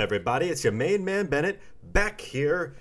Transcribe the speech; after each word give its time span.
Everybody? 0.00 0.46
It's 0.46 0.64
your 0.64 0.72
main 0.72 1.04
man 1.04 1.26
Bennett 1.26 1.60
back 1.82 2.22
here, 2.22 2.74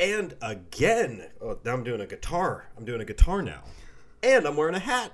and 0.00 0.34
again. 0.42 1.28
Oh, 1.40 1.56
now 1.64 1.74
I'm 1.74 1.84
doing 1.84 2.00
a 2.00 2.06
guitar. 2.06 2.66
I'm 2.76 2.84
doing 2.84 3.00
a 3.00 3.04
guitar 3.04 3.40
now, 3.40 3.62
and 4.20 4.44
I'm 4.44 4.56
wearing 4.56 4.74
a 4.74 4.80
hat. 4.80 5.12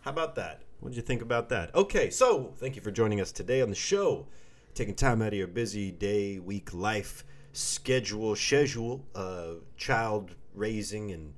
How 0.00 0.12
about 0.12 0.34
that? 0.36 0.62
What 0.80 0.92
did 0.92 0.96
you 0.96 1.02
think 1.02 1.20
about 1.20 1.50
that? 1.50 1.74
Okay, 1.74 2.08
so 2.08 2.54
thank 2.56 2.74
you 2.74 2.80
for 2.80 2.90
joining 2.90 3.20
us 3.20 3.32
today 3.32 3.60
on 3.60 3.68
the 3.68 3.74
show, 3.74 4.28
taking 4.72 4.94
time 4.94 5.20
out 5.20 5.28
of 5.28 5.34
your 5.34 5.46
busy 5.46 5.90
day, 5.90 6.38
week, 6.38 6.72
life, 6.72 7.22
schedule, 7.52 8.34
schedule, 8.34 9.04
uh, 9.14 9.56
child 9.76 10.34
raising, 10.54 11.10
and 11.10 11.34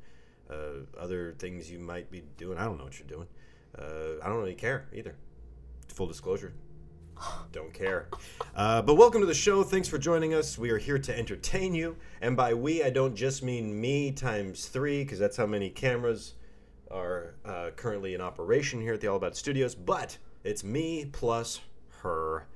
uh, 0.48 0.86
other 0.96 1.34
things 1.40 1.68
you 1.68 1.80
might 1.80 2.08
be 2.08 2.22
doing. 2.36 2.56
I 2.56 2.66
don't 2.66 2.78
know 2.78 2.84
what 2.84 3.00
you're 3.00 3.08
doing. 3.08 3.26
Uh, 3.76 4.24
I 4.24 4.28
don't 4.28 4.38
really 4.38 4.54
care 4.54 4.86
either. 4.94 5.16
Full 5.88 6.06
disclosure, 6.06 6.52
don't 7.52 7.72
care. 7.72 8.08
Uh, 8.54 8.82
but 8.82 8.94
welcome 8.94 9.20
to 9.20 9.26
the 9.26 9.34
show. 9.34 9.62
Thanks 9.62 9.88
for 9.88 9.98
joining 9.98 10.34
us. 10.34 10.58
We 10.58 10.70
are 10.70 10.78
here 10.78 10.98
to 10.98 11.18
entertain 11.18 11.74
you. 11.74 11.96
And 12.20 12.36
by 12.36 12.54
we, 12.54 12.82
I 12.82 12.90
don't 12.90 13.14
just 13.14 13.42
mean 13.42 13.80
me 13.80 14.12
times 14.12 14.66
three, 14.66 15.02
because 15.02 15.18
that's 15.18 15.36
how 15.36 15.46
many 15.46 15.70
cameras 15.70 16.34
are 16.90 17.34
uh, 17.44 17.70
currently 17.76 18.14
in 18.14 18.20
operation 18.20 18.80
here 18.80 18.94
at 18.94 19.00
the 19.00 19.08
All 19.08 19.16
About 19.16 19.36
Studios. 19.36 19.74
But 19.74 20.18
it's 20.44 20.62
me 20.62 21.06
plus 21.06 21.60
her. 22.02 22.46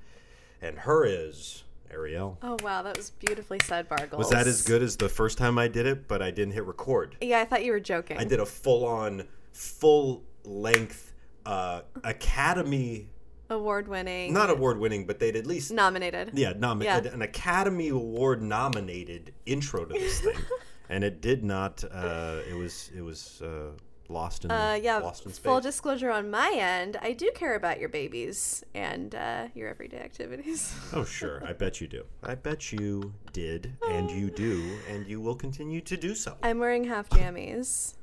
And 0.63 0.81
her 0.81 1.05
is 1.05 1.65
Ariel. 1.91 2.39
Oh 2.43 2.57
wow, 2.63 2.83
that 2.83 2.97
was 2.97 3.11
beautifully 3.11 3.59
said, 3.65 3.89
Bargles. 3.89 4.19
Was 4.19 4.31
that 4.31 4.47
as 4.47 4.63
good 4.63 4.83
as 4.83 4.97
the 4.97 5.09
first 5.09 5.39
time 5.39 5.59
I 5.59 5.69
did 5.69 5.87
it, 5.87 6.07
but 6.07 6.23
I 6.23 6.31
didn't 6.31 6.53
hit 6.53 6.65
record? 6.65 7.17
Yeah, 7.21 7.41
I 7.41 7.45
thought 7.45 7.65
you 7.65 7.73
were 7.73 7.81
joking. 7.81 8.19
I 8.19 8.25
did 8.25 8.41
a 8.41 8.47
full 8.47 8.85
on, 8.85 9.27
full 9.53 10.23
length 10.45 11.15
uh, 11.47 11.83
Academy, 12.05 13.09
Award 13.51 13.89
winning. 13.89 14.33
not 14.33 14.49
award 14.51 14.79
winning, 14.79 15.07
but 15.07 15.19
they'd 15.19 15.37
at 15.37 15.47
least 15.47 15.73
nominated. 15.73 16.31
Yeah, 16.35 16.53
nomi- 16.53 16.85
Yeah. 16.85 16.99
an 16.99 17.23
Academy 17.23 17.89
Award 17.89 18.43
nominated 18.43 19.33
intro 19.47 19.85
to 19.85 19.93
this 19.93 20.21
thing, 20.21 20.37
and 20.89 21.03
it 21.05 21.21
did 21.21 21.43
not. 21.45 21.83
Uh, 21.85 22.41
it 22.49 22.55
was 22.55 22.91
it 22.97 23.03
was 23.03 23.43
uh, 23.43 23.71
lost 24.09 24.45
in 24.45 24.51
Uh, 24.51 24.79
yeah. 24.83 24.99
lost 24.99 25.27
in 25.27 25.33
space. 25.33 25.45
Full 25.45 25.61
disclosure 25.61 26.11
on 26.11 26.31
my 26.31 26.51
end, 26.57 26.97
I 27.03 27.13
do 27.13 27.31
care 27.35 27.55
about 27.57 27.79
your 27.81 27.89
babies 27.89 28.65
and 28.75 29.15
uh, 29.15 29.49
your 29.55 29.69
everyday 29.69 29.99
activities. 29.99 30.73
oh 30.93 31.05
sure, 31.05 31.43
I 31.47 31.53
bet 31.53 31.81
you 31.81 31.89
do. 31.89 32.05
I 32.23 32.35
bet 32.37 32.73
you 32.73 33.13
did, 33.33 33.73
and 33.89 34.11
you 34.11 34.31
do, 34.31 34.79
and 34.89 35.07
you 35.07 35.21
will 35.21 35.37
continue 35.37 35.81
to 35.83 35.97
do 35.97 36.15
so. 36.15 36.37
I'm 36.43 36.59
wearing 36.59 36.85
half 36.85 37.09
jammies. 37.11 37.95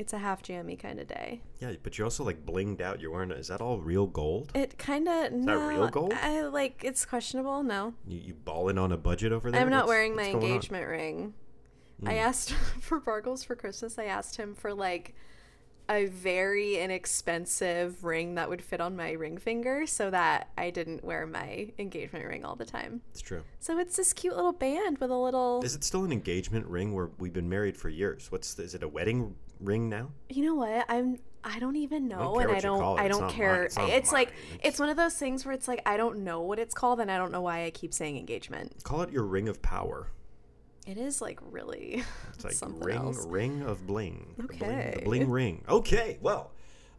It's 0.00 0.14
a 0.14 0.18
half 0.18 0.42
jammy 0.42 0.76
kind 0.76 0.98
of 0.98 1.06
day. 1.08 1.42
Yeah, 1.58 1.74
but 1.82 1.98
you're 1.98 2.06
also 2.06 2.24
like 2.24 2.46
blinged 2.46 2.80
out. 2.80 3.00
You're 3.00 3.10
wearing. 3.10 3.30
Is 3.32 3.48
that 3.48 3.60
all 3.60 3.78
real 3.80 4.06
gold? 4.06 4.50
It 4.54 4.78
kind 4.78 5.06
of 5.06 5.30
no. 5.32 5.58
that 5.58 5.66
real 5.68 5.88
gold? 5.88 6.14
I 6.14 6.40
like 6.46 6.80
it's 6.82 7.04
questionable. 7.04 7.62
No, 7.62 7.92
You, 8.08 8.18
you 8.18 8.32
balling 8.34 8.78
on 8.78 8.92
a 8.92 8.96
budget 8.96 9.30
over 9.30 9.50
there? 9.50 9.60
I'm 9.60 9.68
not 9.68 9.80
What's- 9.84 9.88
wearing 9.88 10.16
what's 10.16 10.26
my 10.28 10.32
going 10.32 10.36
on? 10.36 10.40
Hmm. 10.48 10.54
engagement 10.54 10.88
ring. 10.88 11.34
I 12.06 12.14
asked 12.14 12.50
for 12.80 12.98
Bargles 12.98 13.44
for 13.44 13.54
Christmas. 13.54 13.98
I 13.98 14.04
asked 14.04 14.36
him 14.38 14.54
for 14.54 14.72
like 14.72 15.14
a 15.90 16.06
very 16.06 16.78
inexpensive 16.78 18.02
ring 18.02 18.36
that 18.36 18.48
would 18.48 18.62
fit 18.62 18.80
on 18.80 18.96
my 18.96 19.10
ring 19.12 19.36
finger 19.36 19.86
so 19.86 20.08
that 20.10 20.48
I 20.56 20.70
didn't 20.70 21.04
wear 21.04 21.26
my 21.26 21.72
engagement 21.78 22.24
ring 22.24 22.42
all 22.44 22.56
the 22.56 22.64
time. 22.64 23.02
It's 23.10 23.20
true. 23.20 23.42
So 23.58 23.76
it's 23.78 23.96
this 23.96 24.14
cute 24.14 24.34
little 24.34 24.52
band 24.52 24.96
with 24.96 25.10
a 25.10 25.16
little. 25.16 25.60
Is 25.62 25.74
it 25.74 25.84
still 25.84 26.04
an 26.04 26.12
engagement 26.12 26.64
ring 26.68 26.94
where 26.94 27.10
we've 27.18 27.34
been 27.34 27.50
married 27.50 27.76
for 27.76 27.90
years? 27.90 28.32
What's 28.32 28.54
the, 28.54 28.62
is 28.62 28.74
it 28.74 28.82
a 28.82 28.88
wedding 28.88 29.34
ring 29.60 29.88
now? 29.88 30.10
You 30.28 30.44
know 30.46 30.54
what? 30.54 30.84
I'm. 30.88 31.18
I 31.42 31.58
don't 31.58 31.76
even 31.76 32.06
know, 32.06 32.34
and 32.38 32.50
I 32.50 32.52
what 32.52 32.56
you 32.56 32.60
don't. 32.62 32.98
I 33.00 33.08
don't 33.08 33.30
care. 33.30 33.64
It's 33.64 33.76
It's 33.78 34.12
like 34.12 34.28
mine. 34.28 34.60
it's 34.62 34.78
one 34.78 34.90
of 34.90 34.98
those 34.98 35.14
things 35.14 35.44
where 35.46 35.54
it's 35.54 35.66
like 35.68 35.80
I 35.86 35.96
don't 35.96 36.18
know 36.18 36.42
what 36.42 36.58
it's 36.58 36.74
called, 36.74 37.00
and 37.00 37.10
I 37.10 37.16
don't 37.16 37.32
know 37.32 37.40
why 37.40 37.64
I 37.64 37.70
keep 37.70 37.94
saying 37.94 38.18
engagement. 38.18 38.84
Call 38.84 39.00
it 39.02 39.10
your 39.10 39.24
ring 39.24 39.48
of 39.48 39.62
power. 39.62 40.08
It 40.86 40.98
is 40.98 41.22
like 41.22 41.38
really 41.50 42.02
It's 42.34 42.44
like 42.44 42.52
something 42.52 42.80
ring, 42.82 42.96
else. 42.98 43.24
ring 43.26 43.62
of 43.62 43.86
bling. 43.86 44.34
The 44.36 44.42
bling- 44.44 44.90
The 44.96 45.02
bling, 45.04 45.30
ring. 45.30 45.64
Okay, 45.68 46.18
well, 46.20 46.50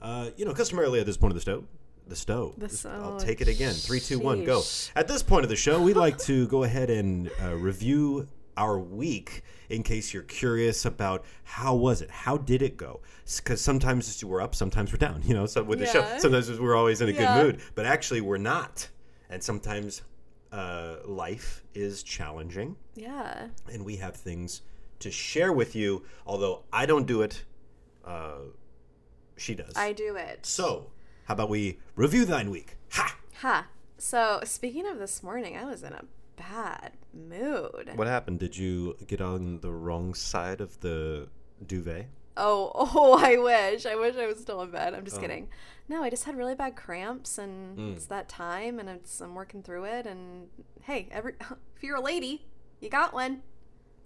uh, 0.02 0.32
you 0.38 0.46
know, 0.46 0.54
customarily 0.54 1.00
at 1.00 1.06
this 1.06 1.18
point 1.18 1.34
of 1.36 1.40
the 1.40 1.46
show, 1.52 1.64
the 2.08 2.16
stove. 2.16 2.56
The 2.58 2.70
so- 2.70 2.90
I'll 2.90 3.20
take 3.20 3.42
it 3.42 3.48
again. 3.48 3.74
Three, 3.74 4.00
two, 4.00 4.18
one, 4.18 4.44
go. 4.44 4.60
sheesh. 4.62 4.92
At 4.96 5.08
this 5.08 5.22
point 5.22 5.44
of 5.44 5.50
the 5.50 5.56
show, 5.56 5.80
we'd 5.82 5.98
like 5.98 6.18
to 6.20 6.48
go 6.48 6.64
ahead 6.64 6.90
and 6.90 7.30
uh, 7.44 7.56
review 7.56 8.28
our 8.58 8.80
week 8.80 9.44
in 9.72 9.84
case 9.84 10.14
you're 10.14 10.24
curious 10.24 10.84
about 10.86 11.24
how 11.44 11.74
was 11.74 12.02
it, 12.02 12.10
how 12.12 12.38
did 12.38 12.62
it 12.62 12.76
go? 12.78 13.00
Because 13.38 13.62
sometimes 13.62 14.24
we're 14.24 14.42
up, 14.42 14.54
sometimes 14.54 14.92
we're 14.92 14.98
down. 14.98 15.22
You 15.26 15.34
know, 15.34 15.46
so 15.46 15.64
with 15.64 15.80
the 15.80 15.86
show, 15.86 16.06
sometimes 16.18 16.60
we're 16.60 16.76
always 16.76 17.00
in 17.02 17.08
a 17.10 17.12
Yeah. 17.14 17.34
good 17.36 17.44
mood, 17.44 17.62
but 17.76 17.86
actually 17.86 18.22
we're 18.22 18.38
not. 18.38 18.90
And 19.30 19.42
sometimes 19.42 20.02
uh, 20.52 20.98
life 21.06 21.64
is 21.74 22.04
challenging 22.04 22.76
Yeah. 22.96 23.48
and 23.72 23.86
we 23.86 23.96
have 23.98 24.16
things 24.18 24.62
to 25.00 25.10
share 25.10 25.54
with 25.54 25.76
you. 25.76 26.04
Although 26.28 26.64
I 26.74 26.86
don't 26.86 27.08
do 27.08 27.22
it, 27.22 27.46
uh, 28.04 28.40
she 29.38 29.56
does. 29.56 29.74
I 29.76 29.94
do 29.94 30.16
it. 30.18 30.46
so, 30.46 30.92
how 31.26 31.34
about 31.36 31.50
we 31.50 31.80
review 31.96 32.26
thine 32.26 32.50
week? 32.52 32.76
Ha! 32.92 33.16
Ha. 33.38 33.68
So 33.98 34.42
speaking 34.44 34.86
of 34.88 35.00
this 35.00 35.24
morning, 35.24 35.56
I 35.56 35.64
was 35.64 35.82
in 35.84 35.94
a 35.94 36.04
bad 36.50 36.92
mood. 37.14 37.92
What 37.96 38.08
happened? 38.08 38.40
Did 38.40 38.58
you 38.58 38.96
get 39.08 39.22
on 39.22 39.60
the 39.62 39.72
wrong 39.72 40.14
side 40.14 40.62
of 40.62 40.80
the 40.82 41.28
duvet? 41.66 42.08
Oh, 42.38 42.72
oh, 42.96 43.20
I 43.24 43.38
wish. 43.38 43.86
I 43.86 43.96
wish 43.96 44.16
I 44.16 44.26
was 44.28 44.40
still 44.40 44.62
in 44.62 44.72
bed. 44.72 44.94
I'm 44.94 45.04
just 45.06 45.18
Oh. 45.18 45.22
kidding. 45.22 45.50
No, 45.90 46.02
I 46.04 46.10
just 46.10 46.24
had 46.24 46.38
really 46.38 46.56
bad 46.56 46.76
cramps 46.76 47.38
and 47.38 47.78
Mm. 47.78 47.94
it's 47.96 48.06
that 48.06 48.30
time 48.30 48.80
and 48.80 48.88
it's, 48.90 49.20
I'm 49.22 49.36
working 49.36 49.62
through 49.62 49.84
it 49.86 50.06
and 50.06 50.48
hey, 50.84 51.08
every 51.12 51.34
if 51.76 51.84
you're 51.84 51.98
a 51.98 52.02
lady, 52.02 52.46
you 52.80 52.90
got 52.90 53.14
one. 53.14 53.44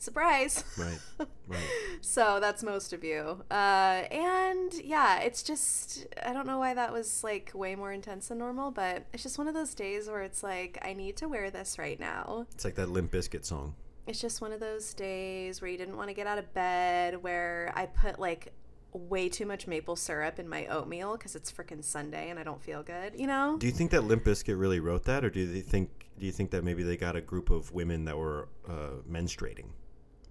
Surprise. 0.06 0.64
Right, 0.78 1.00
right. 1.48 1.60
so 2.02 2.38
that's 2.40 2.62
most 2.62 2.94
of 2.94 3.04
you. 3.04 3.44
Uh, 3.50 4.04
and 4.12 4.72
yeah, 4.76 5.20
it's 5.22 5.42
just 5.42 6.06
I 6.24 6.32
don't 6.32 6.46
know 6.46 6.60
why 6.60 6.76
that 6.76 6.94
was 6.94 7.24
like 7.24 7.52
way 7.56 7.76
more 7.76 7.92
intense 7.92 8.28
than 8.28 8.38
normal, 8.38 8.70
but 8.70 9.08
it's 9.14 9.24
just 9.24 9.40
one 9.40 9.48
of 9.48 9.56
those 9.56 9.74
days 9.74 10.08
where 10.08 10.22
it's 10.22 10.44
like 10.44 10.78
I 10.84 10.94
need 10.94 11.18
to 11.18 11.28
wear 11.28 11.50
this 11.50 11.80
right 11.80 12.00
now. 12.00 12.46
It's 12.54 12.64
like 12.64 12.76
that 12.76 12.90
Limp 12.90 13.12
Bizkit 13.12 13.46
song. 13.46 13.74
It's 14.06 14.22
just 14.22 14.42
one 14.42 14.52
of 14.52 14.60
those 14.60 14.94
days 14.94 15.60
where 15.60 15.72
you 15.72 15.78
didn't 15.78 15.98
want 15.98 16.10
to 16.10 16.14
get 16.14 16.28
out 16.28 16.38
of 16.38 16.54
bed, 16.54 17.24
where 17.24 17.74
I 17.76 17.88
put 17.88 18.20
like 18.20 18.54
way 18.94 19.28
too 19.28 19.48
much 19.48 19.66
maple 19.66 19.96
syrup 19.96 20.38
in 20.38 20.48
my 20.48 20.68
oatmeal 20.68 21.18
because 21.18 21.36
it's 21.36 21.52
freaking 21.52 21.84
Sunday 21.84 22.30
and 22.30 22.38
I 22.38 22.44
don't 22.44 22.62
feel 22.62 22.84
good, 22.84 23.20
you 23.20 23.26
know? 23.26 23.58
Do 23.58 23.66
you 23.66 23.74
think 23.74 23.90
that 23.90 24.04
Limp 24.04 24.24
Bizkit 24.24 24.60
really 24.60 24.80
wrote 24.80 25.06
that, 25.06 25.26
or 25.26 25.32
do 25.32 25.52
they 25.52 25.62
think? 25.62 25.90
Do 26.20 26.28
you 26.28 26.32
think 26.32 26.52
that 26.52 26.64
maybe 26.64 26.84
they 26.84 26.96
got 26.96 27.16
a 27.16 27.22
group 27.22 27.50
of 27.50 27.72
women 27.72 28.06
that 28.06 28.16
were 28.18 28.48
uh, 28.70 29.02
menstruating 29.10 29.66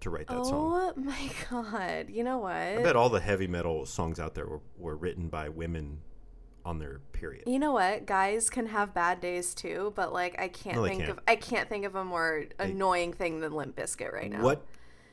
to 0.04 0.10
write 0.10 0.26
that 0.28 0.46
song? 0.46 0.92
Oh 0.96 1.00
my 1.00 1.30
god. 1.50 2.08
You 2.08 2.24
know 2.24 2.38
what? 2.38 2.52
I 2.52 2.82
bet 2.82 2.96
all 2.96 3.08
the 3.10 3.20
heavy 3.20 3.46
metal 3.46 3.84
songs 3.86 4.18
out 4.20 4.34
there 4.34 4.46
were, 4.46 4.60
were 4.78 4.96
written 4.96 5.28
by 5.28 5.48
women 5.48 6.00
on 6.64 6.78
their 6.78 7.00
period. 7.12 7.44
You 7.46 7.58
know 7.58 7.72
what? 7.72 8.06
Guys 8.06 8.48
can 8.48 8.66
have 8.66 8.94
bad 8.94 9.20
days 9.20 9.52
too, 9.54 9.92
but 9.96 10.12
like 10.12 10.40
I 10.40 10.48
can't 10.48 10.76
No, 10.76 10.84
think 10.84 11.00
can't. 11.00 11.10
of 11.10 11.20
I 11.28 11.36
can't 11.36 11.68
think 11.68 11.84
of 11.84 11.94
a 11.94 12.04
more 12.04 12.44
annoying 12.58 13.12
thing 13.12 13.40
than 13.40 13.52
Limp 13.52 13.76
Bizkit 13.76 14.12
right 14.12 14.30
now. 14.30 14.40
What 14.42 14.64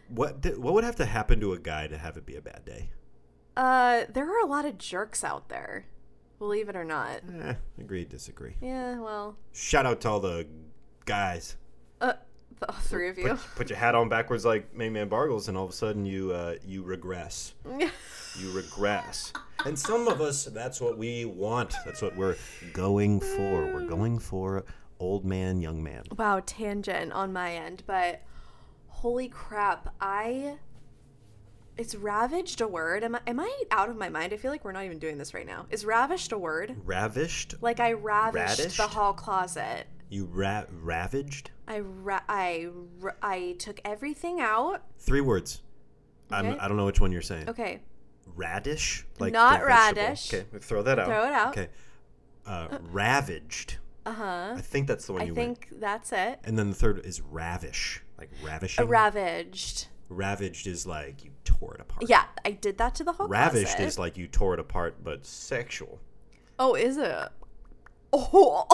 what 0.07 0.45
what 0.57 0.73
would 0.73 0.83
have 0.83 0.95
to 0.97 1.05
happen 1.05 1.39
to 1.41 1.53
a 1.53 1.59
guy 1.59 1.87
to 1.87 1.97
have 1.97 2.15
it 2.17 2.25
be 2.25 2.35
a 2.35 2.41
bad 2.41 2.63
day? 2.65 2.89
Uh, 3.57 4.03
there 4.13 4.29
are 4.29 4.39
a 4.41 4.45
lot 4.47 4.63
of 4.65 4.77
jerks 4.77 5.23
out 5.25 5.49
there. 5.49 5.85
Believe 6.39 6.69
it 6.69 6.75
or 6.75 6.85
not. 6.85 7.19
Eh, 7.41 7.53
agree, 7.79 8.05
disagree. 8.05 8.55
Yeah, 8.61 8.99
well, 8.99 9.35
Shout 9.51 9.85
out 9.85 10.01
to 10.01 10.09
all 10.09 10.19
the 10.21 10.47
guys. 11.05 11.57
uh, 11.99 12.13
all 12.69 12.75
three 12.75 13.09
of 13.09 13.17
you. 13.17 13.29
Put, 13.29 13.39
put 13.55 13.69
your 13.69 13.79
hat 13.79 13.95
on 13.95 14.09
backwards 14.09 14.45
like 14.45 14.73
Mayman 14.75 15.09
Bargles, 15.09 15.47
and 15.47 15.57
all 15.57 15.65
of 15.65 15.69
a 15.71 15.73
sudden 15.73 16.05
you 16.05 16.31
uh, 16.31 16.55
you 16.65 16.83
regress. 16.83 17.53
You 18.39 18.49
regress. 18.53 19.33
And 19.65 19.77
some 19.77 20.07
of 20.07 20.21
us, 20.21 20.45
that's 20.45 20.79
what 20.79 20.97
we 20.97 21.25
want. 21.25 21.75
That's 21.83 22.01
what 22.01 22.15
we're 22.15 22.37
going 22.71 23.19
for. 23.19 23.73
We're 23.73 23.85
going 23.85 24.19
for 24.19 24.63
old 25.01 25.25
man, 25.25 25.59
young 25.59 25.83
man. 25.83 26.03
wow, 26.17 26.41
tangent 26.45 27.11
on 27.11 27.33
my 27.33 27.53
end, 27.55 27.83
but 27.85 28.21
holy 28.87 29.27
crap, 29.27 29.93
I 29.99 30.59
it's 31.77 31.95
ravaged 31.95 32.61
a 32.61 32.67
word. 32.67 33.03
Am 33.03 33.15
I 33.15 33.21
am 33.27 33.39
I 33.39 33.63
out 33.71 33.89
of 33.89 33.97
my 33.97 34.07
mind? 34.09 34.33
I 34.33 34.37
feel 34.37 34.51
like 34.51 34.63
we're 34.63 34.71
not 34.71 34.85
even 34.85 34.99
doing 34.99 35.17
this 35.17 35.33
right 35.33 35.45
now. 35.45 35.65
Is 35.69 35.85
ravished 35.85 36.31
a 36.31 36.37
word? 36.37 36.75
Ravished? 36.85 37.55
Like 37.61 37.79
I 37.79 37.93
ravished 37.93 38.77
the 38.77 38.87
hall 38.87 39.13
closet. 39.13 39.87
You 40.09 40.25
ra- 40.25 40.65
ravaged? 40.81 41.51
I 41.71 41.79
ra- 41.79 42.19
I 42.27 42.67
ra- 42.99 43.13
I 43.21 43.55
took 43.57 43.79
everything 43.85 44.41
out. 44.41 44.83
Three 44.99 45.21
words. 45.21 45.61
I'm, 46.29 46.57
I 46.59 46.67
don't 46.67 46.75
know 46.75 46.85
which 46.85 46.99
one 46.99 47.13
you're 47.13 47.21
saying. 47.21 47.47
Okay. 47.49 47.79
Radish? 48.35 49.05
Like 49.19 49.31
Not 49.31 49.63
radish. 49.63 50.33
Okay, 50.33 50.45
throw 50.59 50.81
that 50.83 50.99
out. 50.99 51.05
Throw 51.07 51.23
it 51.25 51.33
out. 51.33 51.57
Okay. 51.57 51.69
Uh, 52.45 52.77
ravaged. 52.91 53.77
Uh 54.05 54.11
huh. 54.13 54.53
I 54.57 54.61
think 54.61 54.87
that's 54.87 55.05
the 55.05 55.13
one 55.13 55.21
I 55.21 55.25
you 55.25 55.33
went. 55.33 55.59
think 55.59 55.79
that's 55.79 56.11
it. 56.11 56.39
And 56.43 56.59
then 56.59 56.69
the 56.71 56.75
third 56.75 57.05
is 57.05 57.21
ravish, 57.21 58.01
like 58.17 58.29
ravishing. 58.43 58.85
Ravaged. 58.87 59.87
Ravaged 60.09 60.67
is 60.67 60.85
like 60.85 61.23
you 61.23 61.31
tore 61.45 61.75
it 61.75 61.79
apart. 61.81 62.09
Yeah, 62.09 62.25
I 62.43 62.51
did 62.51 62.77
that 62.79 62.95
to 62.95 63.05
the 63.05 63.13
whole 63.13 63.29
Ravished 63.29 63.77
closet. 63.77 63.85
is 63.87 63.97
like 63.99 64.17
you 64.17 64.27
tore 64.27 64.53
it 64.55 64.59
apart, 64.59 64.95
but 65.03 65.25
sexual. 65.25 65.99
Oh, 66.59 66.75
is 66.75 66.97
it? 66.97 67.29
Oh, 68.13 68.65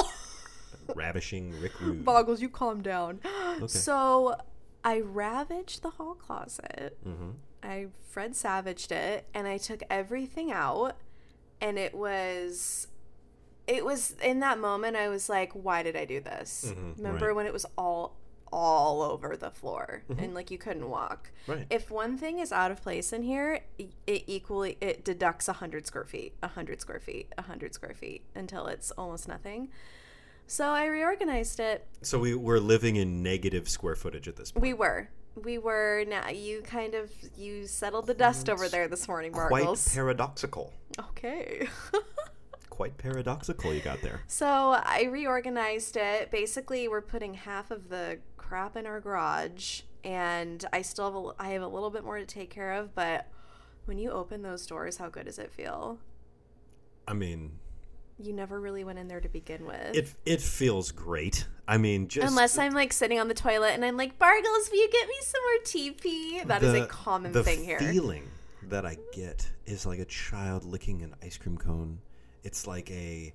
ravishing 0.95 1.59
Rick 1.61 1.73
Rude. 1.81 2.03
Bargles, 2.05 2.41
you 2.41 2.49
calm 2.49 2.81
down. 2.81 3.19
So 3.67 4.35
I 4.83 4.99
ravaged 5.01 5.81
the 5.81 5.89
hall 5.91 6.13
closet. 6.15 6.97
Mhm. 7.05 7.33
I 7.63 7.87
Fred 8.09 8.35
Savaged 8.35 8.91
it, 8.91 9.27
and 9.33 9.47
I 9.47 9.57
took 9.57 9.81
everything 9.89 10.51
out, 10.51 10.97
and 11.59 11.77
it 11.79 11.93
was. 11.95 12.87
It 13.65 13.83
was 13.83 14.15
in 14.23 14.39
that 14.39 14.59
moment 14.59 14.95
I 14.95 15.09
was 15.09 15.27
like, 15.27 15.51
why 15.53 15.83
did 15.83 15.95
I 15.97 16.05
do 16.05 16.21
this? 16.21 16.71
Mhm, 16.73 16.97
Remember 16.97 17.27
right. 17.27 17.35
when 17.35 17.45
it 17.47 17.51
was 17.53 17.65
all 17.77 18.15
all 18.49 19.01
over 19.01 19.35
the 19.35 19.51
floor 19.51 20.03
and 20.17 20.33
like 20.33 20.49
you 20.49 20.57
couldn't 20.57 20.89
walk. 20.89 21.31
Right. 21.47 21.67
If 21.69 21.91
one 21.91 22.17
thing 22.17 22.39
is 22.39 22.53
out 22.53 22.71
of 22.71 22.81
place 22.81 23.11
in 23.11 23.23
here, 23.23 23.59
it 23.77 24.23
equally 24.25 24.77
it 24.79 25.03
deducts 25.03 25.47
100 25.49 25.85
square 25.85 26.05
feet, 26.05 26.33
100 26.39 26.79
square 26.79 27.01
feet, 27.01 27.27
100 27.37 27.73
square 27.73 27.93
feet 27.93 28.23
until 28.35 28.67
it's 28.67 28.89
almost 28.91 29.27
nothing. 29.27 29.67
So 30.47 30.69
I 30.69 30.85
reorganized 30.85 31.59
it. 31.59 31.85
So 32.01 32.19
we 32.19 32.33
we're 32.33 32.59
living 32.59 32.95
in 32.95 33.21
negative 33.21 33.67
square 33.69 33.95
footage 33.95 34.27
at 34.27 34.35
this 34.37 34.51
point. 34.51 34.61
We 34.63 34.73
were. 34.73 35.09
We 35.43 35.57
were 35.59 36.03
now 36.07 36.29
you 36.29 36.61
kind 36.61 36.95
of 36.95 37.11
you 37.37 37.67
settled 37.67 38.07
the 38.07 38.13
dust 38.13 38.49
over 38.49 38.67
there 38.69 38.87
this 38.87 39.07
morning, 39.07 39.33
Quite 39.33 39.49
Bargles. 39.65 39.93
paradoxical. 39.93 40.73
okay. 40.99 41.67
Quite 42.69 42.97
paradoxical 42.97 43.73
you 43.73 43.81
got 43.81 44.01
there. 44.01 44.21
so 44.27 44.45
I 44.71 45.03
reorganized 45.11 45.97
it. 45.97 46.31
Basically, 46.31 46.87
we're 46.87 47.01
putting 47.01 47.33
half 47.33 47.71
of 47.71 47.89
the 47.89 48.19
crap 48.37 48.75
in 48.77 48.85
our 48.85 48.99
garage, 49.01 49.81
and 50.03 50.63
I 50.71 50.81
still 50.83 51.05
have 51.05 51.15
a, 51.15 51.43
I 51.43 51.49
have 51.53 51.63
a 51.63 51.67
little 51.67 51.89
bit 51.89 52.03
more 52.03 52.19
to 52.19 52.25
take 52.25 52.49
care 52.51 52.73
of. 52.73 52.93
But 52.95 53.27
when 53.85 53.97
you 53.97 54.11
open 54.11 54.43
those 54.43 54.65
doors, 54.67 54.97
how 54.97 55.09
good 55.09 55.25
does 55.25 55.39
it 55.39 55.51
feel? 55.51 55.97
I 57.07 57.13
mean, 57.13 57.57
You 58.19 58.33
never 58.33 58.59
really 58.59 58.83
went 58.83 58.97
in 58.97 59.07
there 59.07 59.21
to 59.21 59.29
begin 59.29 59.65
with. 59.65 59.95
it 59.95 60.13
it 60.25 60.41
feels 60.41 60.91
great. 60.91 61.47
I 61.67 61.77
mean, 61.77 62.07
just 62.07 62.27
Unless 62.27 62.57
I'm 62.57 62.73
like 62.73 62.91
sitting 62.93 63.19
on 63.19 63.27
the 63.27 63.33
toilet 63.33 63.73
and 63.73 63.85
I'm 63.85 63.97
like, 63.97 64.17
Bargles, 64.17 64.69
will 64.71 64.77
you 64.79 64.89
get 64.91 65.07
me 65.07 65.15
some 65.21 65.41
more 65.43 65.63
TP? 66.43 66.47
That 66.47 66.63
is 66.63 66.73
a 66.73 66.87
common 66.87 67.31
the 67.31 67.43
thing 67.43 67.63
here. 67.63 67.77
The 67.79 67.85
feeling 67.85 68.23
that 68.69 68.85
I 68.85 68.97
get 69.13 69.47
is 69.65 69.85
like 69.85 69.99
a 69.99 70.05
child 70.05 70.63
licking 70.63 71.01
an 71.03 71.13
ice 71.23 71.37
cream 71.37 71.57
cone. 71.57 71.99
It's 72.43 72.65
like 72.65 72.89
a 72.89 73.33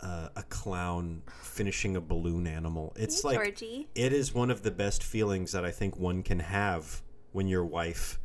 uh, 0.00 0.28
a 0.36 0.42
clown 0.44 1.22
finishing 1.42 1.96
a 1.96 2.00
balloon 2.00 2.46
animal. 2.46 2.92
It's 2.96 3.22
Hey, 3.22 3.28
like 3.28 3.36
Georgie. 3.38 3.88
it 3.94 4.12
is 4.12 4.32
one 4.32 4.50
of 4.50 4.62
the 4.62 4.70
best 4.70 5.02
feelings 5.02 5.52
that 5.52 5.64
I 5.64 5.70
think 5.70 5.96
one 5.98 6.22
can 6.22 6.38
have 6.40 7.02
when 7.32 7.48
your 7.48 7.64
wife 7.64 8.18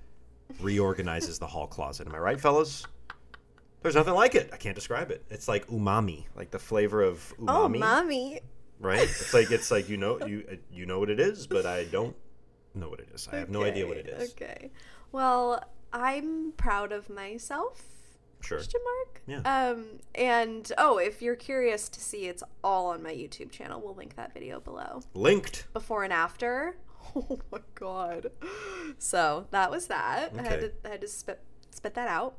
reorganizes 0.61 1.39
the 1.39 1.47
hall 1.47 1.67
closet. 1.67 2.07
Am 2.07 2.15
I 2.15 2.19
right, 2.19 2.39
fellas? 2.39 2.85
There's 3.85 3.93
nothing 3.95 4.15
like 4.15 4.33
it. 4.33 4.49
I 4.51 4.57
can't 4.57 4.73
describe 4.73 5.11
it. 5.11 5.23
It's 5.29 5.47
like 5.47 5.67
umami, 5.67 6.25
like 6.35 6.49
the 6.49 6.57
flavor 6.57 7.03
of 7.03 7.31
Oh, 7.47 7.67
umami, 7.69 7.77
mommy. 7.79 8.39
right? 8.79 9.03
It's 9.03 9.31
like 9.31 9.51
it's 9.51 9.69
like 9.69 9.89
you 9.89 9.95
know 9.97 10.25
you 10.25 10.57
you 10.71 10.87
know 10.87 10.97
what 10.97 11.11
it 11.11 11.19
is, 11.19 11.45
but 11.45 11.67
I 11.67 11.83
don't 11.83 12.15
know 12.73 12.89
what 12.89 12.99
it 12.99 13.09
is. 13.13 13.29
I 13.31 13.35
have 13.37 13.49
no 13.51 13.61
idea 13.63 13.85
what 13.85 13.97
it 13.97 14.07
is. 14.07 14.31
Okay, 14.31 14.71
Well, 15.11 15.63
I'm 15.93 16.51
proud 16.57 16.91
of 16.91 17.11
myself. 17.11 17.83
Sure. 18.41 18.57
Question 18.57 18.81
mark? 18.83 19.21
Yeah. 19.27 19.69
Um, 19.69 19.85
and 20.15 20.71
oh, 20.79 20.97
if 20.97 21.21
you're 21.21 21.35
curious 21.35 21.87
to 21.89 21.99
see, 21.99 22.25
it's 22.25 22.41
all 22.63 22.87
on 22.87 23.03
my 23.03 23.13
YouTube 23.13 23.51
channel. 23.51 23.79
We'll 23.85 23.93
link 23.93 24.15
that 24.15 24.33
video 24.33 24.59
below. 24.59 25.01
Linked. 25.13 25.67
Before 25.73 26.03
and 26.03 26.11
after. 26.11 26.77
Oh 27.15 27.37
my 27.51 27.59
god. 27.75 28.31
So 28.97 29.45
that 29.51 29.69
was 29.69 29.85
that. 29.87 30.31
I 30.35 30.41
had 30.41 30.53
Okay. 30.53 30.59
to 30.61 30.71
I 30.85 30.89
had 30.89 31.01
to 31.01 31.07
spit 31.07 31.39
spit 31.69 31.93
that 31.93 32.07
out. 32.07 32.35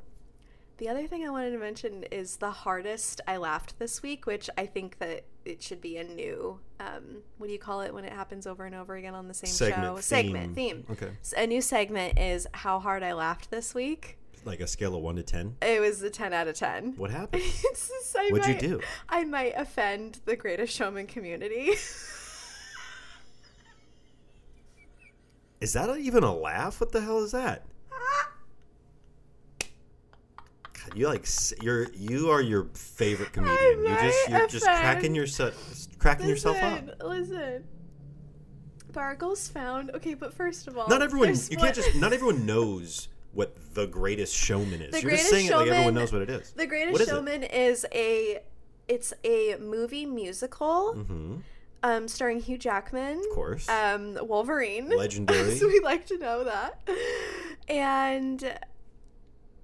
The 0.77 0.89
other 0.89 1.07
thing 1.07 1.25
I 1.25 1.29
wanted 1.31 1.51
to 1.51 1.57
mention 1.57 2.03
is 2.11 2.37
the 2.37 2.51
hardest 2.51 3.19
I 3.27 3.37
laughed 3.37 3.79
this 3.79 4.03
week, 4.03 4.27
which 4.27 4.47
I 4.57 4.67
think 4.67 4.99
that 4.99 5.23
it 5.43 5.63
should 5.63 5.81
be 5.81 5.97
a 5.97 6.03
new 6.03 6.59
um, 6.79 7.23
what 7.37 7.47
do 7.47 7.53
you 7.53 7.59
call 7.59 7.81
it 7.81 7.91
when 7.93 8.03
it 8.05 8.13
happens 8.13 8.45
over 8.45 8.65
and 8.65 8.75
over 8.75 8.95
again 8.95 9.15
on 9.15 9.27
the 9.27 9.33
same 9.33 9.49
Segment, 9.49 9.83
show? 9.83 9.95
theme. 9.95 10.01
Segment 10.03 10.55
theme. 10.55 10.85
Okay. 10.91 11.09
A 11.35 11.47
new 11.47 11.61
segment 11.61 12.19
is 12.19 12.47
how 12.53 12.79
hard 12.79 13.01
I 13.01 13.13
laughed 13.13 13.49
this 13.49 13.73
week. 13.73 14.17
Like 14.45 14.59
a 14.59 14.67
scale 14.67 14.93
of 14.95 15.01
one 15.01 15.15
to 15.15 15.23
ten. 15.23 15.55
It 15.61 15.81
was 15.81 16.01
a 16.03 16.09
ten 16.11 16.31
out 16.33 16.47
of 16.47 16.55
ten. 16.55 16.93
What 16.95 17.09
happened? 17.19 17.41
It's 17.43 17.89
just, 17.89 18.15
What'd 18.31 18.47
you 18.47 18.59
do? 18.59 18.81
I 19.09 19.23
might 19.23 19.53
offend 19.57 20.19
the 20.25 20.35
Greatest 20.35 20.73
Showman 20.75 21.07
community. 21.07 21.71
Is 25.59 25.73
that 25.73 25.97
even 25.97 26.23
a 26.23 26.35
laugh? 26.35 26.79
What 26.79 26.91
the 26.91 27.01
hell 27.01 27.23
is 27.23 27.31
that? 27.31 27.65
God, 30.71 30.76
you 30.95 31.07
like 31.07 31.27
you're 31.61 31.87
you 31.93 32.29
are 32.29 32.41
your 32.41 32.65
favorite 32.73 33.31
comedian. 33.33 33.79
You 33.79 33.95
just 34.01 34.29
you're 34.29 34.47
just 34.47 34.65
offend- 34.65 34.81
cracking 34.81 35.15
yourself 35.15 35.87
cracking 35.99 36.27
yourself 36.29 36.57
up. 36.61 36.83
Listen, 37.03 37.09
Listen. 37.09 37.63
Bargles 38.91 39.47
found 39.47 39.91
okay, 39.91 40.13
but 40.13 40.33
first 40.33 40.67
of 40.67 40.77
all, 40.77 40.87
Not 40.87 41.01
everyone 41.01 41.29
you 41.49 41.57
can't 41.57 41.75
just 41.75 41.95
not 41.95 42.13
everyone 42.13 42.45
knows 42.45 43.09
what 43.33 43.55
the 43.75 43.85
greatest 43.85 44.33
showman 44.35 44.81
is. 44.81 44.91
The 44.91 45.01
you're 45.01 45.11
just 45.11 45.29
saying 45.29 45.47
it 45.47 45.55
like 45.55 45.67
everyone 45.69 45.93
knows 45.93 46.11
what 46.11 46.21
it 46.23 46.29
is. 46.29 46.51
The 46.51 46.65
Greatest 46.65 46.93
What 46.93 47.01
is 47.01 47.07
it? 47.07 47.11
Showman 47.11 47.43
is 47.43 47.85
a 47.93 48.39
it's 48.87 49.13
a 49.23 49.57
movie 49.59 50.05
musical 50.05 50.93
Mm-hmm. 50.95 51.35
um 51.83 52.07
starring 52.07 52.39
Hugh 52.39 52.57
Jackman. 52.57 53.19
Of 53.19 53.35
course. 53.35 53.69
Um 53.69 54.17
Wolverine. 54.21 54.89
Legendary. 54.89 55.55
so 55.57 55.67
we 55.67 55.79
like 55.81 56.07
to 56.07 56.17
know 56.17 56.45
that. 56.45 56.79
And 57.67 58.57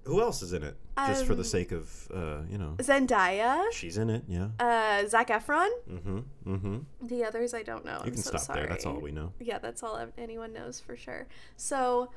Who 0.04 0.20
else 0.20 0.42
is 0.42 0.52
in 0.52 0.62
it? 0.62 0.76
Just 0.96 1.26
for 1.26 1.34
the 1.34 1.40
um, 1.40 1.44
sake 1.44 1.72
of 1.72 2.08
uh, 2.14 2.42
you 2.48 2.56
know. 2.58 2.74
Zendaya, 2.78 3.64
She's 3.72 3.98
in 3.98 4.10
it, 4.10 4.22
yeah. 4.28 4.48
uh 4.60 5.06
Zac 5.08 5.28
Efron. 5.28 5.68
Mm-hmm. 5.90 6.18
Mm-hmm. 6.46 6.78
The 7.06 7.24
others 7.24 7.52
I 7.52 7.62
don't 7.64 7.84
know. 7.84 7.98
You 7.98 8.04
I'm 8.06 8.12
can 8.12 8.16
so 8.22 8.36
stop 8.36 8.54
there. 8.56 8.66
That's 8.68 8.86
all 8.86 9.00
we 9.00 9.10
know. 9.10 9.32
Yeah, 9.40 9.58
that's 9.58 9.82
all 9.82 9.98
anyone 10.16 10.52
knows 10.52 10.78
for 10.80 10.96
sure. 10.96 11.26
So 11.56 12.10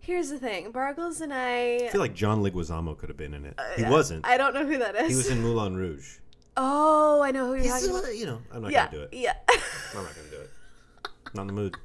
here's 0.00 0.30
the 0.30 0.38
thing 0.38 0.72
Bargles 0.72 1.20
and 1.20 1.32
I. 1.32 1.76
I 1.86 1.88
feel 1.88 2.00
like 2.00 2.14
John 2.14 2.42
Leguizamo 2.42 2.96
could 2.96 3.10
have 3.10 3.18
been 3.18 3.34
in 3.34 3.44
it. 3.44 3.58
He 3.76 3.84
wasn't. 3.84 4.26
I 4.26 4.36
don't 4.38 4.54
know 4.54 4.64
who 4.66 4.78
that 4.78 4.96
is. 4.96 5.08
He 5.10 5.16
was 5.16 5.28
in 5.28 5.42
Moulin 5.42 5.76
Rouge. 5.76 6.18
oh, 6.56 7.20
I 7.22 7.30
know 7.32 7.46
who 7.48 7.54
you're 7.54 7.62
He's, 7.64 7.72
talking 7.86 7.94
uh, 7.96 7.98
about. 7.98 8.16
you 8.16 8.26
know, 8.26 8.40
I'm 8.52 8.62
not 8.62 8.72
Yeah, 8.72 8.86
gonna 8.86 8.96
do 8.98 9.02
it. 9.04 9.08
yeah. 9.12 9.34
I'm 9.94 10.04
not 10.04 10.14
gonna 10.16 10.28
do 10.30 10.36
it. 10.40 10.50
Not 11.34 11.42
in 11.42 11.46
the 11.48 11.52
mood. 11.52 11.76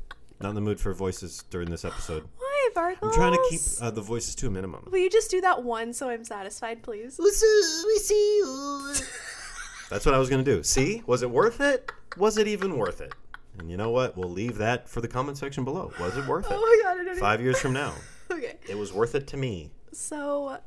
Not 0.41 0.49
in 0.49 0.55
the 0.55 0.61
mood 0.61 0.79
for 0.79 0.93
voices 0.93 1.43
during 1.49 1.69
this 1.69 1.83
episode. 1.85 2.23
Why, 2.73 2.93
Bargles? 2.95 3.11
I'm 3.11 3.13
trying 3.13 3.33
to 3.33 3.47
keep 3.49 3.61
uh, 3.81 3.91
the 3.91 4.01
voices 4.01 4.35
to 4.35 4.47
a 4.47 4.49
minimum. 4.49 4.87
Will 4.91 4.99
you 4.99 5.09
just 5.09 5.29
do 5.31 5.41
that 5.41 5.63
one 5.63 5.93
so 5.93 6.09
I'm 6.09 6.23
satisfied, 6.23 6.83
please? 6.83 7.19
We 7.19 7.29
see 7.31 8.37
you. 8.37 8.93
That's 9.89 10.05
what 10.05 10.15
I 10.15 10.17
was 10.19 10.29
gonna 10.29 10.43
do. 10.43 10.63
See, 10.63 11.03
was 11.05 11.21
it 11.21 11.29
worth 11.29 11.61
it? 11.61 11.91
Was 12.17 12.37
it 12.37 12.47
even 12.47 12.77
worth 12.77 13.01
it? 13.01 13.13
And 13.59 13.69
you 13.69 13.77
know 13.77 13.91
what? 13.91 14.17
We'll 14.17 14.29
leave 14.29 14.57
that 14.57 14.89
for 14.89 15.01
the 15.01 15.07
comment 15.07 15.37
section 15.37 15.63
below. 15.63 15.91
Was 15.99 16.17
it 16.17 16.25
worth 16.27 16.45
it? 16.45 16.53
Oh 16.55 16.59
my 16.59 16.81
god, 16.83 16.99
I 16.99 17.03
don't 17.03 17.17
Five 17.17 17.41
years 17.41 17.59
from 17.59 17.73
now. 17.73 17.93
Okay. 18.31 18.55
it 18.67 18.75
was 18.75 18.91
worth 18.91 19.13
it 19.13 19.27
to 19.27 19.37
me. 19.37 19.69
So 19.91 20.57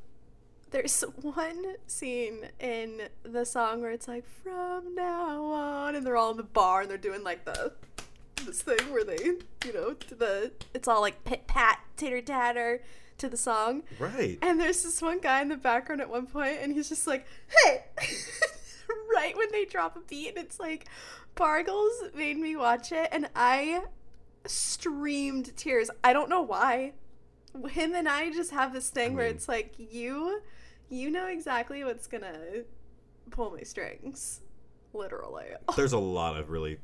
there's 0.71 1.03
one 1.23 1.75
scene 1.89 2.49
in 2.61 3.03
the 3.25 3.45
song 3.45 3.81
where 3.81 3.91
it's 3.91 4.07
like 4.07 4.25
from 4.45 4.95
now 4.95 5.43
on 5.43 5.97
and 5.97 6.07
they're 6.07 6.17
all 6.17 6.31
in 6.31 6.37
the 6.37 6.45
bar 6.45 6.83
and 6.83 6.91
they're 6.91 6.97
doing 6.97 7.25
like 7.25 7.45
the 7.45 7.73
this 8.47 8.63
thing 8.63 8.79
where 8.93 9.05
they 9.05 9.17
you 9.65 9.73
know 9.73 9.93
to 9.95 10.15
the 10.15 10.53
it's 10.75 10.89
all 10.89 11.01
like 11.01 11.25
pit 11.25 11.47
pat 11.47 11.81
titter 11.97 12.21
tatter 12.21 12.83
to 13.19 13.29
the 13.29 13.37
song. 13.37 13.83
Right. 13.99 14.39
and 14.43 14.61
there's 14.61 14.83
this 14.83 15.03
one 15.03 15.19
guy 15.21 15.43
in 15.43 15.49
the 15.49 15.57
background 15.57 16.01
at 16.01 16.09
one 16.09 16.27
point 16.27 16.59
and 16.63 16.73
he's 16.73 16.89
just 16.89 17.07
like 17.07 17.27
hey! 17.65 17.85
Right 19.15 19.37
when 19.37 19.49
they 19.53 19.65
drop 19.65 19.97
a 19.97 20.01
beat 20.01 20.29
and 20.29 20.39
it's 20.39 20.59
like 20.61 20.87
bargles 21.35 21.93
made 22.15 22.39
me 22.39 22.57
watch 22.57 22.91
it 22.93 23.09
and 23.13 23.29
i 23.37 23.83
streamed 24.47 25.55
tears. 25.57 25.91
I 26.03 26.13
don't 26.13 26.31
know 26.31 26.43
why. 26.43 26.93
Him 27.71 27.95
and 27.95 28.09
i 28.09 28.31
just 28.31 28.51
have 28.53 28.73
this 28.73 28.89
thing 28.91 29.15
where 29.15 29.27
mean- 29.27 29.35
it's 29.37 29.49
like 29.49 29.75
you 29.79 30.41
you 30.89 31.11
know 31.11 31.27
exactly 31.27 31.85
what's 31.85 32.07
gonna 32.07 32.63
pull 33.31 33.51
my 33.51 33.63
strings. 33.63 34.41
Literally. 34.95 35.47
There's 35.77 35.93
a 35.93 35.99
lot 35.99 36.37
of 36.39 36.49
really 36.51 36.79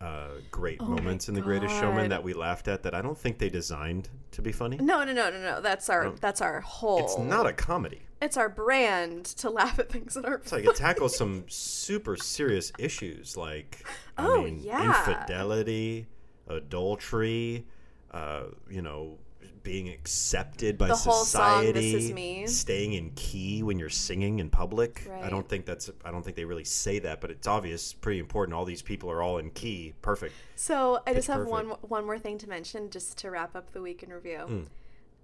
uh, 0.00 0.28
great 0.50 0.78
Oh 0.80 0.86
moments 0.86 1.28
in 1.28 1.34
The 1.34 1.40
Greatest 1.40 1.74
Showman 1.74 2.10
that 2.10 2.22
we 2.22 2.32
laughed 2.32 2.68
at 2.68 2.82
that 2.84 2.94
I 2.94 3.02
don't 3.02 3.18
think 3.18 3.38
they 3.38 3.48
designed 3.50 4.08
to 4.32 4.42
be 4.42 4.52
funny. 4.52 4.76
no 4.78 5.02
no 5.04 5.12
no 5.12 5.30
no 5.30 5.40
no 5.40 5.60
that's 5.60 5.88
our 5.90 6.04
No. 6.04 6.14
that's 6.20 6.40
our 6.40 6.60
whole 6.60 7.00
It's 7.04 7.18
not 7.18 7.46
a 7.46 7.52
comedy. 7.52 8.02
it's 8.22 8.36
our 8.36 8.48
brand 8.48 9.24
to 9.26 9.50
laugh 9.50 9.78
at 9.78 9.90
things 9.90 10.14
that 10.14 10.24
aren't 10.24 10.42
It's 10.44 10.52
like 10.52 10.64
it 10.64 10.76
tackles 10.76 11.16
some 11.16 11.44
super 11.48 12.16
serious 12.16 12.70
issues 12.78 13.36
like 13.36 13.84
I 14.16 14.26
Oh, 14.26 14.42
mean 14.42 14.60
yeah. 14.60 14.86
infidelity, 15.08 16.06
adultery, 16.46 17.66
uh, 18.12 18.44
you 18.70 18.82
know, 18.82 19.18
being 19.62 19.88
accepted 19.88 20.76
by 20.78 20.88
The 20.88 20.94
song, 20.94 21.24
society, 21.24 22.12
Me. 22.12 22.46
staying 22.46 22.92
in 22.94 23.10
key 23.16 23.62
when 23.62 23.78
you're 23.78 23.88
singing 23.88 24.38
in 24.38 24.50
public. 24.50 25.08
I 25.22 25.28
don't 25.30 25.48
think 25.48 25.66
that's 25.66 25.90
I 26.04 26.10
don't 26.10 26.22
think 26.22 26.36
they 26.36 26.44
really 26.44 26.64
say 26.64 26.98
that, 27.00 27.20
but 27.20 27.30
it's 27.30 27.46
obvious, 27.46 27.92
pretty 27.92 28.18
important. 28.18 28.54
All 28.54 28.64
these 28.64 28.82
people 28.82 29.10
are 29.10 29.22
all 29.22 29.38
in 29.38 29.50
key. 29.50 29.94
Perfect. 30.02 30.34
So 30.56 31.00
I 31.06 31.14
just 31.14 31.28
Pitch 31.28 31.36
have 31.36 31.46
one 31.46 31.66
one 31.82 32.04
more 32.04 32.18
thing 32.18 32.38
to 32.38 32.48
mention, 32.48 32.90
just 32.90 33.18
to 33.18 33.30
wrap 33.30 33.54
up 33.56 33.72
the 33.72 33.80
week 33.82 34.02
in 34.02 34.12
review. 34.12 34.40
Mm. 34.48 34.66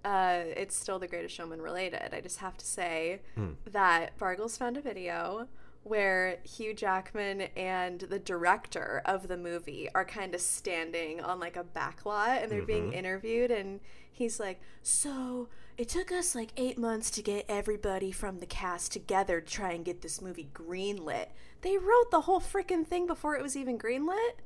Uh, 0.03 0.43
it's 0.55 0.75
still 0.75 0.99
the 0.99 1.07
Greatest 1.07 1.33
Showman 1.33 1.61
related. 1.61 2.13
I 2.13 2.21
just 2.21 2.37
have 2.37 2.55
to 2.57 2.65
say 2.65 3.21
Mm. 3.37 3.55
that 3.71 4.17
Bargles 4.19 4.55
found 4.57 4.77
a 4.77 4.81
video 4.81 5.47
where 5.85 6.39
Hugh 6.43 6.73
Jackman 6.73 7.41
and 7.55 7.99
the 7.99 8.17
director 8.17 9.03
of 9.05 9.27
the 9.27 9.37
movie 9.37 9.87
are 9.93 10.03
kind 10.03 10.33
of 10.33 10.41
standing 10.41 11.21
on 11.21 11.39
like 11.39 11.55
a 11.55 11.63
back 11.63 12.07
lot 12.07 12.41
and 12.41 12.51
they're 12.51 12.63
being 12.63 12.85
mm-hmm. 12.85 12.97
interviewed 12.97 13.51
and 13.51 13.79
he's 14.11 14.39
like, 14.39 14.59
"So, 14.81 15.47
it 15.77 15.87
took 15.87 16.11
us 16.11 16.33
like 16.33 16.53
8 16.57 16.79
months 16.79 17.11
to 17.11 17.21
get 17.21 17.45
everybody 17.47 18.11
from 18.11 18.39
the 18.39 18.47
cast 18.47 18.93
together 18.93 19.39
to 19.39 19.53
try 19.53 19.73
and 19.73 19.85
get 19.85 20.01
this 20.01 20.23
movie 20.23 20.49
greenlit. 20.55 21.27
They 21.61 21.77
wrote 21.77 22.09
the 22.09 22.21
whole 22.21 22.41
freaking 22.41 22.87
thing 22.87 23.05
before 23.05 23.35
it 23.35 23.43
was 23.43 23.55
even 23.55 23.77
greenlit?" 23.77 24.41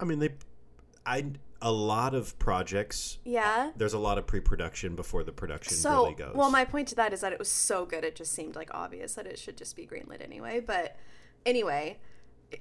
I 0.00 0.04
mean, 0.04 0.18
they, 0.18 0.30
I 1.06 1.26
a 1.62 1.72
lot 1.72 2.14
of 2.14 2.38
projects. 2.38 3.18
Yeah. 3.24 3.70
There's 3.76 3.92
a 3.94 3.98
lot 3.98 4.18
of 4.18 4.26
pre-production 4.26 4.94
before 4.94 5.24
the 5.24 5.32
production 5.32 5.74
So, 5.74 6.02
really 6.04 6.14
goes. 6.14 6.34
well, 6.34 6.50
my 6.50 6.64
point 6.64 6.88
to 6.88 6.94
that 6.96 7.12
is 7.12 7.20
that 7.22 7.32
it 7.32 7.38
was 7.38 7.48
so 7.50 7.86
good, 7.86 8.04
it 8.04 8.14
just 8.16 8.32
seemed 8.32 8.54
like 8.56 8.70
obvious 8.74 9.14
that 9.14 9.26
it 9.26 9.38
should 9.38 9.56
just 9.56 9.74
be 9.76 9.86
greenlit 9.86 10.22
anyway. 10.22 10.60
But 10.60 10.96
anyway, 11.44 11.98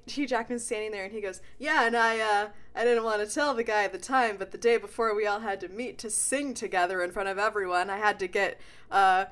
Hugh 0.07 0.25
Jackman's 0.27 0.65
standing 0.65 0.91
there 0.91 1.03
and 1.03 1.13
he 1.13 1.21
goes, 1.21 1.41
"Yeah, 1.59 1.85
and 1.85 1.95
I, 1.95 2.19
uh, 2.19 2.47
I 2.75 2.83
didn't 2.83 3.03
want 3.03 3.27
to 3.27 3.33
tell 3.33 3.53
the 3.53 3.63
guy 3.63 3.83
at 3.83 3.91
the 3.91 3.99
time, 3.99 4.37
but 4.37 4.51
the 4.51 4.57
day 4.57 4.77
before 4.77 5.13
we 5.13 5.27
all 5.27 5.41
had 5.41 5.59
to 5.61 5.67
meet 5.69 5.97
to 5.99 6.09
sing 6.09 6.53
together 6.53 7.03
in 7.03 7.11
front 7.11 7.29
of 7.29 7.37
everyone, 7.37 7.89
I 7.89 7.97
had 7.97 8.17
to 8.19 8.27
get, 8.27 8.59
uh." 8.89 9.25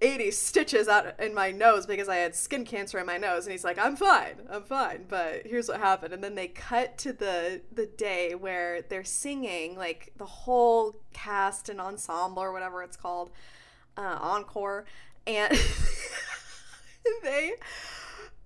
80 0.00 0.30
stitches 0.30 0.88
out 0.88 1.18
in 1.20 1.34
my 1.34 1.50
nose 1.50 1.86
because 1.86 2.08
I 2.08 2.16
had 2.16 2.34
skin 2.34 2.64
cancer 2.64 2.98
in 2.98 3.06
my 3.06 3.18
nose. 3.18 3.46
And 3.46 3.52
he's 3.52 3.64
like 3.64 3.78
I'm 3.78 3.96
fine 3.96 4.36
I'm 4.50 4.62
fine 4.62 5.04
but 5.08 5.46
here's 5.46 5.68
what 5.68 5.80
happened. 5.80 6.14
And 6.14 6.22
then 6.22 6.34
they 6.34 6.48
cut 6.48 6.98
to 6.98 7.12
the 7.12 7.62
the 7.72 7.86
day 7.86 8.34
where 8.34 8.82
they're 8.82 9.04
singing 9.04 9.76
like 9.76 10.12
the 10.16 10.26
whole 10.26 10.96
cast 11.12 11.68
and 11.68 11.80
ensemble 11.80 12.42
or 12.42 12.52
whatever 12.52 12.82
it's 12.82 12.96
called 12.96 13.30
uh, 13.96 14.18
encore. 14.20 14.84
And 15.26 15.52
they 17.22 17.52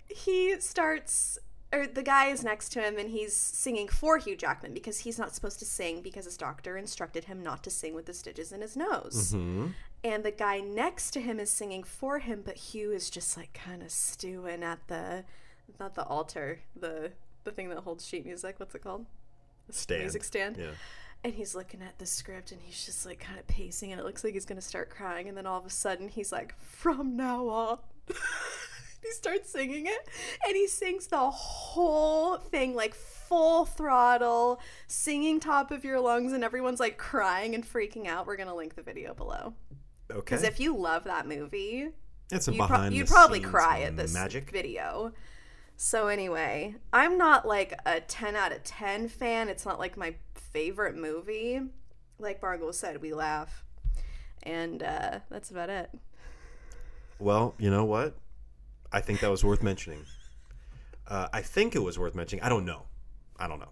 he 0.09 0.59
starts 0.59 1.37
or 1.73 1.87
the 1.87 2.03
guy 2.03 2.27
is 2.27 2.43
next 2.43 2.69
to 2.73 2.81
him 2.81 2.97
and 2.99 3.09
he's 3.09 3.35
singing 3.35 3.87
for 3.87 4.17
Hugh 4.19 4.35
Jackman 4.35 4.73
because 4.73 4.99
he's 4.99 5.17
not 5.17 5.33
supposed 5.33 5.59
to 5.59 5.65
sing 5.65 6.01
because 6.01 6.25
his 6.25 6.37
doctor 6.37 6.77
instructed 6.77 7.25
him 7.25 7.41
not 7.41 7.63
to 7.63 7.71
sing 7.71 7.95
with 7.95 8.05
the 8.05 8.13
stitches 8.13 8.51
in 8.51 8.61
his 8.61 8.77
nose. 8.77 9.33
And 10.03 10.23
the 10.23 10.31
guy 10.31 10.59
next 10.59 11.11
to 11.11 11.21
him 11.21 11.39
is 11.39 11.49
singing 11.49 11.83
for 11.83 12.19
him, 12.19 12.41
but 12.45 12.57
Hugh 12.57 12.91
is 12.91 13.09
just 13.09 13.37
like 13.37 13.53
kind 13.53 13.81
of 13.81 13.89
stewing 13.89 14.61
at 14.61 14.87
the 14.87 15.23
not 15.79 15.95
the 15.95 16.03
altar, 16.03 16.59
the 16.75 17.11
the 17.43 17.51
thing 17.51 17.69
that 17.69 17.79
holds 17.79 18.05
sheet 18.05 18.25
music. 18.25 18.55
What's 18.57 18.75
it 18.75 18.83
called? 18.83 19.05
The 19.67 19.73
Stand. 19.73 20.01
Music 20.01 20.23
stand. 20.23 20.57
Yeah. 20.57 20.71
And 21.23 21.33
he's 21.33 21.55
looking 21.55 21.81
at 21.81 21.97
the 21.99 22.05
script 22.05 22.51
and 22.51 22.61
he's 22.61 22.85
just 22.85 23.05
like 23.05 23.19
kind 23.19 23.39
of 23.39 23.47
pacing 23.47 23.91
and 23.91 23.99
it 23.99 24.03
looks 24.03 24.23
like 24.23 24.33
he's 24.33 24.45
going 24.45 24.59
to 24.59 24.65
start 24.65 24.89
crying. 24.89 25.29
And 25.29 25.37
then 25.37 25.45
all 25.45 25.57
of 25.57 25.65
a 25.65 25.69
sudden 25.69 26.09
he's 26.09 26.33
like, 26.33 26.53
from 26.59 27.15
now 27.15 27.47
on. 27.47 27.77
he 28.07 29.11
starts 29.11 29.49
singing 29.49 29.85
it 29.87 30.07
and 30.45 30.55
he 30.55 30.67
sings 30.67 31.07
the 31.07 31.29
whole 31.29 32.37
thing 32.37 32.75
like 32.75 32.93
full 32.93 33.63
throttle, 33.63 34.59
singing 34.87 35.39
top 35.39 35.71
of 35.71 35.85
your 35.85 36.01
lungs. 36.01 36.33
And 36.33 36.43
everyone's 36.43 36.81
like 36.81 36.97
crying 36.97 37.55
and 37.55 37.65
freaking 37.65 38.05
out. 38.05 38.27
We're 38.27 38.35
going 38.35 38.49
to 38.49 38.55
link 38.55 38.75
the 38.75 38.83
video 38.83 39.13
below. 39.13 39.53
Okay. 40.13 40.19
Because 40.21 40.43
if 40.43 40.59
you 40.59 40.77
love 40.77 41.05
that 41.05 41.27
movie, 41.27 41.89
it's 42.31 42.45
some 42.45 42.53
you'd, 42.53 42.59
pro- 42.59 42.67
behind 42.67 42.95
you'd 42.95 43.07
the 43.07 43.11
probably 43.11 43.39
cry 43.39 43.81
at 43.81 43.97
this 43.97 44.13
magic. 44.13 44.51
video. 44.51 45.13
So 45.75 46.07
anyway, 46.07 46.75
I'm 46.91 47.17
not 47.17 47.47
like 47.47 47.73
a 47.85 47.99
10 47.99 48.35
out 48.35 48.51
of 48.51 48.63
10 48.63 49.09
fan. 49.09 49.49
It's 49.49 49.65
not 49.65 49.79
like 49.79 49.97
my 49.97 50.15
favorite 50.35 50.95
movie. 50.95 51.61
Like 52.19 52.41
Margot 52.41 52.71
said, 52.71 53.01
we 53.01 53.13
laugh. 53.13 53.63
And 54.43 54.83
uh, 54.83 55.19
that's 55.29 55.49
about 55.51 55.69
it. 55.69 55.89
Well, 57.19 57.55
you 57.57 57.69
know 57.71 57.85
what? 57.85 58.15
I 58.91 59.01
think 59.01 59.19
that 59.21 59.31
was 59.31 59.43
worth 59.43 59.63
mentioning. 59.63 60.05
Uh, 61.07 61.27
I 61.33 61.41
think 61.41 61.75
it 61.75 61.79
was 61.79 61.97
worth 61.97 62.15
mentioning. 62.15 62.43
I 62.43 62.49
don't 62.49 62.65
know. 62.65 62.83
I 63.39 63.47
don't 63.47 63.59
know. 63.59 63.69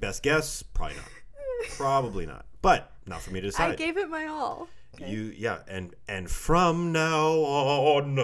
Best 0.00 0.22
guess? 0.22 0.62
Probably 0.62 0.96
not. 0.96 1.08
Probably 1.70 2.26
not. 2.26 2.44
But 2.60 2.92
not 3.06 3.22
for 3.22 3.30
me 3.30 3.40
to 3.40 3.48
decide. 3.48 3.72
I 3.72 3.74
gave 3.76 3.96
it 3.96 4.08
my 4.08 4.26
all. 4.26 4.68
You 5.00 5.32
yeah, 5.36 5.58
and 5.68 5.94
and 6.08 6.30
from 6.30 6.92
now 6.92 7.28
on, 7.32 8.16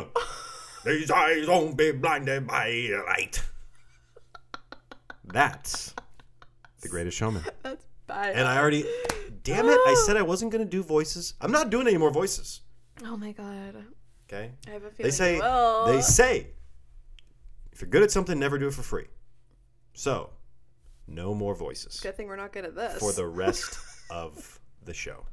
these 0.85 1.11
eyes 1.11 1.47
won't 1.47 1.77
be 1.77 1.93
blinded 1.93 2.47
by 2.47 2.91
light. 3.07 3.43
That's 5.25 5.95
the 6.81 6.89
greatest 6.89 7.17
showman. 7.17 7.45
That's 7.63 7.85
bad. 8.07 8.35
And 8.35 8.49
I 8.49 8.59
already, 8.59 8.85
damn 9.43 9.67
it! 9.69 9.79
I 9.87 9.95
said 10.07 10.17
I 10.17 10.23
wasn't 10.33 10.53
gonna 10.53 10.65
do 10.65 10.83
voices. 10.83 11.35
I'm 11.41 11.53
not 11.53 11.71
doing 11.71 11.87
any 11.87 11.99
more 11.99 12.11
voices. 12.11 12.63
oh 13.05 13.17
my 13.17 13.33
god. 13.33 13.77
Okay. 14.29 14.53
I 14.67 14.71
have 14.71 14.85
a 14.85 14.91
feeling 14.91 15.11
They 15.11 15.11
say 15.11 15.41
they 15.87 16.01
say 16.01 16.47
if 17.73 17.81
you're 17.81 17.91
good 17.91 18.03
at 18.03 18.11
something, 18.11 18.39
never 18.39 18.59
do 18.59 18.69
it 18.69 18.75
for 18.75 18.83
free. 18.83 19.07
So, 19.93 20.31
no 21.09 21.35
more 21.35 21.55
voices 21.55 21.99
Good 22.01 22.17
thing 22.17 22.29
we're 22.29 22.37
not 22.37 22.53
good 22.53 22.65
at 22.65 22.77
this. 22.77 22.99
for 23.01 23.13
the 23.13 23.27
rest 23.27 23.77
of 24.11 24.61
the 24.85 24.95
show. 24.95 25.27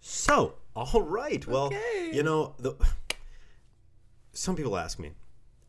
So, 0.00 0.54
all 0.74 1.02
right. 1.02 1.46
Well, 1.46 1.66
Okay. 1.66 2.10
you 2.12 2.22
know, 2.22 2.54
the 2.58 2.74
some 4.32 4.56
people 4.56 4.76
ask 4.76 4.98
me. 4.98 5.12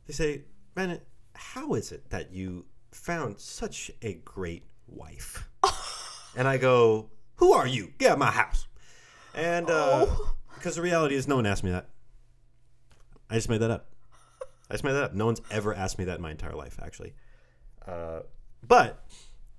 They 0.07 0.13
say, 0.13 0.43
"Bennett, 0.75 1.05
how 1.35 1.73
is 1.73 1.91
it 1.91 2.09
that 2.09 2.31
you 2.31 2.65
found 2.91 3.39
such 3.39 3.91
a 4.01 4.13
great 4.15 4.63
wife?" 4.87 5.47
and 6.35 6.47
I 6.47 6.57
go, 6.57 7.09
"Who 7.37 7.53
are 7.53 7.67
you? 7.67 7.93
Get 7.97 8.11
out 8.11 8.13
of 8.13 8.19
my 8.19 8.31
house." 8.31 8.67
And 9.33 9.69
uh, 9.69 10.05
Oh. 10.09 10.33
because 10.55 10.75
the 10.75 10.81
reality 10.81 11.15
is, 11.15 11.27
no 11.27 11.35
one 11.37 11.45
asked 11.45 11.63
me 11.63 11.71
that. 11.71 11.89
I 13.29 13.35
just 13.35 13.49
made 13.49 13.59
that 13.61 13.71
up. 13.71 13.87
I 14.69 14.73
just 14.75 14.83
made 14.83 14.91
that 14.93 15.03
up. 15.03 15.13
No 15.13 15.25
one's 15.25 15.41
ever 15.49 15.73
asked 15.73 15.97
me 15.97 16.05
that 16.05 16.17
in 16.17 16.21
my 16.21 16.31
entire 16.31 16.53
life, 16.53 16.79
actually. 16.81 17.13
Uh, 17.85 18.21
but 18.65 19.05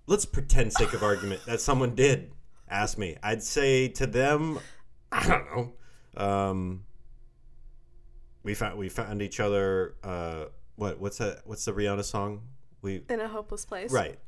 let's 0.07 0.25
pretend, 0.25 0.73
sake 0.73 0.93
of 0.95 1.03
argument, 1.03 1.45
that 1.47 1.61
someone 1.61 1.95
did 1.95 2.33
ask 2.73 2.99
me. 2.99 3.17
I'd 3.23 3.43
say 3.43 3.89
to 3.89 4.07
them, 4.07 4.59
I 5.13 5.29
don't 5.29 5.45
know. 6.17 6.25
Um, 6.25 6.85
we 8.43 8.55
found 8.55 8.79
we 8.79 8.89
found 8.89 9.23
each 9.23 9.41
other. 9.41 9.95
Uh, 10.03 10.47
what 10.77 11.01
what's 11.01 11.19
that? 11.19 11.43
What's 11.45 11.65
the 11.65 11.73
Rihanna 11.73 12.05
song? 12.05 12.43
We 12.81 13.03
in 13.09 13.21
a 13.21 13.29
hopeless 13.29 13.65
place. 13.65 13.93
right. 13.93 14.19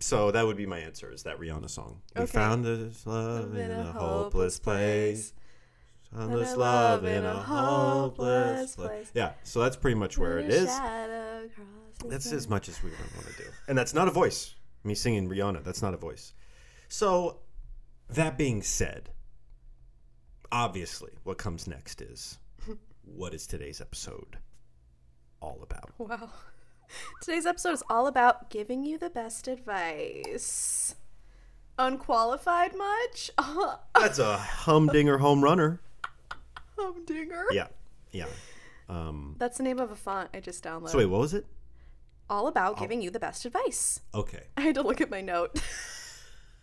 So 0.00 0.30
that 0.32 0.44
would 0.44 0.56
be 0.56 0.66
my 0.66 0.80
answer. 0.80 1.10
Is 1.10 1.22
that 1.22 1.38
Rihanna 1.38 1.70
song? 1.70 2.02
We 2.16 2.26
found 2.26 2.64
this 2.64 3.06
love 3.06 3.56
in 3.56 3.70
a 3.70 3.84
hopeless 3.92 4.58
place. 4.58 5.32
Found 6.12 6.34
this 6.34 6.56
love 6.56 7.04
in 7.04 7.24
a 7.24 7.34
hopeless 7.34 8.76
place. 8.76 9.10
Yeah. 9.14 9.32
So 9.44 9.60
that's 9.60 9.76
pretty 9.76 9.94
much 9.94 10.18
where 10.18 10.38
it 10.38 10.50
is. 10.50 10.68
Shadow 10.68 11.44
across 11.46 11.98
the 11.98 12.08
That's 12.08 12.32
as 12.32 12.48
much 12.48 12.68
as 12.68 12.82
we 12.82 12.90
want 12.90 13.26
to 13.28 13.42
do. 13.44 13.48
And 13.68 13.78
that's 13.78 13.94
not 13.94 14.08
a 14.08 14.10
voice. 14.10 14.54
Me 14.82 14.94
singing 14.94 15.28
Rihanna, 15.28 15.64
that's 15.64 15.80
not 15.80 15.94
a 15.94 15.96
voice. 15.96 16.34
So, 16.88 17.38
that 18.08 18.36
being 18.38 18.62
said, 18.62 19.10
obviously, 20.52 21.12
what 21.22 21.38
comes 21.38 21.66
next 21.66 22.00
is 22.00 22.38
what 23.04 23.34
is 23.34 23.46
today's 23.46 23.80
episode 23.80 24.38
all 25.40 25.60
about? 25.62 25.90
Wow. 25.98 26.30
Today's 27.22 27.46
episode 27.46 27.72
is 27.72 27.82
all 27.88 28.06
about 28.06 28.50
giving 28.50 28.84
you 28.84 28.98
the 28.98 29.08
best 29.10 29.48
advice. 29.48 30.94
Unqualified 31.78 32.76
much? 32.76 33.30
That's 33.98 34.18
a 34.18 34.36
humdinger 34.36 35.18
home 35.18 35.42
runner. 35.42 35.80
Humdinger. 36.78 37.46
Yeah. 37.52 37.68
Yeah. 38.12 38.26
Um, 38.88 39.34
That's 39.38 39.56
the 39.56 39.64
name 39.64 39.80
of 39.80 39.90
a 39.90 39.96
font 39.96 40.28
I 40.34 40.40
just 40.40 40.62
downloaded. 40.62 40.90
so, 40.90 40.98
wait, 40.98 41.06
what 41.06 41.20
was 41.20 41.34
it? 41.34 41.46
all 42.30 42.46
about 42.46 42.78
giving 42.78 43.02
you 43.02 43.10
the 43.10 43.20
best 43.20 43.44
advice. 43.44 44.00
Okay. 44.14 44.44
I 44.56 44.62
had 44.62 44.74
to 44.76 44.82
look 44.82 45.00
at 45.00 45.10
my 45.10 45.20
note. 45.20 45.60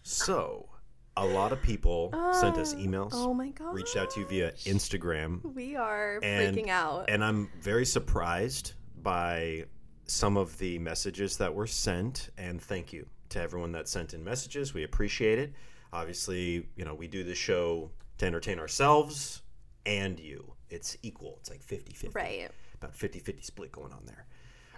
So, 0.03 0.69
a 1.17 1.25
lot 1.25 1.51
of 1.51 1.61
people 1.61 2.09
sent 2.39 2.57
us 2.57 2.73
emails, 2.75 3.11
oh 3.13 3.33
my 3.33 3.49
god. 3.49 3.73
reached 3.73 3.97
out 3.97 4.09
to 4.11 4.21
you 4.21 4.25
via 4.27 4.51
Instagram, 4.65 5.41
We 5.53 5.75
are 5.75 6.19
and, 6.23 6.55
freaking 6.55 6.69
out. 6.69 7.09
And 7.09 7.23
I'm 7.23 7.49
very 7.59 7.85
surprised 7.85 8.73
by 9.01 9.65
some 10.05 10.37
of 10.37 10.57
the 10.57 10.79
messages 10.79 11.37
that 11.37 11.53
were 11.53 11.67
sent. 11.67 12.29
And 12.37 12.61
thank 12.61 12.93
you 12.93 13.07
to 13.29 13.41
everyone 13.41 13.71
that 13.73 13.87
sent 13.87 14.13
in 14.13 14.23
messages. 14.23 14.73
We 14.73 14.83
appreciate 14.83 15.39
it. 15.39 15.53
Obviously, 15.93 16.67
you 16.75 16.85
know, 16.85 16.93
we 16.95 17.07
do 17.07 17.23
this 17.23 17.37
show 17.37 17.91
to 18.17 18.25
entertain 18.25 18.59
ourselves 18.59 19.41
and 19.85 20.19
you. 20.19 20.53
It's 20.69 20.97
equal. 21.03 21.37
It's 21.41 21.49
like 21.49 21.61
50 21.61 21.93
50. 21.93 22.09
right. 22.17 22.49
About 22.75 22.95
50 22.95 23.19
50 23.19 23.41
split 23.41 23.71
going 23.71 23.91
on 23.91 24.05
there. 24.05 24.25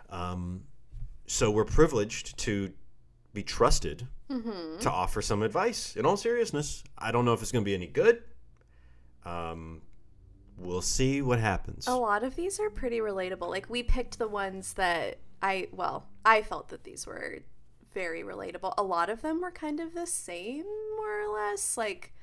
Um, 0.10 0.64
so 1.28 1.52
we're 1.52 1.66
privileged 1.66 2.38
to 2.40 2.72
be 3.34 3.44
trusted 3.44 4.08
Mm-hmm. 4.30 4.80
to 4.80 4.90
offer 4.90 5.22
some 5.22 5.44
advice. 5.44 5.96
In 5.96 6.06
all 6.08 6.18
seriousness, 6.18 6.84
I 6.98 7.12
don't 7.12 7.24
know 7.24 7.34
if 7.34 7.42
it's 7.44 7.52
going 7.52 7.64
to 7.64 7.70
be 7.70 7.76
any 7.76 7.86
good. 7.86 8.24
Um, 9.26 9.82
we'll 10.58 10.82
see 10.82 11.22
what 11.22 11.40
happens. 11.40 11.86
A 11.88 11.96
lot 11.96 12.24
of 12.24 12.36
these 12.36 12.60
are 12.60 12.70
pretty 12.72 12.98
relatable. 13.00 13.48
Like 13.48 13.70
we 13.70 13.84
picked 13.84 14.18
the 14.18 14.28
ones 14.28 14.74
that 14.74 15.20
I 15.42 15.68
well, 15.72 16.08
I 16.26 16.42
felt 16.42 16.70
that 16.70 16.84
these 16.84 17.06
were 17.06 17.40
very 17.94 18.24
relatable. 18.24 18.74
A 18.78 18.84
lot 18.84 19.10
of 19.10 19.22
them 19.22 19.42
were 19.42 19.52
kind 19.52 19.80
of 19.80 19.94
the 19.94 20.08
same 20.08 20.64
more 20.98 21.22
or 21.22 21.34
less. 21.34 21.78
Like 21.78 22.14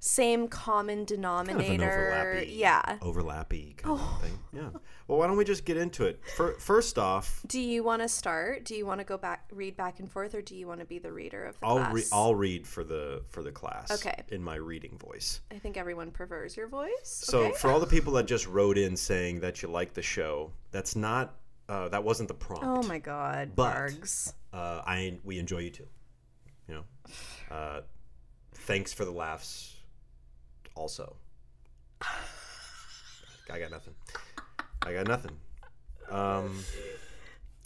same 0.00 0.46
common 0.48 0.98
Kind 0.98 1.00
of 1.00 1.06
denominator. 1.16 2.12
overlappy, 2.44 2.56
yeah. 2.56 2.98
overlappy 3.00 3.76
kind 3.76 3.98
Oh. 3.98 4.14
of 4.16 4.22
thing. 4.22 4.38
Yeah. 4.52 4.70
Well, 5.08 5.18
why 5.18 5.26
don't 5.26 5.36
we 5.36 5.44
just 5.44 5.64
get 5.64 5.76
into 5.76 6.04
it? 6.04 6.20
Fir- 6.36 6.54
First 6.58 6.98
off, 6.98 7.42
Do 7.46 7.60
you 7.60 7.82
want 7.82 8.02
to 8.02 8.08
start? 8.08 8.64
Do 8.64 8.74
you 8.74 8.84
want 8.86 9.00
to 9.00 9.04
go 9.04 9.16
back, 9.18 9.48
read 9.52 9.76
back 9.76 9.98
and 10.00 10.10
forth, 10.10 10.34
or 10.34 10.42
do 10.42 10.54
you 10.54 10.66
want 10.66 10.80
to 10.80 10.86
be 10.86 10.98
the 10.98 11.10
reader 11.12 11.44
of 11.44 11.58
the 11.58 11.66
I'll 11.66 11.76
class? 11.78 11.92
re- 11.94 12.04
I'll 12.12 12.34
read 12.34 12.66
for 12.66 12.84
the 12.84 13.22
for 13.28 13.42
the 13.42 13.50
class. 13.50 13.90
Okay. 13.90 14.22
In 14.28 14.42
my 14.42 14.54
reading 14.56 14.98
voice. 14.98 15.40
I 15.50 15.58
think 15.58 15.76
everyone 15.76 16.10
prefers 16.10 16.56
your 16.56 16.68
voice. 16.68 16.90
So 17.04 17.44
okay? 17.46 17.56
for 17.58 17.70
all 17.70 17.80
the 17.80 17.86
people 17.86 18.12
that 18.14 18.26
just 18.26 18.46
wrote 18.46 18.76
in 18.78 18.96
saying 18.96 19.40
that 19.40 19.62
you 19.62 19.68
like 19.68 19.94
the 19.94 20.02
show, 20.02 20.52
that's 20.70 20.94
not 20.94 21.34
uh, 21.68 21.88
that 21.88 22.04
wasn't 22.04 22.28
the 22.28 22.34
prompt. 22.34 22.64
oh 22.64 22.82
my 22.86 22.98
god, 22.98 23.52
But- 23.56 23.74
Bargs. 23.74 24.32
uh, 24.52 24.82
I 24.86 25.18
we 25.24 25.38
enjoy 25.38 25.58
you 25.58 25.70
too. 25.70 25.86
You 26.68 26.74
know, 26.74 26.84
uh, 27.50 27.80
thanks 28.54 28.92
for 28.92 29.04
the 29.06 29.10
laughs. 29.12 29.74
Also, 30.78 31.16
I 33.50 33.58
got 33.58 33.72
nothing. 33.72 33.94
I 34.86 34.92
got 34.92 35.08
nothing. 35.08 35.32
Um, 36.08 36.60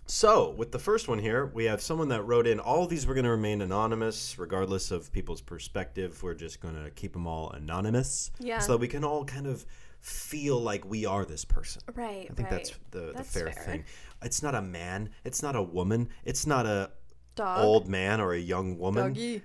so 0.07 0.50
with 0.57 0.73
the 0.73 0.78
first 0.78 1.09
one 1.09 1.19
here, 1.19 1.50
we 1.52 1.64
have 1.66 1.83
someone 1.83 2.09
that 2.09 2.23
wrote 2.23 2.47
in. 2.47 2.59
All 2.59 2.85
of 2.85 2.88
these 2.88 3.07
were 3.07 3.12
going 3.12 3.25
to 3.25 3.31
remain 3.31 3.61
anonymous, 3.61 4.38
regardless 4.38 4.90
of 4.90 5.12
people's 5.12 5.42
perspective. 5.42 6.23
We're 6.23 6.33
just 6.35 6.61
going 6.61 6.83
to 6.83 6.90
keep 6.90 7.12
them 7.12 7.26
all 7.26 7.50
anonymous, 7.50 8.31
Yeah. 8.40 8.61
so 8.61 8.73
that 8.73 8.78
we 8.78 8.88
can 8.88 9.04
all 9.04 9.26
kind 9.26 9.47
of 9.47 9.66
feel 10.00 10.59
like 10.59 10.88
we 10.88 11.04
are 11.04 11.26
this 11.26 11.45
person. 11.45 11.83
Right. 11.95 12.28
I 12.31 12.35
think 12.35 12.50
right. 12.50 12.50
that's 12.50 12.71
the, 12.92 13.00
the 13.00 13.12
That's 13.16 13.31
fair, 13.33 13.52
fair. 13.52 13.62
thing. 13.62 13.85
It's 14.23 14.42
not 14.42 14.54
a 14.54 14.62
man. 14.62 15.11
It's 15.25 15.42
not 15.42 15.54
a 15.54 15.62
woman. 15.62 16.09
It's 16.25 16.47
not 16.47 16.64
a 16.64 16.90
Dog. 17.35 17.62
old 17.62 17.88
man 17.88 18.23
or 18.23 18.33
a 18.33 18.38
young 18.40 18.78
woman. 18.78 19.09
Doggy. 19.09 19.42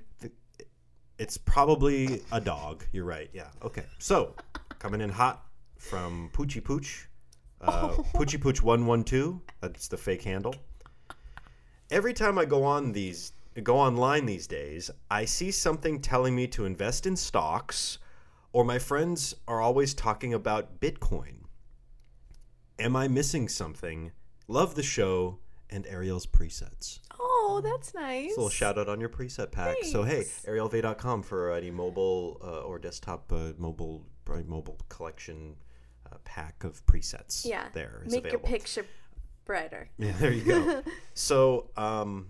It's 1.20 1.38
probably 1.38 2.22
a 2.32 2.40
dog. 2.40 2.84
You're 2.92 3.06
right. 3.06 3.30
Yeah. 3.34 3.48
Okay. 3.64 3.86
So 4.00 4.36
coming 4.80 5.02
in 5.02 5.10
hot 5.10 5.46
from 5.78 6.30
Poochie 6.34 6.64
Pooch, 6.64 7.08
uh, 7.62 7.90
Poochie 8.14 8.40
Pooch 8.40 8.62
one 8.62 8.86
one 8.86 9.04
two. 9.04 9.42
That's 9.62 9.88
the 9.88 9.98
fake 9.98 10.24
handle. 10.24 10.56
Every 11.90 12.14
time 12.14 12.38
I 12.38 12.46
go 12.46 12.64
on 12.64 12.92
these 12.92 13.32
go 13.64 13.78
online 13.78 14.26
these 14.26 14.46
days, 14.46 14.92
I 15.10 15.26
see 15.26 15.52
something 15.52 16.00
telling 16.02 16.36
me 16.36 16.48
to 16.48 16.66
invest 16.66 17.08
in 17.08 17.16
stocks, 17.16 17.98
or 18.54 18.64
my 18.64 18.78
friends 18.78 19.36
are 19.48 19.62
always 19.62 19.94
talking 19.94 20.34
about 20.34 20.80
Bitcoin. 20.80 21.46
Am 22.78 22.96
I 22.96 23.08
missing 23.08 23.48
something? 23.48 24.12
Love 24.48 24.76
the 24.76 24.84
show 24.84 25.40
and 25.70 25.88
Ariel's 25.88 26.28
presets. 26.28 27.00
Oh, 27.20 27.27
that's 27.62 27.94
nice. 27.94 28.28
A 28.28 28.36
little 28.36 28.50
shout 28.50 28.78
out 28.78 28.90
on 28.90 29.00
your 29.00 29.10
preset 29.10 29.52
pack. 29.52 29.76
So 29.84 30.04
hey, 30.04 30.24
Thanks. 30.24 30.46
arielv.com 30.48 31.24
for 31.24 31.52
any 31.52 31.72
mobile 31.72 32.42
uh, 32.44 32.68
or 32.68 32.80
desktop 32.80 33.32
uh, 33.32 33.54
mobile 33.58 34.06
mobile 34.46 34.78
collection 34.90 35.56
uh, 36.12 36.18
pack 36.24 36.64
of 36.64 36.86
presets. 36.86 37.46
Yeah. 37.46 37.68
there 37.74 38.04
is 38.06 38.14
Make 38.14 38.32
your 38.32 38.40
picture 38.40 38.86
brighter. 39.46 39.90
Yeah, 39.98 40.14
there 40.20 40.32
you 40.32 40.44
go. 40.44 40.84
so, 41.14 41.70
um, 41.78 42.28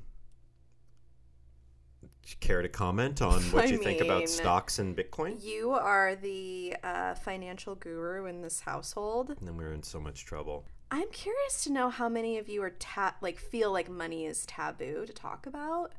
care 2.40 2.62
to 2.62 2.70
comment 2.70 3.22
on 3.22 3.42
what 3.52 3.66
I 3.66 3.68
you 3.68 3.78
think 3.78 4.02
about 4.02 4.30
stocks 4.30 4.80
and 4.80 4.96
Bitcoin? 4.96 5.44
You 5.44 5.72
are 5.72 6.16
the 6.16 6.76
uh, 6.84 7.16
financial 7.16 7.76
guru 7.76 8.26
in 8.26 8.42
this 8.42 8.60
household. 8.60 9.30
And 9.30 9.48
then 9.48 9.58
we're 9.58 9.74
in 9.74 9.84
so 9.84 10.00
much 10.00 10.26
trouble. 10.26 10.66
I'm 10.90 11.10
curious 11.12 11.64
to 11.66 11.72
know 11.72 11.90
how 11.90 12.08
many 12.08 12.38
of 12.38 12.48
you 12.48 12.64
are 12.64 12.72
ta- 12.72 13.16
like 13.22 13.40
feel 13.40 13.72
like 13.72 13.90
money 13.90 14.26
is 14.26 14.46
taboo 14.46 15.06
to 15.06 15.14
talk 15.14 15.46
about. 15.46 15.94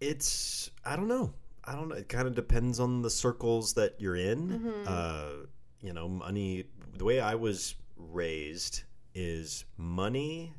It's 0.00 0.70
I 0.84 0.96
don't 0.96 1.08
know. 1.08 1.32
I 1.64 1.74
don't 1.74 1.88
know. 1.88 1.96
It 1.96 2.08
kind 2.08 2.28
of 2.28 2.34
depends 2.34 2.80
on 2.80 3.02
the 3.02 3.10
circles 3.10 3.74
that 3.74 3.96
you're 3.98 4.16
in. 4.16 4.48
Mm-hmm. 4.48 4.84
Uh, 4.86 5.46
you 5.80 5.92
know, 5.92 6.08
money. 6.08 6.64
The 6.96 7.04
way 7.04 7.20
I 7.20 7.34
was 7.34 7.74
raised 7.96 8.84
is 9.14 9.64
money, 9.76 10.54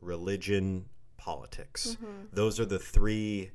religion, 0.00 0.86
politics. 1.16 1.96
Mm-hmm. 1.96 2.26
Those 2.32 2.60
are 2.60 2.64
the 2.64 2.78
three 2.78 3.50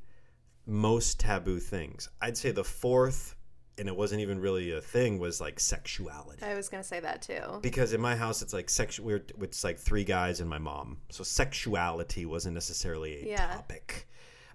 most 0.65 1.19
taboo 1.19 1.59
things. 1.59 2.09
I'd 2.21 2.37
say 2.37 2.51
the 2.51 2.63
fourth, 2.63 3.35
and 3.79 3.87
it 3.87 3.95
wasn't 3.95 4.19
even 4.21 4.39
really 4.39 4.71
a 4.71 4.81
thing, 4.81 5.19
was 5.19 5.39
like 5.39 5.59
sexuality. 5.59 6.43
I 6.43 6.55
was 6.55 6.67
gonna 6.69 6.83
say 6.83 6.99
that 6.99 7.21
too. 7.21 7.59
because 7.61 7.93
in 7.93 8.01
my 8.01 8.15
house 8.15 8.41
it's 8.41 8.53
like 8.53 8.69
sexual 8.69 9.05
we're 9.05 9.23
it's 9.41 9.63
like 9.63 9.77
three 9.77 10.03
guys 10.03 10.39
and 10.39 10.49
my 10.49 10.57
mom 10.57 10.97
so 11.09 11.23
sexuality 11.23 12.25
wasn't 12.25 12.53
necessarily 12.53 13.23
a 13.23 13.27
Yeah. 13.29 13.47
topic 13.55 14.07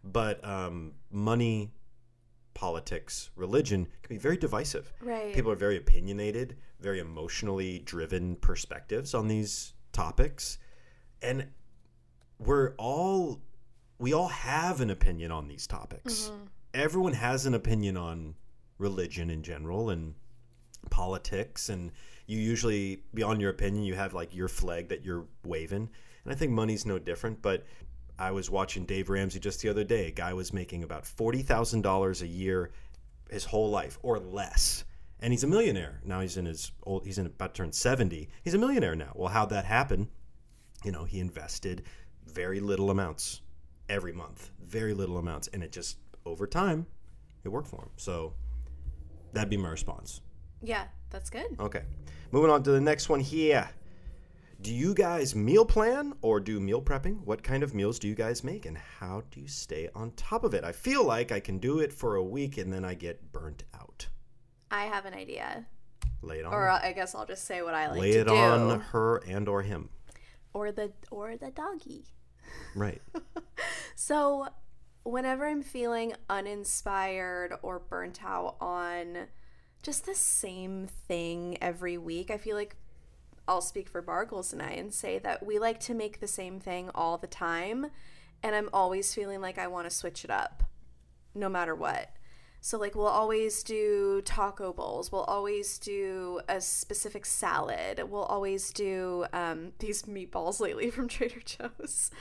but 0.05 0.45
um, 0.45 0.93
money 1.11 1.73
politics 2.55 3.31
religion 3.37 3.87
can 4.03 4.15
be 4.17 4.19
very 4.19 4.37
divisive 4.37 4.93
Right. 5.01 5.33
people 5.35 5.51
are 5.51 5.57
very 5.57 5.77
opinionated 5.77 6.57
very 6.81 6.99
emotionally 7.01 7.79
driven 7.81 8.37
perspectives 8.37 9.15
on 9.15 9.27
these 9.29 9.73
topics 9.93 10.59
and 11.23 11.47
we're 12.39 12.75
all 12.77 13.41
we 13.99 14.13
all 14.13 14.29
have 14.29 14.81
an 14.81 14.91
opinion 14.91 15.31
on 15.33 15.49
these 15.49 15.67
topics 15.67 16.31
everyone 16.75 17.13
has 17.15 17.47
an 17.47 17.55
opinion 17.55 17.97
on 17.97 18.35
religion 18.79 19.31
in 19.31 19.43
general 19.43 19.91
and 19.91 20.15
politics 20.91 21.69
and 21.69 21.93
you 22.27 22.39
usually 22.39 23.03
beyond 23.15 23.41
your 23.41 23.51
opinion 23.51 23.85
you 23.85 23.95
have 23.95 24.15
like 24.15 24.35
your 24.35 24.49
flag 24.49 24.89
that 24.89 25.05
you're 25.05 25.25
waving. 25.45 25.89
And 26.25 26.33
i 26.33 26.37
think 26.37 26.53
money's 26.53 26.87
no 26.87 26.99
different 26.99 27.43
but 27.43 27.65
i 28.19 28.31
was 28.31 28.51
watching 28.51 28.85
dave 28.85 29.09
ramsey 29.09 29.41
just 29.41 29.61
the 29.61 29.69
other 29.69 29.85
day. 29.85 30.09
A 30.09 30.11
guy 30.11 30.33
was 30.33 30.53
making 30.53 30.83
about 30.83 31.05
$40000 31.05 32.23
a 32.23 32.27
year 32.27 32.71
his 33.31 33.45
whole 33.45 33.71
life 33.71 33.99
or 34.03 34.19
less. 34.19 34.85
And 35.21 35.33
he's 35.33 35.45
a 35.45 35.47
millionaire. 35.47 36.01
Now 36.05 36.21
he's 36.21 36.37
in 36.37 36.47
his 36.47 36.73
old 36.83 37.05
he's 37.05 37.19
in 37.19 37.27
about 37.27 37.55
to 37.55 37.63
turn 37.63 37.73
70 37.73 38.29
he's 38.43 38.55
a 38.55 38.59
millionaire 38.59 38.97
now. 38.97 39.13
Well 39.15 39.29
how'd 39.29 39.51
that 39.51 39.65
happen? 39.65 40.09
You 40.85 40.93
know 40.93 41.05
he 41.05 41.21
invested 41.21 41.85
very 42.27 42.61
little 42.61 42.91
amounts 42.91 43.41
every 43.89 44.13
month 44.13 44.53
very 44.65 44.95
little 44.95 45.19
amounts 45.19 45.49
and 45.49 45.63
it 45.63 45.71
just 45.73 45.99
over 46.25 46.47
time 46.47 46.87
it 47.45 47.49
worked 47.49 47.69
for 47.69 47.83
him. 47.83 47.91
So 47.97 48.35
that'd 49.33 49.51
be 49.51 49.57
my 49.57 49.68
response 49.71 50.21
Yeah, 50.62 50.85
that's 51.11 51.31
good. 51.31 51.47
Okay. 51.59 51.83
Moving 52.31 52.51
on 52.51 52.62
to 52.62 52.71
the 52.71 52.81
next 52.81 53.09
one 53.09 53.21
here. 53.21 53.68
Do 54.61 54.73
you 54.73 54.95
guys 54.95 55.35
meal 55.35 55.64
plan 55.66 56.14
or 56.23 56.38
do 56.40 56.61
meal 56.61 56.81
prepping? 56.81 57.25
What 57.25 57.42
kind 57.42 57.62
of 57.64 57.75
meals 57.75 57.99
do 57.99 58.07
you 58.09 58.14
guys 58.14 58.45
make 58.45 58.64
and 58.64 58.79
how 58.79 59.25
do 59.33 59.40
you 59.40 59.49
stay 59.49 59.88
on 59.95 60.12
top 60.12 60.45
of 60.45 60.55
it? 60.55 60.62
I 60.64 60.71
feel 60.73 61.05
like 61.05 61.33
I 61.33 61.40
can 61.40 61.59
do 61.59 61.81
it 61.81 61.92
for 61.92 62.14
a 62.16 62.23
week 62.23 62.59
and 62.59 62.73
then 62.73 62.85
I 62.85 62.95
get 62.95 63.33
burnt 63.33 63.64
out. 63.75 64.07
I 64.71 64.85
have 64.85 65.05
an 65.05 65.14
idea, 65.14 65.66
Lay 66.23 66.38
it 66.38 66.45
on. 66.47 66.53
or 66.55 66.68
uh, 66.68 66.81
I 66.83 66.92
guess 66.92 67.14
I'll 67.14 67.27
just 67.27 67.45
say 67.45 67.61
what 67.62 67.75
I 67.75 67.88
like 67.90 68.01
Lay 68.01 68.12
to 68.12 68.21
it 68.21 68.27
do. 68.29 68.35
on 68.37 68.81
her 68.81 69.16
and 69.27 69.49
or 69.49 69.62
him. 69.62 69.88
or 70.55 70.71
the 70.73 70.92
or 71.11 71.37
the 71.37 71.51
doggy. 71.51 72.05
Right. 72.77 73.03
So, 73.95 74.47
whenever 75.05 75.47
I'm 75.47 75.62
feeling 75.62 76.15
uninspired 76.31 77.55
or 77.62 77.79
burnt 77.79 78.25
out 78.25 78.57
on 78.61 79.27
just 79.83 80.07
the 80.07 80.15
same 80.15 80.87
thing 80.87 81.59
every 81.61 81.99
week, 81.99 82.31
I 82.31 82.38
feel 82.38 82.57
like 82.57 82.77
I'll 83.49 83.61
speak 83.61 83.88
for 83.88 84.01
Bargles 84.03 84.53
and 84.53 84.62
I 84.62 84.71
and 84.71 84.95
say 84.95 85.19
that 85.19 85.45
we 85.45 85.59
like 85.59 85.81
to 85.81 85.95
make 85.95 86.21
the 86.21 86.29
same 86.29 86.61
thing 86.61 86.91
all 86.95 87.19
the 87.19 87.27
time. 87.27 87.88
And 88.43 88.55
I'm 88.55 88.71
always 88.73 89.15
feeling 89.15 89.41
like 89.41 89.59
I 89.59 89.67
want 89.67 89.88
to 89.88 89.95
switch 89.95 90.25
it 90.25 90.31
up 90.31 90.62
no 91.35 91.49
matter 91.49 91.75
what. 91.75 92.11
So, 92.65 92.79
like, 92.79 92.95
we'll 92.95 93.09
always 93.09 93.65
do 93.65 94.23
taco 94.25 94.73
bowls. 94.73 95.11
We'll 95.11 95.25
always 95.25 95.79
do 95.79 96.41
a 96.49 96.61
specific 96.61 97.27
salad. 97.27 98.01
We'll 98.09 98.23
always 98.23 98.71
do 98.71 99.27
um, 99.33 99.73
these 99.81 100.05
meatballs 100.05 100.61
lately 100.61 100.88
from 100.93 101.09
Trader 101.09 101.41
Joe's. 101.45 102.12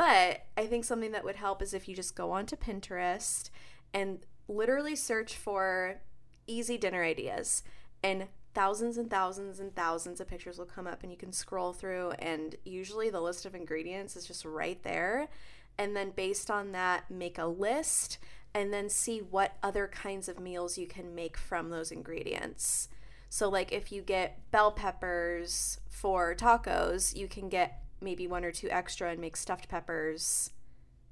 But 0.00 0.46
I 0.56 0.64
think 0.64 0.86
something 0.86 1.12
that 1.12 1.24
would 1.24 1.36
help 1.36 1.60
is 1.60 1.74
if 1.74 1.86
you 1.86 1.94
just 1.94 2.16
go 2.16 2.32
onto 2.32 2.56
Pinterest 2.56 3.50
and 3.92 4.20
literally 4.48 4.96
search 4.96 5.36
for 5.36 6.00
easy 6.46 6.78
dinner 6.78 7.04
ideas. 7.04 7.62
And 8.02 8.28
thousands 8.54 8.96
and 8.96 9.10
thousands 9.10 9.60
and 9.60 9.76
thousands 9.76 10.18
of 10.18 10.26
pictures 10.26 10.56
will 10.56 10.64
come 10.64 10.86
up, 10.86 11.02
and 11.02 11.12
you 11.12 11.18
can 11.18 11.34
scroll 11.34 11.74
through. 11.74 12.12
And 12.12 12.56
usually 12.64 13.10
the 13.10 13.20
list 13.20 13.44
of 13.44 13.54
ingredients 13.54 14.16
is 14.16 14.24
just 14.24 14.46
right 14.46 14.82
there. 14.84 15.28
And 15.76 15.94
then, 15.94 16.12
based 16.16 16.50
on 16.50 16.72
that, 16.72 17.10
make 17.10 17.36
a 17.36 17.44
list 17.44 18.16
and 18.54 18.72
then 18.72 18.88
see 18.88 19.18
what 19.18 19.58
other 19.62 19.86
kinds 19.86 20.30
of 20.30 20.40
meals 20.40 20.78
you 20.78 20.86
can 20.86 21.14
make 21.14 21.36
from 21.36 21.68
those 21.68 21.92
ingredients. 21.92 22.88
So, 23.28 23.50
like 23.50 23.70
if 23.70 23.92
you 23.92 24.00
get 24.00 24.50
bell 24.50 24.72
peppers 24.72 25.78
for 25.90 26.34
tacos, 26.34 27.14
you 27.14 27.28
can 27.28 27.50
get 27.50 27.82
maybe 28.00 28.26
one 28.26 28.44
or 28.44 28.52
two 28.52 28.68
extra 28.70 29.10
and 29.10 29.20
make 29.20 29.36
stuffed 29.36 29.68
peppers, 29.68 30.50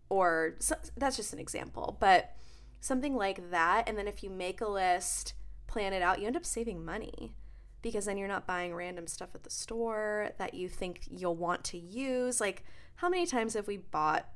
or 0.08 0.54
so, 0.58 0.74
that's 0.96 1.16
just 1.16 1.32
an 1.32 1.38
example, 1.38 1.96
but 2.00 2.34
something 2.80 3.14
like 3.14 3.50
that. 3.50 3.84
And 3.88 3.98
then 3.98 4.08
if 4.08 4.22
you 4.22 4.30
make 4.30 4.60
a 4.60 4.68
list, 4.68 5.34
plan 5.66 5.92
it 5.92 6.02
out, 6.02 6.20
you 6.20 6.26
end 6.26 6.36
up 6.36 6.46
saving 6.46 6.84
money 6.84 7.34
because 7.82 8.06
then 8.06 8.16
you're 8.18 8.26
not 8.26 8.46
buying 8.46 8.74
random 8.74 9.06
stuff 9.06 9.28
at 9.34 9.42
the 9.42 9.50
store 9.50 10.30
that 10.38 10.54
you 10.54 10.68
think 10.68 11.02
you'll 11.10 11.36
want 11.36 11.62
to 11.64 11.78
use. 11.78 12.40
Like, 12.40 12.64
how 12.96 13.08
many 13.08 13.26
times 13.26 13.54
have 13.54 13.66
we 13.66 13.76
bought 13.76 14.26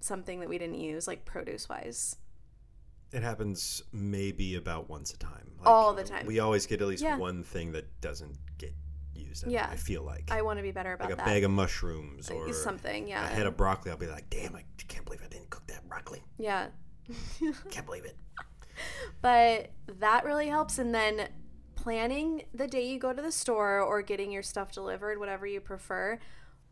something 0.00 0.40
that 0.40 0.48
we 0.48 0.58
didn't 0.58 0.80
use, 0.80 1.06
like 1.06 1.24
produce 1.24 1.68
wise? 1.68 2.16
It 3.12 3.22
happens 3.22 3.82
maybe 3.92 4.56
about 4.56 4.90
once 4.90 5.12
a 5.14 5.16
time. 5.18 5.52
All 5.64 5.94
the 5.94 6.04
time. 6.04 6.26
We 6.26 6.40
always 6.40 6.66
get 6.66 6.82
at 6.82 6.88
least 6.88 7.02
Yeah. 7.02 7.16
one 7.16 7.42
thing 7.44 7.72
that 7.72 8.00
doesn't 8.00 8.36
get 8.58 8.74
Yeah. 9.46 9.68
I 9.70 9.76
feel 9.76 10.02
like. 10.02 10.30
I 10.30 10.42
want 10.42 10.58
to 10.58 10.62
be 10.62 10.72
better 10.72 10.92
about 10.92 11.04
like 11.04 11.14
a 11.14 11.16
that. 11.16 11.26
bag 11.26 11.44
of 11.44 11.50
mushrooms 11.50 12.30
or 12.30 12.52
something, 12.52 13.08
yeah. 13.08 13.24
a 13.24 13.28
head 13.28 13.46
of 13.46 13.56
broccoli. 13.56 13.90
I'll 13.90 13.96
be 13.96 14.06
like, 14.06 14.28
damn, 14.30 14.54
I 14.54 14.64
can't 14.88 15.04
believe 15.04 15.20
I 15.24 15.28
didn't 15.28 15.50
cook 15.50 15.66
that 15.68 15.88
broccoli. 15.88 16.22
yeah. 16.38 16.68
Can't 17.70 17.86
believe 17.86 18.04
it. 18.04 18.16
But 19.22 19.70
that 20.00 20.24
really 20.24 20.48
helps. 20.48 20.78
And 20.78 20.94
then 20.94 21.28
planning 21.74 22.44
the 22.52 22.66
day 22.66 22.88
you 22.88 22.98
go 22.98 23.12
to 23.12 23.22
the 23.22 23.32
store 23.32 23.80
or 23.80 24.02
getting 24.02 24.32
your 24.32 24.42
stuff 24.42 24.72
delivered, 24.72 25.18
whatever 25.18 25.46
you 25.46 25.60
prefer, 25.60 26.18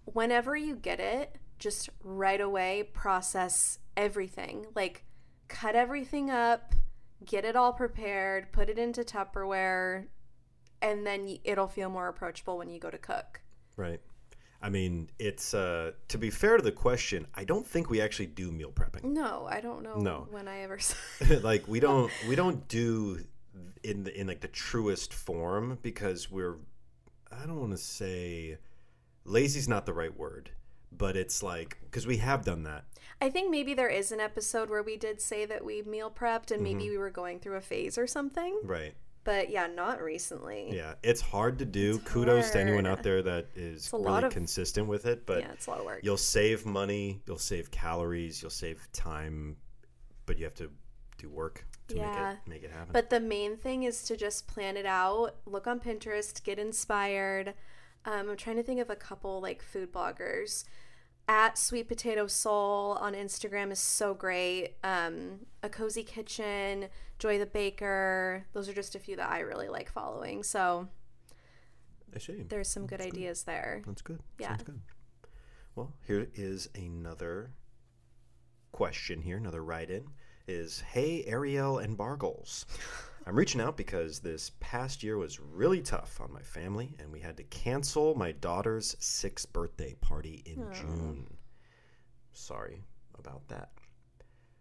whenever 0.04 0.57
you 0.57 0.76
get 0.76 1.00
it, 1.00 1.37
just 1.59 1.88
right 2.02 2.40
away 2.40 2.90
process 2.92 3.78
everything. 3.96 4.66
Like, 4.74 5.04
cut 5.48 5.76
everything 5.76 6.30
up, 6.30 6.74
get 7.24 7.44
it 7.44 7.57
all 7.57 7.72
prepared, 7.72 8.52
put 8.52 8.68
it 8.68 8.78
into 8.78 9.02
Tupperware, 9.02 10.07
and 10.85 11.07
then 11.07 11.38
it'll 11.44 11.66
feel 11.68 11.88
more 11.90 12.09
approachable 12.09 12.59
when 12.59 12.68
you 12.70 12.79
go 12.79 12.90
to 12.90 12.99
cook. 12.99 13.40
Right. 13.77 14.01
I 14.62 14.70
mean, 14.70 15.11
it's 15.18 15.53
uh 15.55 15.92
to 16.09 16.18
be 16.18 16.31
fair 16.31 16.57
to 16.57 16.62
the 16.62 16.73
question, 16.73 17.27
I 17.35 17.44
don't 17.44 17.66
think 17.66 17.90
we 17.90 18.01
actually 18.01 18.27
do 18.27 18.51
meal 18.53 18.70
prepping. 18.73 19.05
No, 19.05 19.47
I 19.51 19.61
don't 19.61 19.83
know 19.83 19.97
No. 19.97 20.29
when 20.31 20.47
I 20.49 20.61
ever 20.61 20.79
like 21.42 21.66
we 21.68 21.81
don't 21.88 22.11
we 22.29 22.35
don't 22.37 22.66
do 22.68 23.25
in 23.83 24.05
the 24.05 24.18
in 24.20 24.27
like 24.27 24.40
the 24.40 24.49
truest 24.49 25.12
form 25.12 25.79
because 25.83 26.31
we're 26.31 26.57
I 27.31 27.47
don't 27.47 27.61
want 27.61 27.73
to 27.73 27.79
say 27.79 28.59
lazy's 29.25 29.68
not 29.68 29.85
the 29.87 29.92
right 29.92 30.16
word, 30.16 30.51
but 30.92 31.16
it's 31.16 31.42
like 31.42 31.79
because 31.85 32.07
we 32.07 32.18
have 32.18 32.44
done 32.44 32.62
that. 32.62 32.85
I 33.20 33.29
think 33.31 33.51
maybe 33.51 33.75
there 33.75 33.88
is 33.88 34.12
an 34.12 34.20
episode 34.20 34.70
where 34.70 34.83
we 34.83 34.97
did 34.97 35.20
say 35.20 35.44
that 35.44 35.64
we 35.64 35.83
meal 35.83 36.11
prepped 36.11 36.51
and 36.51 36.62
maybe 36.62 36.88
we 36.88 36.97
were 36.99 37.11
going 37.11 37.38
through 37.38 37.57
a 37.57 37.61
phase 37.61 37.99
or 37.99 38.07
something. 38.07 38.61
Right. 38.64 38.94
But 39.25 39.49
yeah, 39.51 39.67
not 39.67 40.03
recently. 40.03 40.69
Yeah, 40.77 40.95
it's 41.03 41.21
hard 41.23 41.59
to 41.61 41.65
do. 41.65 41.99
Kudos 42.01 42.51
to 42.51 42.61
anyone 42.61 42.87
out 42.87 43.03
there 43.03 43.23
that 43.23 43.47
is 43.57 43.91
really 43.93 44.25
of- 44.25 44.33
consistent 44.33 44.87
with 44.87 45.07
it, 45.07 45.25
but 45.27 45.41
yeah, 45.41 45.53
it's 45.53 45.67
a 45.67 45.71
lot 45.71 45.81
of 45.81 45.87
work. 45.87 46.01
you'll 46.03 46.17
save 46.19 46.67
money, 46.67 47.23
you'll 47.27 47.39
save 47.39 47.71
calories, 47.71 48.43
you'll 48.43 48.51
save 48.51 48.87
time, 48.93 49.57
but 50.27 50.39
you 50.39 50.45
have 50.45 50.55
to 50.57 50.71
do 51.17 51.29
work 51.31 51.65
to 51.89 51.97
Yeah. 51.97 52.11
make 52.11 52.37
it 52.37 52.49
make 52.51 52.63
it 52.65 52.71
happen. 52.71 52.93
But 52.93 53.09
the 53.11 53.21
main 53.21 53.57
thing 53.57 53.83
is 53.85 54.03
to 54.05 54.17
just 54.17 54.47
plan 54.47 54.77
it 54.77 54.87
out, 54.87 55.37
look 55.47 55.67
on 55.67 55.81
Pinterest, 55.81 56.43
get 56.43 56.59
inspired. 56.59 57.55
Um, 58.05 58.29
I'm 58.29 58.37
trying 58.37 58.57
to 58.57 58.63
think 58.63 58.81
of 58.81 58.91
a 58.91 58.97
couple 58.97 59.41
like 59.41 59.63
food 59.63 59.91
bloggers. 59.93 60.65
At 61.27 61.57
Sweet 61.57 61.89
Potato 61.89 62.27
Soul 62.27 62.99
on 63.01 63.15
Instagram 63.15 63.73
is 63.73 63.79
so 63.79 64.13
great. 64.13 64.75
Um, 64.85 65.47
a 65.63 65.71
Cozy 65.71 66.03
Kitchen, 66.05 66.89
Joy 67.18 67.38
the 67.38 67.46
Baker. 67.46 68.46
Those 68.53 68.68
are 68.68 68.74
just 68.74 68.94
a 68.94 68.98
few 68.98 69.16
that 69.16 69.31
I 69.31 69.40
really 69.40 69.68
like 69.68 69.90
following. 69.90 70.42
So 70.42 70.88
I 72.14 72.18
see. 72.18 72.44
there's 72.48 72.68
some 72.68 72.87
good 72.87 73.00
ideas 73.00 73.44
there. 73.44 73.83
That's 73.87 74.03
good. 74.03 74.20
Yeah. 74.38 74.48
Sounds 74.48 74.62
good. 74.64 74.81
Well, 75.74 75.92
here 76.07 76.29
is 76.35 76.68
another 76.77 77.50
question 78.72 79.22
here, 79.22 79.37
another 79.37 79.64
write 79.64 79.90
in 79.90 80.05
is 80.46 80.81
Hey 80.81 81.24
Ariel 81.27 81.79
and 81.79 81.96
Bargles. 81.96 82.66
I'm 83.27 83.37
reaching 83.37 83.61
out 83.61 83.77
because 83.77 84.18
this 84.18 84.50
past 84.61 85.03
year 85.03 85.16
was 85.16 85.40
really 85.40 85.81
tough 85.81 86.20
on 86.20 86.33
my 86.33 86.42
family 86.42 86.94
and 86.98 87.11
we 87.11 87.20
had 87.20 87.37
to 87.38 87.42
cancel 87.44 88.14
my 88.14 88.33
daughter's 88.33 88.94
sixth 88.98 89.50
birthday 89.53 89.94
party 90.00 90.42
in 90.44 90.66
June. 90.74 91.27
Sorry 92.33 92.83
about 93.18 93.48
that. 93.48 93.70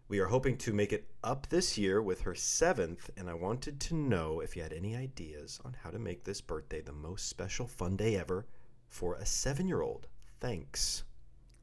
We 0.08 0.18
are 0.20 0.26
hoping 0.26 0.58
to 0.58 0.72
make 0.72 0.92
it 0.92 1.08
up 1.24 1.48
this 1.48 1.78
year 1.78 2.02
with 2.02 2.20
her 2.22 2.34
seventh, 2.34 3.08
and 3.16 3.28
I 3.28 3.34
wanted 3.34 3.80
to 3.80 3.94
know 3.94 4.40
if 4.40 4.54
you 4.54 4.62
had 4.62 4.72
any 4.72 4.94
ideas 4.94 5.60
on 5.64 5.74
how 5.82 5.90
to 5.90 5.98
make 5.98 6.24
this 6.24 6.40
birthday 6.40 6.82
the 6.82 6.92
most 6.92 7.28
special 7.28 7.66
fun 7.66 7.96
day 7.96 8.16
ever 8.16 8.46
for 8.86 9.14
a 9.14 9.24
seven 9.24 9.66
year 9.66 9.80
old. 9.80 10.06
Thanks. 10.40 11.04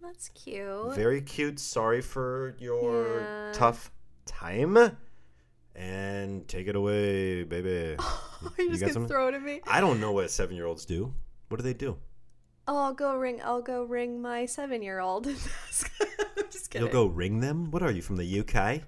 That's 0.01 0.29
cute. 0.29 0.95
Very 0.95 1.21
cute. 1.21 1.59
Sorry 1.59 2.01
for 2.01 2.55
your 2.59 3.21
Yeah. 3.21 3.51
tough 3.53 3.91
time. 4.25 4.97
And 5.75 6.47
take 6.47 6.67
it 6.67 6.75
away, 6.75 7.43
baby. 7.43 7.95
you 8.57 8.65
You 8.65 8.77
just 8.77 8.93
gonna 8.95 9.07
throw 9.07 9.27
it 9.29 9.35
at 9.35 9.43
me? 9.43 9.61
I 9.67 9.79
don't 9.79 10.01
know 10.01 10.11
what 10.11 10.31
seven 10.31 10.55
year 10.55 10.65
olds 10.65 10.85
do. 10.85 11.13
What 11.49 11.57
do 11.57 11.63
they 11.63 11.73
do? 11.75 11.97
Oh, 12.67 12.77
I'll 12.77 12.93
go 12.93 13.15
ring. 13.15 13.39
I'll 13.43 13.61
go 13.61 13.83
ring 13.83 14.21
my 14.21 14.45
seven-year-old. 14.45 15.27
I'm 15.27 15.35
just 15.67 15.89
kidding. 16.71 16.87
You'll 16.87 16.93
go 16.93 17.05
ring 17.05 17.39
them? 17.39 17.71
What 17.71 17.83
are 17.83 17.91
you 17.91 18.01
from 18.01 18.17
the 18.17 18.39
UK? 18.39 18.81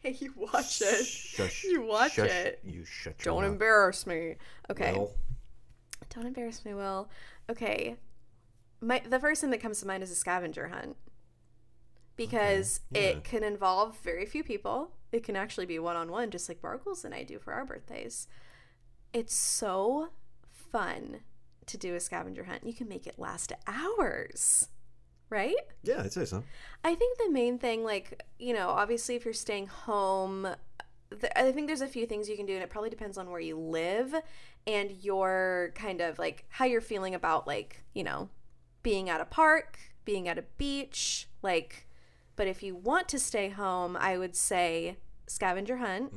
Hey, 0.00 0.16
you 0.18 0.34
watch 0.36 0.82
it. 0.82 1.06
Shush. 1.06 1.64
You 1.64 1.82
watch 1.82 2.14
Shush. 2.14 2.30
it. 2.30 2.60
You 2.62 2.84
shut 2.84 3.24
your 3.24 3.34
Don't 3.34 3.42
mouth. 3.42 3.52
embarrass 3.52 4.06
me. 4.06 4.36
Okay. 4.70 4.92
Will. 4.92 5.14
Don't 6.14 6.26
embarrass 6.26 6.64
me, 6.64 6.74
Will. 6.74 7.08
Okay. 7.50 7.96
My 8.80 9.02
the 9.08 9.18
first 9.18 9.40
thing 9.40 9.50
that 9.50 9.62
comes 9.62 9.80
to 9.80 9.86
mind 9.86 10.02
is 10.02 10.10
a 10.10 10.14
scavenger 10.14 10.68
hunt. 10.68 10.96
Because 12.16 12.80
yeah. 12.90 13.00
it 13.00 13.24
can 13.24 13.42
involve 13.42 13.98
very 14.00 14.26
few 14.26 14.44
people. 14.44 14.90
It 15.10 15.24
can 15.24 15.36
actually 15.36 15.66
be 15.66 15.78
one 15.78 15.96
on 15.96 16.10
one, 16.10 16.30
just 16.30 16.48
like 16.48 16.60
Bargles 16.60 17.04
and 17.04 17.14
I 17.14 17.24
do 17.24 17.38
for 17.38 17.52
our 17.52 17.64
birthdays. 17.64 18.28
It's 19.12 19.34
so 19.34 20.10
fun 20.50 21.20
to 21.66 21.78
do 21.78 21.94
a 21.94 22.00
scavenger 22.00 22.44
hunt. 22.44 22.66
You 22.66 22.74
can 22.74 22.88
make 22.88 23.06
it 23.06 23.18
last 23.18 23.52
hours. 23.66 24.68
Right? 25.30 25.56
Yeah, 25.82 26.02
I'd 26.02 26.12
say 26.12 26.24
so. 26.24 26.44
I 26.84 26.94
think 26.94 27.18
the 27.18 27.30
main 27.30 27.58
thing, 27.58 27.82
like, 27.82 28.22
you 28.38 28.54
know, 28.54 28.68
obviously 28.68 29.16
if 29.16 29.24
you're 29.24 29.34
staying 29.34 29.66
home, 29.66 30.48
th- 31.10 31.32
I 31.34 31.50
think 31.50 31.66
there's 31.66 31.80
a 31.80 31.88
few 31.88 32.06
things 32.06 32.28
you 32.28 32.36
can 32.36 32.46
do, 32.46 32.54
and 32.54 32.62
it 32.62 32.70
probably 32.70 32.90
depends 32.90 33.18
on 33.18 33.30
where 33.30 33.40
you 33.40 33.58
live 33.58 34.14
and 34.66 34.90
your 35.02 35.72
kind 35.74 36.00
of 36.00 36.18
like 36.18 36.44
how 36.48 36.64
you're 36.66 36.80
feeling 36.80 37.14
about, 37.14 37.46
like, 37.46 37.82
you 37.94 38.04
know, 38.04 38.28
being 38.82 39.08
at 39.10 39.20
a 39.20 39.24
park, 39.24 39.78
being 40.04 40.28
at 40.28 40.38
a 40.38 40.44
beach. 40.56 41.28
Like, 41.42 41.88
but 42.36 42.46
if 42.46 42.62
you 42.62 42.76
want 42.76 43.08
to 43.08 43.18
stay 43.18 43.48
home, 43.48 43.96
I 43.96 44.18
would 44.18 44.36
say 44.36 44.98
scavenger 45.26 45.78
hunt. 45.78 46.12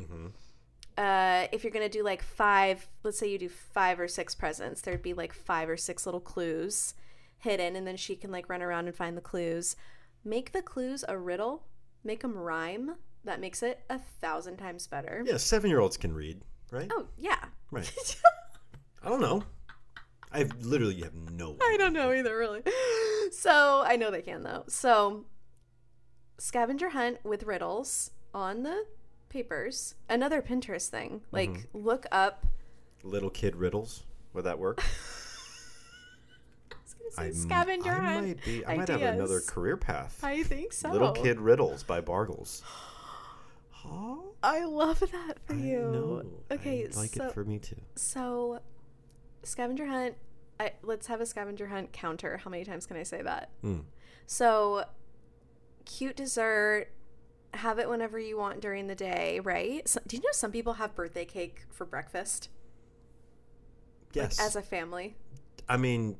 Uh, 0.97 1.47
if 1.51 1.63
you're 1.63 1.71
gonna 1.71 1.87
do 1.89 2.03
like 2.03 2.21
five, 2.23 2.87
let's 3.03 3.17
say 3.19 3.29
you 3.29 3.37
do 3.37 3.49
five 3.49 3.99
or 3.99 4.07
six 4.07 4.35
presents, 4.35 4.81
there'd 4.81 5.01
be 5.01 5.13
like 5.13 5.31
five 5.33 5.69
or 5.69 5.77
six 5.77 6.05
little 6.05 6.19
clues 6.21 6.93
hidden, 7.39 7.75
and 7.75 7.85
then 7.85 7.97
she 7.97 8.15
can 8.15 8.31
like 8.31 8.49
run 8.49 8.61
around 8.61 8.87
and 8.87 8.95
find 8.95 9.17
the 9.17 9.21
clues. 9.21 9.75
Make 10.23 10.51
the 10.51 10.61
clues 10.61 11.03
a 11.07 11.17
riddle, 11.17 11.63
make 12.03 12.21
them 12.21 12.37
rhyme. 12.37 12.95
That 13.23 13.39
makes 13.39 13.61
it 13.61 13.81
a 13.89 13.99
thousand 13.99 14.57
times 14.57 14.87
better. 14.87 15.23
Yeah, 15.25 15.37
seven 15.37 15.69
year 15.69 15.79
olds 15.79 15.97
can 15.97 16.13
read, 16.13 16.41
right? 16.71 16.91
Oh 16.93 17.07
yeah. 17.17 17.45
Right. 17.71 18.21
I 19.03 19.09
don't 19.09 19.21
know. 19.21 19.43
I 20.31 20.43
literally 20.61 21.01
have 21.01 21.13
no. 21.13 21.55
I 21.61 21.77
don't 21.77 21.93
know 21.93 22.11
either, 22.11 22.37
really. 22.37 22.63
So 23.29 23.83
I 23.85 23.97
know 23.97 24.09
they 24.09 24.21
can 24.21 24.43
though. 24.43 24.63
So 24.69 25.25
scavenger 26.37 26.91
hunt 26.91 27.17
with 27.25 27.43
riddles 27.43 28.11
on 28.33 28.63
the 28.63 28.85
papers. 29.27 29.95
Another 30.09 30.41
Pinterest 30.41 30.87
thing. 30.87 31.21
Like 31.33 31.49
mm-hmm. 31.49 31.77
look 31.77 32.05
up. 32.09 32.45
Little 33.03 33.29
kid 33.29 33.57
riddles. 33.57 34.05
Would 34.33 34.45
that 34.45 34.59
work? 34.59 34.81
I 37.17 37.27
was 37.27 37.45
gonna 37.45 37.59
I'm- 37.59 37.65
scavenger 37.67 37.91
I 37.91 37.95
hunt. 38.13 38.27
might 38.27 38.45
be. 38.45 38.65
I 38.65 38.75
might 38.77 38.87
have 38.87 39.01
another 39.01 39.39
career 39.41 39.77
path. 39.77 40.19
I 40.23 40.43
think 40.43 40.73
so. 40.73 40.89
Little 40.91 41.11
kid 41.11 41.39
riddles 41.39 41.83
by 41.83 42.01
Bargles. 42.01 42.61
Huh? 43.71 44.15
I 44.43 44.65
love 44.65 44.99
that 44.99 45.39
for 45.45 45.53
I 45.53 45.57
you. 45.57 45.79
know. 45.79 46.23
Okay, 46.51 46.87
I 46.93 46.97
like 46.99 47.13
so 47.13 47.25
it 47.25 47.31
for 47.33 47.43
me 47.43 47.59
too. 47.59 47.75
so 47.95 48.59
scavenger 49.43 49.85
hunt. 49.87 50.15
I, 50.59 50.71
let's 50.83 51.05
have 51.07 51.21
a 51.21 51.25
scavenger 51.25 51.67
hunt 51.67 51.91
counter. 51.93 52.37
How 52.37 52.49
many 52.49 52.63
times 52.65 52.85
can 52.87 52.97
I 52.97 53.03
say 53.03 53.21
that? 53.21 53.49
Mm. 53.63 53.83
So, 54.25 54.85
cute 55.85 56.15
dessert. 56.15 56.87
Have 57.53 57.79
it 57.79 57.87
whenever 57.89 58.19
you 58.19 58.37
want 58.37 58.59
during 58.59 58.87
the 58.87 58.95
day, 58.95 59.39
right? 59.39 59.87
So, 59.87 59.99
do 60.05 60.17
you 60.17 60.21
know 60.23 60.29
some 60.33 60.51
people 60.51 60.73
have 60.73 60.95
birthday 60.95 61.25
cake 61.25 61.61
for 61.69 61.85
breakfast 61.85 62.49
Yes. 64.13 64.39
as 64.39 64.55
a 64.55 64.61
family? 64.61 65.15
I 65.69 65.77
mean, 65.77 66.17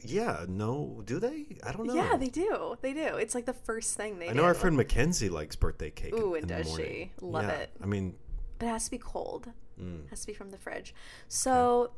yeah. 0.00 0.44
No, 0.48 1.02
do 1.04 1.18
they? 1.18 1.46
I 1.64 1.72
don't 1.72 1.86
know. 1.86 1.94
Yeah, 1.94 2.16
they 2.16 2.28
do. 2.28 2.76
They 2.80 2.92
do. 2.92 3.16
It's 3.16 3.34
like 3.34 3.46
the 3.46 3.52
first 3.52 3.96
thing 3.96 4.18
they 4.18 4.28
I 4.28 4.32
do. 4.32 4.38
know 4.38 4.44
our 4.44 4.54
friend 4.54 4.76
Mackenzie 4.76 5.28
likes 5.28 5.56
birthday 5.56 5.90
cake. 5.90 6.14
Ooh, 6.14 6.34
and 6.34 6.46
does 6.46 6.72
she? 6.74 7.12
Love 7.20 7.44
Yeah, 7.44 7.50
it. 7.50 7.70
I 7.82 7.86
mean, 7.86 8.14
But 8.58 8.66
it 8.66 8.70
has 8.70 8.84
to 8.86 8.90
be 8.90 8.98
cold. 8.98 9.48
mm, 9.80 10.04
It 10.04 10.10
has 10.10 10.20
to 10.22 10.26
be 10.28 10.34
from 10.34 10.50
the 10.50 10.58
fridge. 10.58 10.94
So, 11.28 11.92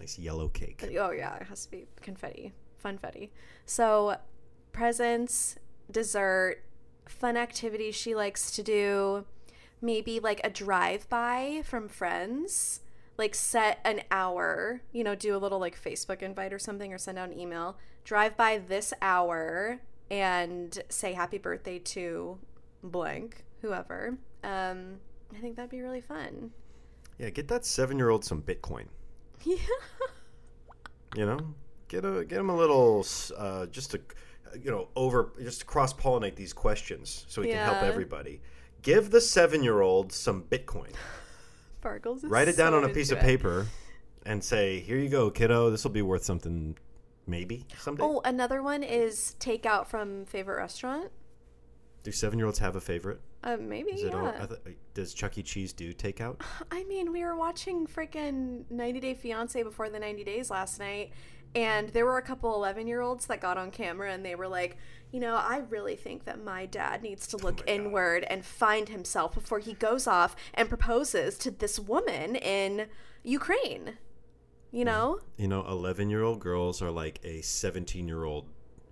nice 0.00 0.18
yellow 0.18 0.48
cake. 0.48 0.84
Oh 0.98 1.10
yeah, 1.10 1.36
it 1.36 1.44
has 1.48 1.64
to 1.64 1.70
be 1.70 1.86
confetti, 2.00 2.52
funfetti. 2.84 3.30
So, 3.66 4.16
presents, 4.72 5.56
dessert, 5.90 6.62
fun 7.06 7.36
activities 7.36 7.94
she 7.94 8.14
likes 8.14 8.50
to 8.52 8.62
do, 8.62 9.24
maybe 9.80 10.20
like 10.20 10.40
a 10.44 10.50
drive-by 10.50 11.62
from 11.64 11.88
friends. 11.88 12.80
Like 13.18 13.34
set 13.34 13.80
an 13.84 14.02
hour, 14.10 14.80
you 14.92 15.02
know, 15.04 15.14
do 15.14 15.36
a 15.36 15.38
little 15.38 15.58
like 15.58 15.80
Facebook 15.82 16.22
invite 16.22 16.52
or 16.52 16.58
something, 16.58 16.92
or 16.92 16.98
send 16.98 17.18
out 17.18 17.28
an 17.30 17.38
email. 17.38 17.76
Drive 18.04 18.36
by 18.36 18.58
this 18.58 18.94
hour 19.02 19.80
and 20.10 20.78
say 20.88 21.12
happy 21.12 21.36
birthday 21.38 21.78
to 21.80 22.38
blank, 22.82 23.44
whoever. 23.60 24.16
Um, 24.44 24.98
I 25.34 25.40
think 25.40 25.56
that'd 25.56 25.70
be 25.70 25.82
really 25.82 26.00
fun. 26.00 26.52
Yeah, 27.18 27.30
get 27.30 27.48
that 27.48 27.64
seven-year-old 27.64 28.24
some 28.24 28.42
Bitcoin. 28.42 28.86
Yeah. 29.44 29.56
You 31.16 31.24
know, 31.24 31.38
get 31.88 32.04
a 32.04 32.24
get 32.24 32.38
him 32.38 32.50
a 32.50 32.56
little, 32.56 33.06
uh, 33.36 33.66
just 33.66 33.92
to, 33.92 34.00
you 34.62 34.70
know, 34.70 34.88
over 34.94 35.32
just 35.40 35.64
cross 35.66 35.92
pollinate 35.94 36.34
these 36.34 36.52
questions 36.52 37.24
so 37.28 37.40
we 37.40 37.48
can 37.48 37.64
help 37.64 37.82
everybody. 37.82 38.42
Give 38.82 39.10
the 39.10 39.20
seven-year-old 39.20 40.12
some 40.12 40.42
Bitcoin. 40.42 40.92
Sparkles. 41.80 42.24
Write 42.24 42.48
it 42.48 42.56
down 42.56 42.72
so 42.72 42.78
on 42.78 42.84
a 42.84 42.88
piece 42.88 43.10
of 43.12 43.18
it. 43.18 43.22
paper, 43.24 43.66
and 44.26 44.42
say, 44.42 44.80
"Here 44.80 44.98
you 44.98 45.08
go, 45.08 45.30
kiddo. 45.30 45.70
This 45.70 45.84
will 45.84 45.92
be 45.92 46.02
worth 46.02 46.24
something, 46.24 46.76
maybe 47.26 47.66
someday." 47.78 48.02
Oh, 48.02 48.20
another 48.24 48.62
one 48.62 48.82
is 48.82 49.36
takeout 49.38 49.86
from 49.86 50.24
favorite 50.26 50.56
restaurant. 50.56 51.10
Do 52.02 52.12
seven-year-olds 52.12 52.58
have 52.58 52.74
a 52.76 52.80
favorite? 52.80 53.20
Uh, 53.44 53.56
maybe 53.56 53.92
Is 53.92 54.02
it 54.02 54.14
all, 54.14 54.24
yeah. 54.24 54.42
I 54.42 54.46
th- 54.46 54.76
does 54.94 55.14
Chuck 55.14 55.38
E. 55.38 55.42
Cheese 55.42 55.72
do 55.72 55.92
takeout? 55.94 56.40
I 56.72 56.82
mean, 56.84 57.12
we 57.12 57.22
were 57.24 57.36
watching 57.36 57.86
freaking 57.86 58.68
90 58.70 59.00
Day 59.00 59.14
Fiance 59.14 59.62
before 59.62 59.88
the 59.88 59.98
90 60.00 60.24
days 60.24 60.50
last 60.50 60.80
night, 60.80 61.12
and 61.54 61.88
there 61.90 62.04
were 62.04 62.18
a 62.18 62.22
couple 62.22 62.54
11 62.54 62.86
year 62.86 63.00
olds 63.00 63.26
that 63.26 63.40
got 63.40 63.56
on 63.56 63.70
camera 63.70 64.12
and 64.12 64.24
they 64.24 64.34
were 64.34 64.48
like, 64.48 64.76
you 65.10 65.20
know, 65.20 65.36
I 65.36 65.62
really 65.70 65.96
think 65.96 66.24
that 66.24 66.42
my 66.42 66.66
dad 66.66 67.02
needs 67.02 67.26
to 67.28 67.38
oh 67.40 67.44
look 67.44 67.62
inward 67.66 68.24
and 68.24 68.44
find 68.44 68.88
himself 68.88 69.34
before 69.34 69.58
he 69.58 69.72
goes 69.72 70.06
off 70.06 70.36
and 70.54 70.68
proposes 70.68 71.38
to 71.38 71.50
this 71.50 71.78
woman 71.78 72.36
in 72.36 72.88
Ukraine. 73.22 73.98
You 74.70 74.80
hmm. 74.80 74.86
know? 74.86 75.20
You 75.36 75.48
know, 75.48 75.66
eleven-year-old 75.66 76.40
girls 76.40 76.82
are 76.82 76.90
like 76.90 77.20
a 77.24 77.40
seventeen-year-old 77.40 78.46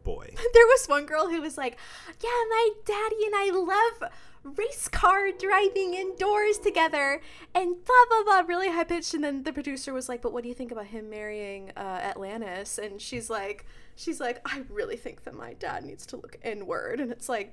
boy. 0.07 0.35
There 0.55 0.67
was 0.67 0.87
one 0.87 1.05
girl 1.05 1.29
who 1.29 1.43
was 1.43 1.59
like, 1.59 1.77
Yeah, 2.23 2.41
my 2.49 2.71
daddy 2.85 3.25
and 3.27 3.35
I 3.35 3.51
love 3.53 4.11
race 4.57 4.87
car 4.87 5.33
driving 5.33 5.95
indoors 5.95 6.59
together 6.59 7.21
and 7.53 7.85
blah 7.85 8.05
blah 8.09 8.23
blah 8.25 8.41
really 8.47 8.71
high 8.71 8.85
pitched 8.85 9.13
and 9.13 9.25
then 9.25 9.43
the 9.43 9.53
producer 9.53 9.93
was 9.93 10.09
like 10.09 10.23
but 10.23 10.33
what 10.33 10.45
do 10.45 10.49
you 10.49 10.55
think 10.55 10.71
about 10.71 10.87
him 10.87 11.11
marrying 11.11 11.73
uh, 11.77 11.81
atlantis 11.81 12.79
and 12.79 13.03
she's 13.03 13.29
like 13.29 13.67
she's 13.97 14.21
like 14.21 14.41
i 14.45 14.63
really 14.71 14.95
think 14.97 15.25
that 15.25 15.35
my 15.35 15.53
dad 15.55 15.85
needs 15.85 16.07
to 16.07 16.17
look 16.17 16.39
inward 16.45 17.01
and 17.01 17.11
it's 17.11 17.29
like 17.29 17.53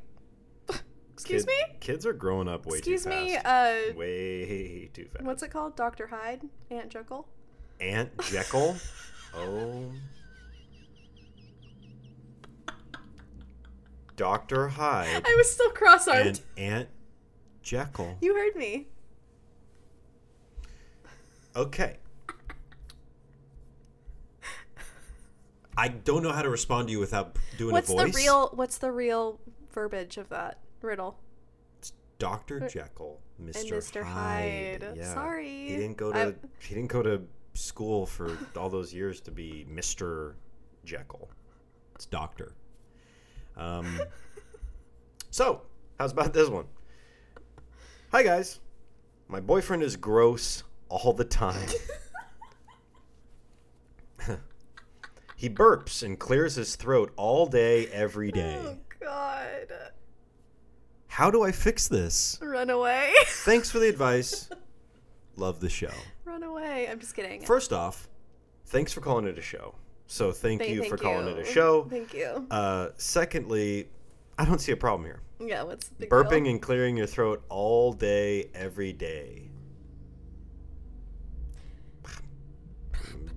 excuse 1.14 1.46
Kid- 1.46 1.48
me 1.48 1.76
Kids 1.80 2.06
are 2.06 2.14
growing 2.14 2.48
up 2.48 2.68
way 2.68 2.78
excuse 2.78 3.06
too 3.06 3.10
fast. 3.10 3.26
me 3.26 3.36
uh 3.38 3.98
way 3.98 4.92
too 4.94 5.08
fast. 5.12 5.26
what's 5.26 5.42
it 5.42 5.50
called 5.50 5.76
dr 5.76 6.06
hyde 6.06 6.42
aunt 6.70 6.92
jekyll 6.92 7.28
Aunt 7.80 8.18
Jekyll? 8.30 8.76
oh. 9.36 9.92
Dr. 14.16 14.68
Hyde 14.70 15.24
i 15.28 15.36
was 15.38 15.52
still 15.52 15.70
cross-armed 15.72 16.28
and 16.28 16.42
Aunt 16.58 16.90
Jekyll. 17.62 18.18
you 18.22 18.36
heard 18.36 18.56
me 18.56 18.88
Okay. 21.56 21.98
I 25.78 25.88
don't 25.88 26.24
know 26.24 26.32
how 26.32 26.42
to 26.44 26.50
respond 26.50 26.88
to 26.88 26.92
you 26.92 27.00
without 27.00 27.38
doing 27.58 27.72
what's 27.74 27.90
a 27.90 27.94
voice. 27.94 28.12
the 28.12 28.18
real 28.18 28.50
what's 28.54 28.78
the 28.78 28.92
real 28.92 29.40
verbiage 29.72 30.18
of 30.18 30.30
that 30.30 30.60
riddle 30.82 31.20
Dr. 32.20 32.62
Jekyll, 32.70 33.20
Mr. 33.42 33.74
Mr. 33.74 34.04
Hyde. 34.04 34.84
Hyde. 34.84 34.98
Yeah. 34.98 35.14
Sorry. 35.14 35.68
He 35.68 35.76
didn't 35.76 35.98
go 35.98 36.12
to 36.14 36.18
I'm- 36.18 36.40
he 36.60 36.74
didn't 36.76 36.90
go 36.92 37.02
to 37.04 37.22
school 37.54 38.06
for 38.06 38.38
all 38.56 38.70
those 38.70 38.94
years 38.94 39.20
to 39.22 39.32
be 39.32 39.66
Mr. 39.70 40.36
Jekyll. 40.86 41.30
It's 41.96 42.06
doctor. 42.06 42.54
Um 43.58 44.02
So, 45.30 45.62
how's 46.00 46.12
about 46.12 46.34
this 46.34 46.50
one? 46.50 46.66
Hi 48.12 48.24
guys. 48.24 48.60
My 49.28 49.40
boyfriend 49.40 49.82
is 49.84 49.96
gross 49.96 50.64
all 50.90 51.14
the 51.14 51.26
time. 51.26 51.70
he 55.36 55.50
burps 55.50 56.04
and 56.04 56.20
clears 56.20 56.56
his 56.56 56.76
throat 56.76 57.12
all 57.16 57.48
day 57.48 57.88
every 57.88 58.32
day. 58.32 58.60
Oh 58.62 58.78
God! 59.00 59.74
How 61.08 61.32
do 61.32 61.44
I 61.44 61.52
fix 61.52 61.88
this? 61.88 62.38
Run 62.42 62.70
away! 62.70 63.12
Thanks 63.26 63.70
for 63.72 63.80
the 63.80 63.90
advice. 63.90 64.50
Love 65.36 65.60
the 65.60 65.70
show. 65.70 65.92
Run 66.26 66.44
away! 66.44 66.88
I'm 66.88 67.00
just 67.00 67.16
kidding. 67.16 67.44
First 67.44 67.74
off, 67.74 68.08
thanks 68.68 68.94
for 68.94 69.02
calling 69.02 69.26
it 69.26 69.38
a 69.38 69.42
show. 69.42 69.76
So 70.08 70.32
thank 70.32 70.62
Thank- 70.62 70.74
you 70.74 70.82
thank 70.82 70.92
for 70.92 70.98
calling 70.98 71.28
you. 71.28 71.34
it 71.36 71.40
a 71.40 71.46
show. 71.46 71.84
Thank 71.86 72.14
you. 72.14 72.46
Uh, 72.52 72.90
secondly, 72.98 73.90
I 74.38 74.46
don't 74.46 74.60
see 74.60 74.72
a 74.72 74.78
problem 74.78 75.06
here. 75.06 75.22
Yeah, 75.40 75.64
what's 75.64 75.88
the 75.90 76.08
Burping 76.08 76.44
deal? 76.44 76.54
and 76.54 76.62
clearing 76.62 76.98
your 76.98 77.08
throat 77.08 77.44
all 77.50 77.94
day, 77.94 78.50
every 78.54 78.94
day. 78.94 79.50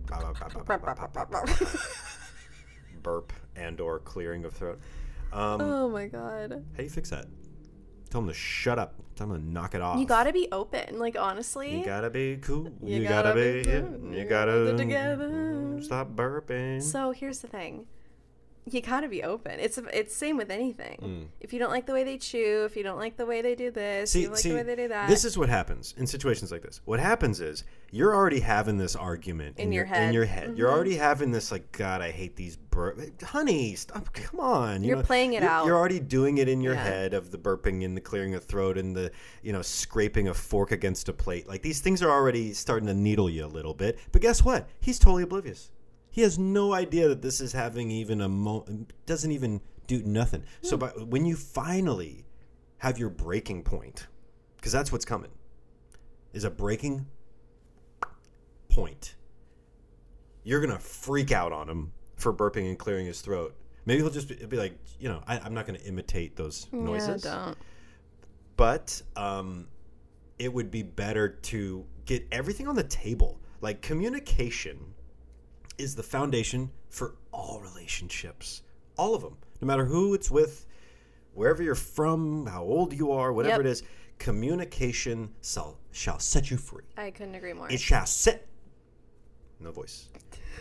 Burp 3.02 3.32
and 3.54 3.80
or 3.80 3.98
clearing 4.00 4.44
of 4.44 4.52
throat. 4.52 4.80
Um, 5.32 5.60
Oh 5.60 5.88
my 5.88 6.06
god! 6.06 6.50
how 6.72 6.76
do 6.76 6.82
you 6.82 6.88
fix 6.90 7.10
that? 7.10 7.26
Tell 8.10 8.20
them 8.20 8.28
to 8.28 8.34
shut 8.34 8.78
up. 8.78 8.94
Tell 9.16 9.26
them 9.26 9.40
to 9.42 9.50
knock 9.50 9.74
it 9.74 9.80
off. 9.80 9.98
You 9.98 10.06
gotta 10.06 10.32
be 10.32 10.48
open. 10.52 10.98
Like 10.98 11.16
honestly, 11.18 11.78
You 11.78 11.84
gotta 11.84 12.10
be 12.10 12.36
cool. 12.36 12.70
You, 12.82 12.98
You 13.00 13.08
gotta, 13.08 13.28
gotta 13.30 13.34
be. 13.34 13.64
cool. 13.64 14.12
You 14.12 14.18
You 14.20 14.24
gotta 14.24 14.52
gotta 14.52 14.76
together. 14.76 15.78
stop 15.82 16.10
burping. 16.14 16.82
So 16.82 17.10
here's 17.12 17.40
the 17.40 17.48
thing. 17.48 17.86
You 18.68 18.80
gotta 18.80 19.06
be 19.08 19.22
open. 19.22 19.60
It's 19.60 19.78
it's 19.92 20.12
same 20.14 20.36
with 20.36 20.50
anything. 20.50 20.98
Mm. 21.00 21.26
If 21.40 21.52
you 21.52 21.60
don't 21.60 21.70
like 21.70 21.86
the 21.86 21.92
way 21.92 22.02
they 22.02 22.18
chew, 22.18 22.64
if 22.64 22.76
you 22.76 22.82
don't 22.82 22.98
like 22.98 23.16
the 23.16 23.24
way 23.24 23.40
they 23.40 23.54
do 23.54 23.70
this, 23.70 24.10
See, 24.10 24.22
you 24.22 24.24
don't 24.26 24.32
like 24.34 24.42
see, 24.42 24.48
the 24.50 24.56
way 24.56 24.62
they 24.64 24.74
do 24.74 24.88
that. 24.88 25.08
this 25.08 25.24
is 25.24 25.38
what 25.38 25.48
happens 25.48 25.94
in 25.96 26.04
situations 26.06 26.50
like 26.50 26.62
this. 26.62 26.80
What 26.84 26.98
happens 26.98 27.40
is 27.40 27.62
you're 27.92 28.12
already 28.12 28.40
having 28.40 28.76
this 28.76 28.96
argument 28.96 29.58
in, 29.58 29.68
In 29.68 29.72
your 29.72 29.84
In 29.84 29.88
head. 29.90 30.14
your 30.14 30.24
head, 30.24 30.58
you're 30.58 30.68
Mhm. 30.68 30.72
already 30.74 30.96
having 30.96 31.30
this 31.30 31.52
like, 31.52 31.70
God, 31.70 32.02
I 32.02 32.10
hate 32.10 32.34
these 32.34 32.56
burp. 32.56 32.98
Honey, 33.22 33.76
stop! 33.76 34.12
Come 34.12 34.40
on. 34.40 34.82
You 34.82 34.88
You're 34.88 34.96
know, 34.96 35.02
playing 35.04 35.34
it 35.34 35.42
you're, 35.42 35.50
out. 35.50 35.66
You're 35.66 35.76
already 35.76 36.00
doing 36.00 36.38
it 36.38 36.48
in 36.48 36.60
your 36.60 36.74
Yeah. 36.74 36.82
head 36.84 37.14
of 37.14 37.30
the 37.30 37.38
burping 37.38 37.84
and 37.84 37.96
the 37.96 38.00
clearing 38.00 38.34
of 38.34 38.44
throat 38.44 38.76
and 38.78 38.96
the 38.96 39.12
you 39.42 39.52
know 39.52 39.62
scraping 39.62 40.26
a 40.26 40.34
fork 40.34 40.72
against 40.72 41.08
a 41.08 41.12
plate. 41.12 41.46
Like 41.46 41.62
these 41.62 41.78
things 41.80 42.02
are 42.02 42.10
already 42.10 42.52
starting 42.52 42.88
to 42.88 42.94
needle 42.94 43.30
you 43.30 43.44
a 43.44 43.46
little 43.46 43.74
bit. 43.74 43.96
But 44.10 44.22
guess 44.22 44.44
what? 44.44 44.68
He's 44.80 44.98
totally 44.98 45.22
oblivious. 45.22 45.70
He 46.16 46.22
has 46.22 46.38
no 46.38 46.72
idea 46.72 47.08
that 47.08 47.20
this 47.20 47.42
is 47.42 47.52
having 47.52 47.90
even 47.90 48.22
a 48.22 48.28
mo. 48.28 48.64
Doesn't 49.04 49.32
even 49.32 49.60
do 49.86 50.02
nothing. 50.02 50.44
Hmm. 50.62 50.66
So, 50.66 50.78
by, 50.78 50.88
when 50.88 51.26
you 51.26 51.36
finally 51.36 52.24
have 52.78 52.98
your 52.98 53.10
breaking 53.10 53.64
point, 53.64 54.06
because 54.56 54.72
that's 54.72 54.90
what's 54.90 55.04
coming, 55.04 55.30
is 56.32 56.44
a 56.44 56.50
breaking 56.50 57.04
point. 58.70 59.16
You're 60.42 60.62
gonna 60.62 60.78
freak 60.78 61.32
out 61.32 61.52
on 61.52 61.68
him 61.68 61.92
for 62.16 62.32
burping 62.32 62.66
and 62.66 62.78
clearing 62.78 63.04
his 63.04 63.20
throat. 63.20 63.54
Maybe 63.84 64.00
he'll 64.00 64.10
just 64.10 64.28
be, 64.28 64.36
be 64.36 64.56
like, 64.56 64.72
you 64.98 65.10
know, 65.10 65.22
I, 65.26 65.38
I'm 65.38 65.52
not 65.52 65.66
gonna 65.66 65.80
imitate 65.84 66.34
those 66.34 66.66
noises 66.72 67.26
Yeah, 67.26 67.44
don't. 67.44 67.58
but 68.56 69.02
um, 69.16 69.68
it 70.38 70.50
would 70.50 70.70
be 70.70 70.82
better 70.82 71.28
to 71.28 71.84
get 72.06 72.26
everything 72.32 72.66
on 72.68 72.74
the 72.74 72.84
table. 72.84 73.38
Like 73.60 73.82
communication 73.82 74.94
is 75.78 75.94
the 75.94 76.02
foundation 76.02 76.70
for 76.88 77.14
all 77.32 77.60
relationships, 77.60 78.62
all 78.96 79.14
of 79.14 79.22
them, 79.22 79.36
no 79.60 79.66
matter 79.66 79.84
who 79.84 80.14
it's 80.14 80.30
with, 80.30 80.66
wherever 81.34 81.62
you're 81.62 81.74
from, 81.74 82.46
how 82.46 82.62
old 82.62 82.92
you 82.92 83.12
are, 83.12 83.32
whatever 83.32 83.56
Yep. 83.62 83.66
it 83.66 83.70
is. 83.70 83.82
Communication 84.18 85.30
shall, 85.42 85.78
shall 85.92 86.18
set 86.18 86.50
you 86.50 86.56
free. 86.56 86.84
I 86.96 87.10
couldn't 87.10 87.34
agree 87.34 87.52
more. 87.52 87.70
It 87.70 87.80
shall 87.80 88.06
set. 88.06 88.46
No 89.60 89.70
voice. 89.72 90.08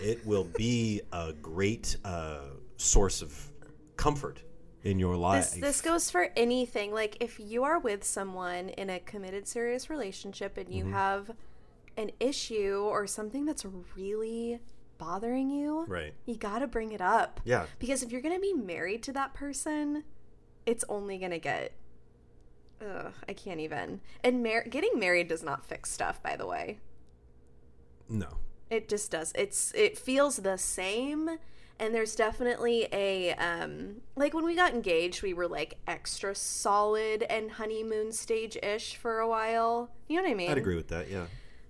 It 0.01 0.25
will 0.25 0.43
be 0.43 1.01
a 1.13 1.31
great 1.33 1.95
uh, 2.03 2.39
source 2.77 3.21
of 3.21 3.51
comfort 3.95 4.41
in 4.83 4.99
your 4.99 5.15
life. 5.15 5.51
This, 5.51 5.59
this 5.61 5.81
goes 5.81 6.09
for 6.11 6.29
anything. 6.35 6.93
Like, 6.93 7.17
if 7.21 7.39
you 7.39 7.63
are 7.63 7.79
with 7.79 8.03
someone 8.03 8.69
in 8.69 8.89
a 8.89 8.99
committed, 8.99 9.47
serious 9.47 9.89
relationship 9.89 10.57
and 10.57 10.69
you 10.69 10.83
Mm-hmm. 10.83 10.93
have 10.93 11.31
an 11.97 12.11
issue 12.19 12.79
or 12.83 13.07
something 13.07 13.45
that's 13.45 13.65
really 13.95 14.59
bothering 14.97 15.49
you, 15.49 15.85
right. 15.87 16.13
you 16.25 16.35
gotta 16.35 16.67
bring 16.67 16.91
it 16.91 17.01
up. 17.01 17.39
Yeah. 17.43 17.65
Because 17.79 18.03
if 18.03 18.11
you're 18.11 18.21
gonna 18.21 18.39
be 18.39 18.53
married 18.53 19.03
to 19.03 19.13
that 19.13 19.33
person, 19.33 20.03
it's 20.65 20.83
only 20.89 21.17
gonna 21.17 21.39
get. 21.39 21.73
Ugh, 22.81 23.13
I 23.27 23.33
can't 23.33 23.59
even. 23.59 24.01
And 24.23 24.43
mar- 24.43 24.65
getting 24.69 24.99
married 24.99 25.27
does 25.27 25.43
not 25.43 25.65
fix 25.65 25.91
stuff, 25.91 26.21
by 26.21 26.35
the 26.35 26.45
way. 26.45 26.79
No. 28.09 28.37
It 28.69 28.89
just 28.89 29.11
does. 29.11 29.31
It's 29.35 29.71
it 29.73 29.97
feels 29.97 30.37
the 30.37 30.57
same 30.57 31.37
and 31.79 31.93
there's 31.93 32.15
definitely 32.15 32.87
a 32.91 33.33
um 33.33 33.97
like 34.15 34.33
when 34.33 34.45
we 34.45 34.55
got 34.55 34.73
engaged, 34.73 35.23
we 35.23 35.33
were 35.33 35.47
like 35.47 35.77
extra 35.87 36.33
solid 36.33 37.23
and 37.23 37.51
honeymoon 37.51 38.11
stage-ish 38.11 38.95
for 38.95 39.19
a 39.19 39.27
while. 39.27 39.91
You 40.07 40.17
know 40.17 40.23
what 40.23 40.31
I 40.31 40.35
mean? 40.35 40.51
I'd 40.51 40.57
agree 40.57 40.75
with 40.75 40.87
that. 40.89 41.09
Yeah. 41.09 41.25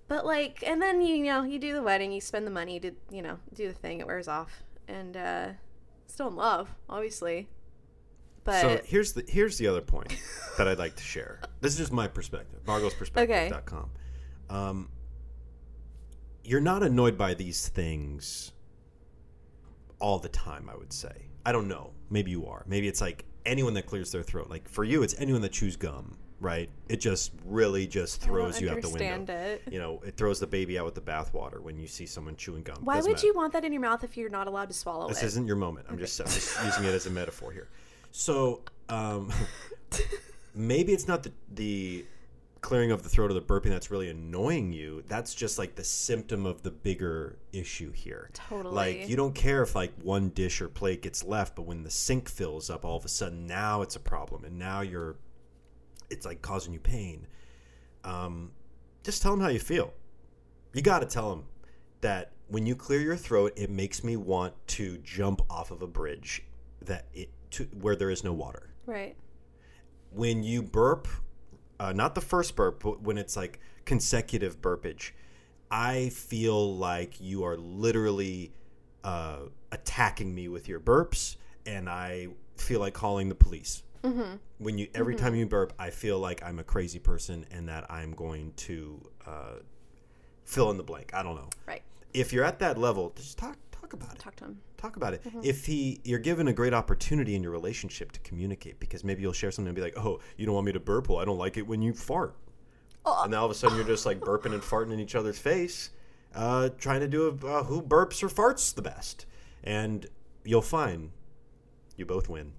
But 0.08 0.24
like 0.24 0.62
and 0.66 0.80
then 0.80 1.00
you, 1.00 1.16
you 1.16 1.24
know, 1.24 1.42
you 1.42 1.58
do 1.58 1.72
the 1.72 1.82
wedding, 1.82 2.12
you 2.12 2.20
spend 2.20 2.46
the 2.46 2.50
money 2.50 2.78
to, 2.80 2.92
you 3.10 3.22
know, 3.22 3.38
do 3.54 3.68
the 3.68 3.74
thing, 3.74 4.00
it 4.00 4.06
wears 4.06 4.28
off. 4.28 4.62
And 4.88 5.16
uh 5.16 5.48
still 6.06 6.28
in 6.28 6.36
love, 6.36 6.68
obviously. 6.88 7.48
But 8.44 8.60
So 8.60 8.80
here's 8.84 9.12
the 9.12 9.24
here's 9.28 9.58
the 9.58 9.66
other 9.66 9.80
point 9.80 10.14
that 10.58 10.68
I'd 10.68 10.78
like 10.78 10.94
to 10.96 11.02
share. 11.02 11.40
This 11.60 11.72
is 11.72 11.78
just 11.78 11.92
my 11.92 12.06
perspective, 12.06 12.60
margosperspective.com. 12.64 13.90
Um, 14.48 14.90
you're 16.44 16.60
not 16.60 16.84
annoyed 16.84 17.18
by 17.18 17.34
these 17.34 17.68
things 17.68 18.52
all 19.98 20.18
the 20.20 20.28
time, 20.28 20.70
I 20.70 20.76
would 20.76 20.92
say. 20.92 21.26
I 21.44 21.52
don't 21.52 21.66
know. 21.68 21.92
Maybe 22.10 22.30
you 22.30 22.46
are. 22.46 22.62
Maybe 22.66 22.86
it's 22.86 23.00
like 23.00 23.24
anyone 23.44 23.74
that 23.74 23.86
clears 23.86 24.12
their 24.12 24.22
throat. 24.22 24.48
Like 24.48 24.68
for 24.68 24.84
you, 24.84 25.02
it's 25.02 25.14
anyone 25.18 25.42
that 25.42 25.52
chews 25.52 25.76
gum, 25.76 26.16
right? 26.40 26.68
It 26.88 27.00
just 27.00 27.32
really 27.44 27.86
just 27.86 28.20
throws 28.20 28.60
you 28.60 28.70
out 28.70 28.80
the 28.82 28.90
window. 28.90 29.32
it. 29.32 29.62
You 29.70 29.78
know, 29.78 30.00
it 30.06 30.16
throws 30.16 30.40
the 30.40 30.46
baby 30.46 30.78
out 30.78 30.84
with 30.84 30.94
the 30.94 31.00
bathwater 31.00 31.60
when 31.60 31.78
you 31.78 31.86
see 31.86 32.06
someone 32.06 32.36
chewing 32.36 32.62
gum. 32.62 32.78
Why 32.82 32.96
Doesn't 32.96 33.10
would 33.10 33.16
matter. 33.16 33.26
you 33.26 33.34
want 33.34 33.52
that 33.54 33.64
in 33.64 33.72
your 33.72 33.82
mouth 33.82 34.04
if 34.04 34.16
you're 34.16 34.30
not 34.30 34.46
allowed 34.46 34.68
to 34.68 34.74
swallow 34.74 35.08
This 35.08 35.22
isn't 35.22 35.46
your 35.46 35.56
moment. 35.56 35.86
I'm 35.88 35.98
just, 35.98 36.20
I'm 36.20 36.26
just 36.26 36.62
using 36.64 36.84
it 36.84 36.94
as 36.94 37.06
a 37.06 37.10
metaphor 37.10 37.52
here. 37.52 37.68
So 38.10 38.62
um, 38.88 39.32
maybe 40.54 40.92
it's 40.92 41.08
not 41.08 41.22
the 41.22 41.32
the 41.52 42.04
clearing 42.62 42.90
of 42.90 43.04
the 43.04 43.08
throat 43.08 43.30
or 43.30 43.34
the 43.34 43.40
burping 43.40 43.68
that's 43.68 43.92
really 43.92 44.10
annoying 44.10 44.72
you. 44.72 45.04
That's 45.06 45.34
just 45.34 45.56
like 45.56 45.76
the 45.76 45.84
symptom 45.84 46.46
of 46.46 46.62
the 46.62 46.72
bigger 46.72 47.38
issue 47.52 47.92
here. 47.92 48.30
Totally. 48.32 48.74
Like 48.74 49.08
you 49.08 49.16
don't 49.16 49.34
care 49.34 49.62
if 49.62 49.76
like 49.76 49.92
one 50.02 50.30
dish 50.30 50.60
or 50.60 50.68
plate 50.68 51.02
gets 51.02 51.22
left, 51.22 51.54
but 51.54 51.62
when 51.62 51.84
the 51.84 51.90
sink 51.90 52.28
fills 52.28 52.68
up, 52.68 52.84
all 52.84 52.96
of 52.96 53.04
a 53.04 53.08
sudden 53.08 53.46
now 53.46 53.82
it's 53.82 53.94
a 53.94 54.00
problem, 54.00 54.44
and 54.44 54.58
now 54.58 54.80
you're 54.80 55.16
it's 56.10 56.26
like 56.26 56.42
causing 56.42 56.72
you 56.72 56.80
pain. 56.80 57.26
Um, 58.04 58.52
just 59.02 59.22
tell 59.22 59.32
them 59.32 59.40
how 59.40 59.48
you 59.48 59.58
feel. 59.58 59.92
You 60.72 60.82
got 60.82 61.00
to 61.00 61.06
tell 61.06 61.30
them 61.30 61.44
that 62.00 62.32
when 62.48 62.66
you 62.66 62.76
clear 62.76 63.00
your 63.00 63.16
throat, 63.16 63.52
it 63.56 63.70
makes 63.70 64.04
me 64.04 64.16
want 64.16 64.54
to 64.68 64.98
jump 64.98 65.42
off 65.50 65.70
of 65.70 65.82
a 65.82 65.86
bridge 65.86 66.42
that 66.82 67.06
it 67.12 67.30
to 67.52 67.64
where 67.80 67.96
there 67.96 68.10
is 68.10 68.22
no 68.24 68.32
water. 68.32 68.70
right. 68.86 69.16
When 70.10 70.42
you 70.42 70.62
burp, 70.62 71.08
uh, 71.78 71.92
not 71.92 72.14
the 72.14 72.20
first 72.20 72.56
burp, 72.56 72.82
but 72.82 73.02
when 73.02 73.18
it's 73.18 73.36
like 73.36 73.60
consecutive 73.84 74.62
burpage, 74.62 75.14
I 75.70 76.10
feel 76.10 76.76
like 76.76 77.20
you 77.20 77.44
are 77.44 77.56
literally 77.56 78.52
uh, 79.04 79.40
attacking 79.72 80.34
me 80.34 80.48
with 80.48 80.68
your 80.68 80.80
burps, 80.80 81.36
and 81.66 81.88
I 81.88 82.28
feel 82.56 82.80
like 82.80 82.94
calling 82.94 83.28
the 83.28 83.34
police. 83.34 83.82
Mm-hmm. 84.06 84.36
When 84.58 84.78
you 84.78 84.88
every 84.94 85.14
time 85.16 85.34
you 85.34 85.46
burp, 85.46 85.72
I 85.78 85.90
feel 85.90 86.18
like 86.18 86.42
I'm 86.42 86.58
a 86.58 86.64
crazy 86.64 86.98
person 86.98 87.44
and 87.50 87.68
that 87.68 87.90
I'm 87.90 88.12
going 88.12 88.52
to 88.56 89.00
uh, 89.26 89.54
fill 90.44 90.70
in 90.70 90.76
the 90.76 90.82
blank. 90.84 91.12
I 91.14 91.22
don't 91.22 91.34
know 91.34 91.50
Right. 91.66 91.82
if 92.14 92.32
you're 92.32 92.44
at 92.44 92.58
that 92.60 92.78
level, 92.78 93.12
just 93.16 93.36
talk 93.38 93.56
talk 93.72 93.92
about 93.92 94.12
it. 94.14 94.18
Talk 94.18 94.36
to 94.36 94.44
him. 94.44 94.60
Talk 94.76 94.96
about 94.96 95.14
it. 95.14 95.24
Mm-hmm. 95.24 95.40
If 95.42 95.66
he 95.66 96.00
you're 96.04 96.18
given 96.18 96.48
a 96.48 96.52
great 96.52 96.74
opportunity 96.74 97.34
in 97.34 97.42
your 97.42 97.52
relationship 97.52 98.12
to 98.12 98.20
communicate 98.20 98.78
because 98.80 99.02
maybe 99.04 99.22
you'll 99.22 99.32
share 99.32 99.50
something 99.50 99.68
and 99.68 99.76
be 99.76 99.82
like, 99.82 99.96
"Oh, 99.98 100.20
you 100.36 100.46
don't 100.46 100.54
want 100.54 100.66
me 100.66 100.72
to 100.72 100.80
burp? 100.80 101.08
Well, 101.08 101.18
I 101.18 101.24
don't 101.24 101.38
like 101.38 101.56
it 101.56 101.66
when 101.66 101.82
you 101.82 101.92
fart." 101.92 102.36
Oh. 103.04 103.22
And 103.22 103.30
now 103.32 103.40
all 103.40 103.44
of 103.46 103.50
a 103.50 103.54
sudden 103.54 103.76
you're 103.76 103.86
just 103.86 104.04
like 104.06 104.20
burping 104.20 104.52
and 104.52 104.62
farting 104.62 104.92
in 104.92 105.00
each 105.00 105.14
other's 105.14 105.38
face, 105.38 105.90
uh, 106.34 106.68
trying 106.78 107.00
to 107.00 107.08
do 107.08 107.38
a 107.42 107.46
uh, 107.46 107.62
who 107.64 107.80
burps 107.82 108.22
or 108.22 108.28
farts 108.28 108.74
the 108.74 108.82
best, 108.82 109.26
and 109.64 110.06
you'll 110.44 110.62
find 110.62 111.10
you 111.96 112.04
both 112.04 112.28
win. 112.28 112.52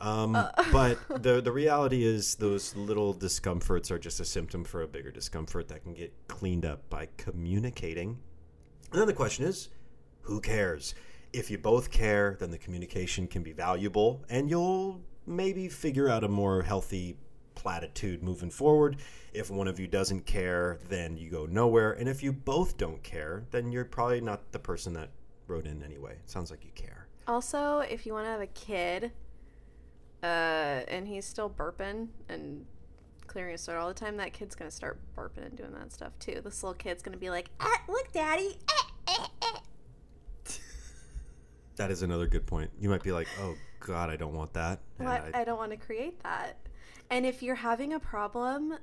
Um, 0.00 0.34
Uh. 0.36 0.50
but 0.72 0.98
the 1.22 1.40
the 1.40 1.52
reality 1.52 2.04
is 2.04 2.36
those 2.36 2.74
little 2.76 3.12
discomforts 3.12 3.90
are 3.90 3.98
just 3.98 4.20
a 4.20 4.24
symptom 4.24 4.64
for 4.64 4.82
a 4.82 4.88
bigger 4.88 5.10
discomfort 5.10 5.68
that 5.68 5.82
can 5.82 5.94
get 5.94 6.12
cleaned 6.28 6.64
up 6.64 6.88
by 6.88 7.08
communicating. 7.16 8.18
And 8.92 9.00
then 9.00 9.06
the 9.06 9.14
question 9.14 9.44
is, 9.44 9.68
who 10.22 10.40
cares? 10.40 10.94
If 11.32 11.50
you 11.50 11.58
both 11.58 11.90
care, 11.90 12.36
then 12.40 12.50
the 12.50 12.58
communication 12.58 13.26
can 13.28 13.42
be 13.42 13.52
valuable 13.52 14.24
and 14.28 14.50
you'll 14.50 15.00
maybe 15.26 15.68
figure 15.68 16.08
out 16.08 16.24
a 16.24 16.28
more 16.28 16.62
healthy 16.62 17.16
platitude 17.54 18.22
moving 18.22 18.50
forward. 18.50 18.96
If 19.32 19.50
one 19.50 19.68
of 19.68 19.78
you 19.78 19.86
doesn't 19.86 20.26
care, 20.26 20.78
then 20.88 21.16
you 21.16 21.30
go 21.30 21.46
nowhere. 21.46 21.92
And 21.92 22.08
if 22.08 22.22
you 22.22 22.32
both 22.32 22.76
don't 22.76 23.02
care, 23.02 23.44
then 23.50 23.70
you're 23.70 23.84
probably 23.84 24.20
not 24.20 24.50
the 24.50 24.58
person 24.58 24.92
that 24.94 25.10
wrote 25.46 25.66
in 25.66 25.82
anyway. 25.82 26.14
It 26.14 26.30
sounds 26.30 26.50
like 26.50 26.64
you 26.64 26.70
care. 26.74 27.06
Also, 27.28 27.80
if 27.80 28.06
you 28.06 28.12
want 28.12 28.26
to 28.26 28.30
have 28.30 28.40
a 28.40 28.46
kid, 28.48 29.12
uh, 30.22 30.26
and 30.88 31.06
he's 31.08 31.24
still 31.24 31.48
burping 31.50 32.08
and 32.28 32.66
clearing 33.26 33.52
his 33.52 33.64
throat 33.64 33.78
all 33.78 33.88
the 33.88 33.94
time, 33.94 34.16
that 34.16 34.32
kid's 34.32 34.54
gonna 34.54 34.70
start 34.70 34.98
burping 35.16 35.44
and 35.46 35.56
doing 35.56 35.72
that 35.72 35.92
stuff 35.92 36.12
too. 36.18 36.40
This 36.42 36.62
little 36.62 36.74
kid's 36.74 37.02
gonna 37.02 37.16
be 37.16 37.30
like, 37.30 37.50
ah, 37.60 37.82
"Look, 37.88 38.12
daddy!" 38.12 38.56
eh, 39.08 39.12
eh." 39.42 39.58
That 41.76 41.90
is 41.90 42.02
another 42.02 42.26
good 42.26 42.46
point. 42.46 42.70
You 42.78 42.88
might 42.90 43.02
be 43.02 43.12
like, 43.12 43.28
oh, 43.40 43.54
God, 43.78 44.10
I 44.10 44.16
don't 44.16 44.34
want 44.34 44.52
that. 44.52 44.80
I- 44.98 45.04
I, 45.34 45.40
I 45.40 45.44
don't 45.44 45.56
want 45.56 45.70
to 45.70 45.78
create 45.78 46.22
that. 46.22 46.56
And 47.08 47.24
if 47.24 47.42
you're 47.42 47.54
having 47.54 47.92
a 47.94 47.98
problem 48.00 48.74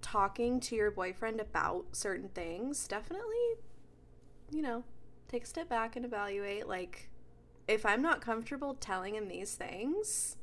talking 0.00 0.58
to 0.60 0.74
your 0.74 0.90
boyfriend 0.90 1.40
about 1.40 1.84
certain 1.92 2.28
things, 2.30 2.88
definitely, 2.88 3.36
you 4.50 4.60
know, 4.62 4.82
take 5.28 5.44
a 5.44 5.46
step 5.46 5.68
back 5.68 5.94
and 5.94 6.04
evaluate. 6.04 6.66
Like, 6.66 7.10
if 7.68 7.86
I'm 7.86 8.02
not 8.02 8.20
comfortable 8.20 8.74
telling 8.74 9.14
him 9.14 9.28
these 9.28 9.54
things, 9.54 10.36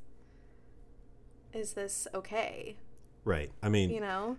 is 1.53 1.73
this 1.73 2.07
okay? 2.13 2.77
right. 3.25 3.51
I 3.63 3.69
mean, 3.69 3.89
You 3.89 4.01
know, 4.01 4.37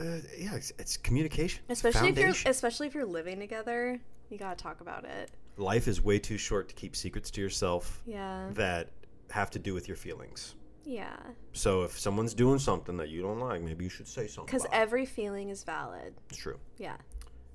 uh, 0.00 0.04
yeah, 0.38 0.54
it's, 0.54 0.72
it's 0.78 0.96
communication. 0.96 1.62
It's 1.68 1.84
especially 1.84 2.10
if 2.10 2.18
you're 2.18 2.34
especially 2.50 2.86
if 2.86 2.94
you're 2.94 3.04
living 3.04 3.38
together, 3.38 4.00
you 4.30 4.38
gotta 4.38 4.56
talk 4.56 4.80
about 4.80 5.04
it. 5.04 5.30
Life 5.56 5.88
is 5.88 6.02
way 6.02 6.18
too 6.18 6.38
short 6.38 6.68
to 6.68 6.74
keep 6.74 6.94
secrets 6.94 7.30
to 7.32 7.40
yourself 7.40 8.00
Yeah, 8.06 8.48
that 8.54 8.90
have 9.30 9.50
to 9.50 9.58
do 9.58 9.74
with 9.74 9.88
your 9.88 9.96
feelings. 9.96 10.54
yeah. 10.84 11.16
So 11.52 11.82
if 11.82 11.98
someone's 11.98 12.32
doing 12.34 12.58
something 12.60 12.96
that 12.98 13.08
you 13.08 13.22
don't 13.22 13.40
like, 13.40 13.60
maybe 13.62 13.84
you 13.84 13.90
should 13.90 14.06
say 14.08 14.26
something. 14.28 14.46
Because 14.46 14.66
every 14.72 15.04
feeling 15.04 15.48
is 15.50 15.64
valid. 15.64 16.14
it's 16.30 16.38
true. 16.38 16.58
Yeah, 16.78 16.96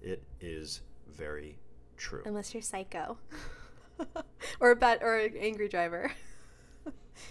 It 0.02 0.22
is 0.42 0.82
very 1.08 1.58
true. 1.98 2.24
unless 2.26 2.54
you're 2.54 2.62
psycho, 2.62 3.18
or 4.60 4.72
a 4.72 4.76
bad 4.76 5.00
or 5.02 5.18
an 5.18 5.36
angry 5.38 5.70
driver. 5.70 6.12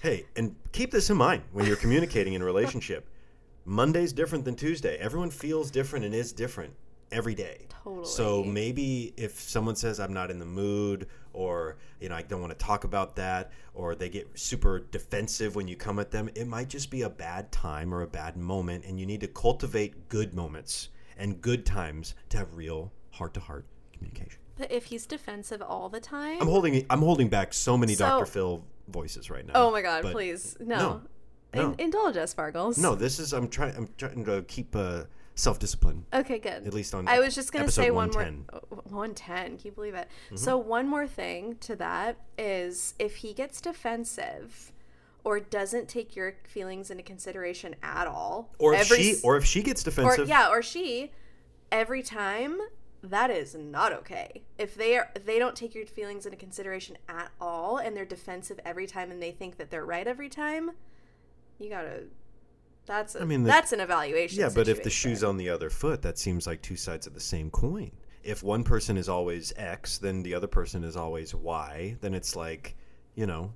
Hey, 0.02 0.26
and 0.36 0.56
keep 0.72 0.90
this 0.90 1.10
in 1.10 1.16
mind 1.16 1.42
when 1.52 1.66
you're 1.66 1.76
communicating 1.76 2.34
in 2.34 2.42
a 2.42 2.44
relationship. 2.44 3.08
Monday's 3.64 4.12
different 4.12 4.44
than 4.44 4.56
Tuesday. 4.56 4.96
Everyone 4.98 5.30
feels 5.30 5.70
different 5.70 6.04
and 6.04 6.14
is 6.14 6.32
different 6.32 6.74
every 7.12 7.34
day. 7.34 7.66
Totally. 7.84 8.06
So 8.06 8.42
maybe 8.42 9.12
if 9.16 9.38
someone 9.38 9.76
says 9.76 10.00
I'm 10.00 10.12
not 10.12 10.30
in 10.30 10.38
the 10.38 10.46
mood 10.46 11.06
or 11.32 11.76
you 12.00 12.08
know 12.08 12.14
I 12.16 12.22
don't 12.22 12.40
want 12.40 12.56
to 12.58 12.64
talk 12.64 12.84
about 12.84 13.14
that 13.16 13.52
or 13.74 13.94
they 13.94 14.08
get 14.08 14.28
super 14.34 14.80
defensive 14.90 15.54
when 15.54 15.68
you 15.68 15.76
come 15.76 15.98
at 15.98 16.10
them, 16.10 16.28
it 16.34 16.46
might 16.46 16.68
just 16.68 16.90
be 16.90 17.02
a 17.02 17.10
bad 17.10 17.52
time 17.52 17.92
or 17.94 18.02
a 18.02 18.06
bad 18.06 18.36
moment 18.36 18.84
and 18.84 18.98
you 18.98 19.06
need 19.06 19.20
to 19.20 19.28
cultivate 19.28 20.08
good 20.08 20.34
moments 20.34 20.88
and 21.16 21.40
good 21.40 21.64
times 21.66 22.14
to 22.30 22.38
have 22.38 22.54
real 22.54 22.90
heart-to-heart 23.10 23.66
communication. 23.92 24.40
But 24.56 24.72
if 24.72 24.86
he's 24.86 25.06
defensive 25.06 25.62
all 25.62 25.88
the 25.88 26.00
time, 26.00 26.38
I'm 26.40 26.48
holding 26.48 26.84
I'm 26.90 27.00
holding 27.00 27.28
back 27.28 27.52
so 27.52 27.76
many 27.76 27.94
So- 27.94 28.06
Dr. 28.06 28.26
Phil 28.26 28.64
voices 28.88 29.30
right 29.30 29.46
now. 29.46 29.52
oh 29.54 29.70
my 29.70 29.82
god, 29.82 30.02
but 30.02 30.12
please 30.12 30.56
no, 30.60 30.76
no, 30.76 31.02
no. 31.54 31.72
In- 31.72 31.80
indulge 31.80 32.16
us, 32.16 32.30
Sparkles. 32.30 32.78
No, 32.78 32.94
this 32.94 33.18
is 33.18 33.32
I'm 33.32 33.48
trying 33.48 33.76
I'm 33.76 33.88
trying 33.96 34.24
to 34.24 34.42
keep 34.42 34.74
uh, 34.76 35.04
self-discipline 35.34 36.04
Okay, 36.12 36.38
good. 36.38 36.66
at 36.66 36.74
least 36.74 36.94
on 36.94 37.08
I 37.08 37.18
was 37.20 37.34
just 37.34 37.52
gonna 37.52 37.70
say 37.70 37.90
one 37.90 38.10
more. 38.10 38.28
oh, 38.52 38.60
One 38.90 39.14
ten. 39.14 39.56
Can 39.56 39.60
you 39.64 39.72
believe 39.72 39.94
it? 39.94 40.08
Mm-hmm. 40.26 40.36
So 40.36 40.56
one 40.58 40.86
more 40.88 41.06
thing 41.06 41.56
to 41.60 41.76
that 41.76 42.16
is 42.38 42.94
if 42.98 43.16
he 43.16 43.32
gets 43.32 43.60
defensive 43.60 44.72
or 45.24 45.38
doesn't 45.38 45.88
take 45.88 46.16
your 46.16 46.34
feelings 46.48 46.90
into 46.90 47.02
consideration 47.02 47.76
at 47.82 48.06
all, 48.06 48.52
or 48.58 48.74
if 48.74 48.80
every 48.90 49.02
she 49.02 49.16
or 49.22 49.36
if 49.36 49.44
she 49.44 49.62
gets 49.62 49.82
or 49.82 49.90
defensive 49.90 50.28
yeah, 50.28 50.48
or 50.50 50.62
she, 50.62 51.12
every 51.70 52.02
time 52.02 52.58
that 53.02 53.30
is 53.30 53.54
not 53.54 53.92
okay. 53.92 54.42
If 54.58 54.74
they 54.74 54.96
are 54.96 55.10
they 55.24 55.38
don't 55.38 55.56
take 55.56 55.74
your 55.74 55.86
feelings 55.86 56.24
into 56.24 56.36
consideration 56.36 56.96
at 57.08 57.30
all 57.40 57.78
and 57.78 57.96
they're 57.96 58.04
defensive 58.04 58.60
every 58.64 58.86
time 58.86 59.10
and 59.10 59.22
they 59.22 59.32
think 59.32 59.56
that 59.58 59.70
they're 59.70 59.84
right 59.84 60.06
every 60.06 60.28
time, 60.28 60.70
you 61.58 61.68
gotta. 61.68 62.04
That's 62.84 63.14
a, 63.14 63.22
I 63.22 63.24
mean, 63.24 63.44
the- 63.44 63.48
that's 63.48 63.72
an 63.72 63.80
evaluation. 63.80 64.40
Yeah, 64.40 64.50
but 64.52 64.68
if 64.68 64.82
the 64.82 64.90
shoe's 64.90 65.22
on 65.22 65.36
the 65.36 65.48
other 65.48 65.70
foot, 65.70 66.02
that 66.02 66.18
seems 66.18 66.46
like 66.46 66.62
two 66.62 66.76
sides 66.76 67.06
of 67.06 67.14
the 67.14 67.20
same 67.20 67.50
coin. 67.50 67.92
If 68.24 68.42
one 68.42 68.64
person 68.64 68.96
is 68.96 69.08
always 69.08 69.52
X, 69.56 69.98
then 69.98 70.22
the 70.22 70.34
other 70.34 70.46
person 70.48 70.84
is 70.84 70.96
always 70.96 71.34
Y, 71.34 71.96
then 72.00 72.14
it's 72.14 72.34
like, 72.36 72.76
you 73.14 73.26
know, 73.26 73.52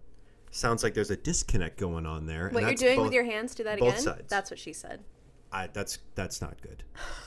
sounds 0.50 0.82
like 0.82 0.94
there's 0.94 1.10
a 1.10 1.16
disconnect 1.16 1.76
going 1.76 2.06
on 2.06 2.26
there. 2.26 2.46
and 2.46 2.54
what 2.54 2.64
you're 2.64 2.74
doing 2.74 2.96
both- 2.96 3.06
with 3.06 3.14
your 3.14 3.24
hands, 3.24 3.54
do 3.54 3.64
that 3.64 3.78
both 3.78 3.90
again. 3.90 4.02
sides. 4.02 4.28
That's 4.28 4.50
what 4.50 4.58
she 4.58 4.72
said. 4.72 5.04
I, 5.52 5.68
that's 5.68 5.98
that's 6.14 6.40
not 6.40 6.60
good. 6.62 6.82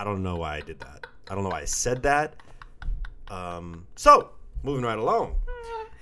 I 0.00 0.04
don't 0.04 0.22
know 0.22 0.36
why 0.36 0.56
I 0.56 0.60
did 0.62 0.80
that. 0.80 1.06
I 1.28 1.34
don't 1.34 1.44
know 1.44 1.50
why 1.50 1.60
I 1.60 1.64
said 1.66 2.02
that. 2.04 2.34
Um, 3.28 3.86
so 3.96 4.30
moving 4.62 4.82
right 4.82 4.98
along. 4.98 5.34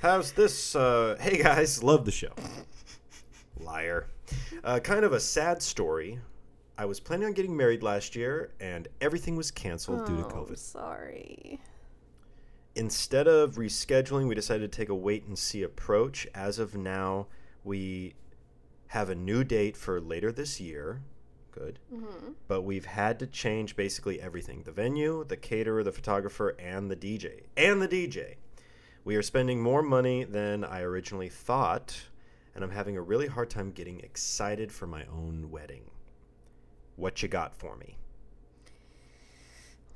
How's 0.00 0.30
this? 0.30 0.76
Uh, 0.76 1.16
hey 1.20 1.42
guys, 1.42 1.82
love 1.82 2.04
the 2.04 2.12
show. 2.12 2.30
Liar. 3.58 4.06
Uh, 4.62 4.78
kind 4.78 5.04
of 5.04 5.12
a 5.14 5.18
sad 5.18 5.60
story. 5.60 6.20
I 6.78 6.84
was 6.84 7.00
planning 7.00 7.26
on 7.26 7.32
getting 7.32 7.56
married 7.56 7.82
last 7.82 8.14
year, 8.14 8.52
and 8.60 8.86
everything 9.00 9.34
was 9.34 9.50
canceled 9.50 10.06
due 10.06 10.16
to 10.18 10.26
Oh, 10.26 10.28
COVID. 10.30 10.58
sorry. 10.58 11.60
instead 12.76 13.26
of 13.26 13.56
rescheduling, 13.56 14.28
we 14.28 14.36
decided 14.36 14.70
to 14.70 14.76
take 14.76 14.90
a 14.90 14.94
wait 14.94 15.24
and 15.24 15.36
see 15.36 15.64
approach. 15.64 16.28
As 16.36 16.60
of 16.60 16.76
now, 16.76 17.26
we 17.64 18.14
have 18.88 19.10
a 19.10 19.16
new 19.16 19.42
date 19.42 19.76
for 19.76 20.00
later 20.00 20.30
this 20.30 20.60
year. 20.60 21.00
Good. 21.58 21.78
Mm-hmm. 21.92 22.32
But 22.46 22.62
we've 22.62 22.84
had 22.84 23.18
to 23.18 23.26
change 23.26 23.74
basically 23.74 24.20
everything 24.20 24.62
the 24.62 24.72
venue, 24.72 25.24
the 25.24 25.36
caterer, 25.36 25.82
the 25.82 25.92
photographer, 25.92 26.50
and 26.58 26.90
the 26.90 26.96
DJ. 26.96 27.42
And 27.56 27.82
the 27.82 27.88
DJ. 27.88 28.36
We 29.04 29.16
are 29.16 29.22
spending 29.22 29.60
more 29.60 29.82
money 29.82 30.24
than 30.24 30.64
I 30.64 30.82
originally 30.82 31.28
thought, 31.28 32.00
and 32.54 32.62
I'm 32.62 32.70
having 32.70 32.96
a 32.96 33.02
really 33.02 33.26
hard 33.26 33.50
time 33.50 33.72
getting 33.72 34.00
excited 34.00 34.70
for 34.70 34.86
my 34.86 35.04
own 35.12 35.50
wedding. 35.50 35.90
What 36.96 37.22
you 37.22 37.28
got 37.28 37.56
for 37.56 37.76
me? 37.76 37.96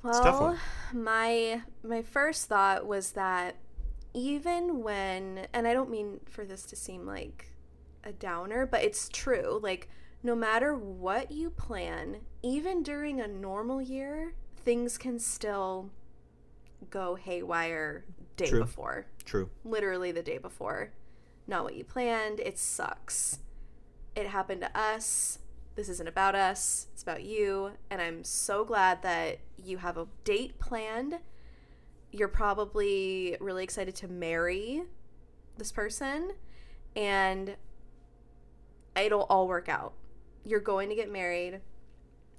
Well, 0.01 0.19
a 0.19 0.23
tough 0.23 0.41
one. 0.41 0.59
my 0.93 1.61
my 1.81 2.01
first 2.01 2.47
thought 2.47 2.85
was 2.85 3.11
that 3.11 3.55
even 4.13 4.83
when 4.83 5.47
and 5.53 5.65
I 5.65 5.73
don't 5.73 5.89
mean 5.89 6.19
for 6.25 6.43
this 6.43 6.63
to 6.65 6.75
seem 6.75 7.05
like 7.05 7.53
a 8.03 8.11
downer, 8.11 8.65
but 8.65 8.83
it's 8.83 9.07
true. 9.07 9.59
Like 9.61 9.87
no 10.23 10.35
matter 10.35 10.73
what 10.73 11.31
you 11.31 11.49
plan, 11.49 12.21
even 12.41 12.81
during 12.81 13.19
a 13.19 13.27
normal 13.27 13.81
year, 13.81 14.33
things 14.63 14.97
can 14.97 15.19
still 15.19 15.89
go 16.89 17.15
haywire 17.15 18.05
day 18.37 18.47
True. 18.47 18.61
before. 18.61 19.05
True. 19.25 19.49
Literally 19.65 20.11
the 20.11 20.23
day 20.23 20.37
before. 20.37 20.91
Not 21.45 21.65
what 21.65 21.75
you 21.75 21.83
planned. 21.83 22.39
It 22.39 22.57
sucks. 22.57 23.39
It 24.15 24.27
happened 24.27 24.61
to 24.61 24.77
us. 24.77 25.39
This 25.75 25.89
isn't 25.89 26.07
about 26.07 26.35
us. 26.35 26.87
It's 26.93 27.03
about 27.03 27.23
you. 27.23 27.71
And 27.89 28.01
I'm 28.01 28.23
so 28.23 28.63
glad 28.63 29.01
that 29.01 29.39
you 29.57 29.77
have 29.77 29.97
a 29.97 30.07
date 30.23 30.57
planned. 30.59 31.19
You're 32.11 32.27
probably 32.29 33.35
really 33.41 33.63
excited 33.63 33.95
to 33.95 34.07
marry 34.07 34.83
this 35.57 35.71
person. 35.71 36.31
And 36.95 37.57
it'll 38.95 39.23
all 39.23 39.47
work 39.47 39.67
out. 39.67 39.93
You're 40.43 40.59
going 40.59 40.89
to 40.89 40.95
get 40.95 41.11
married. 41.11 41.61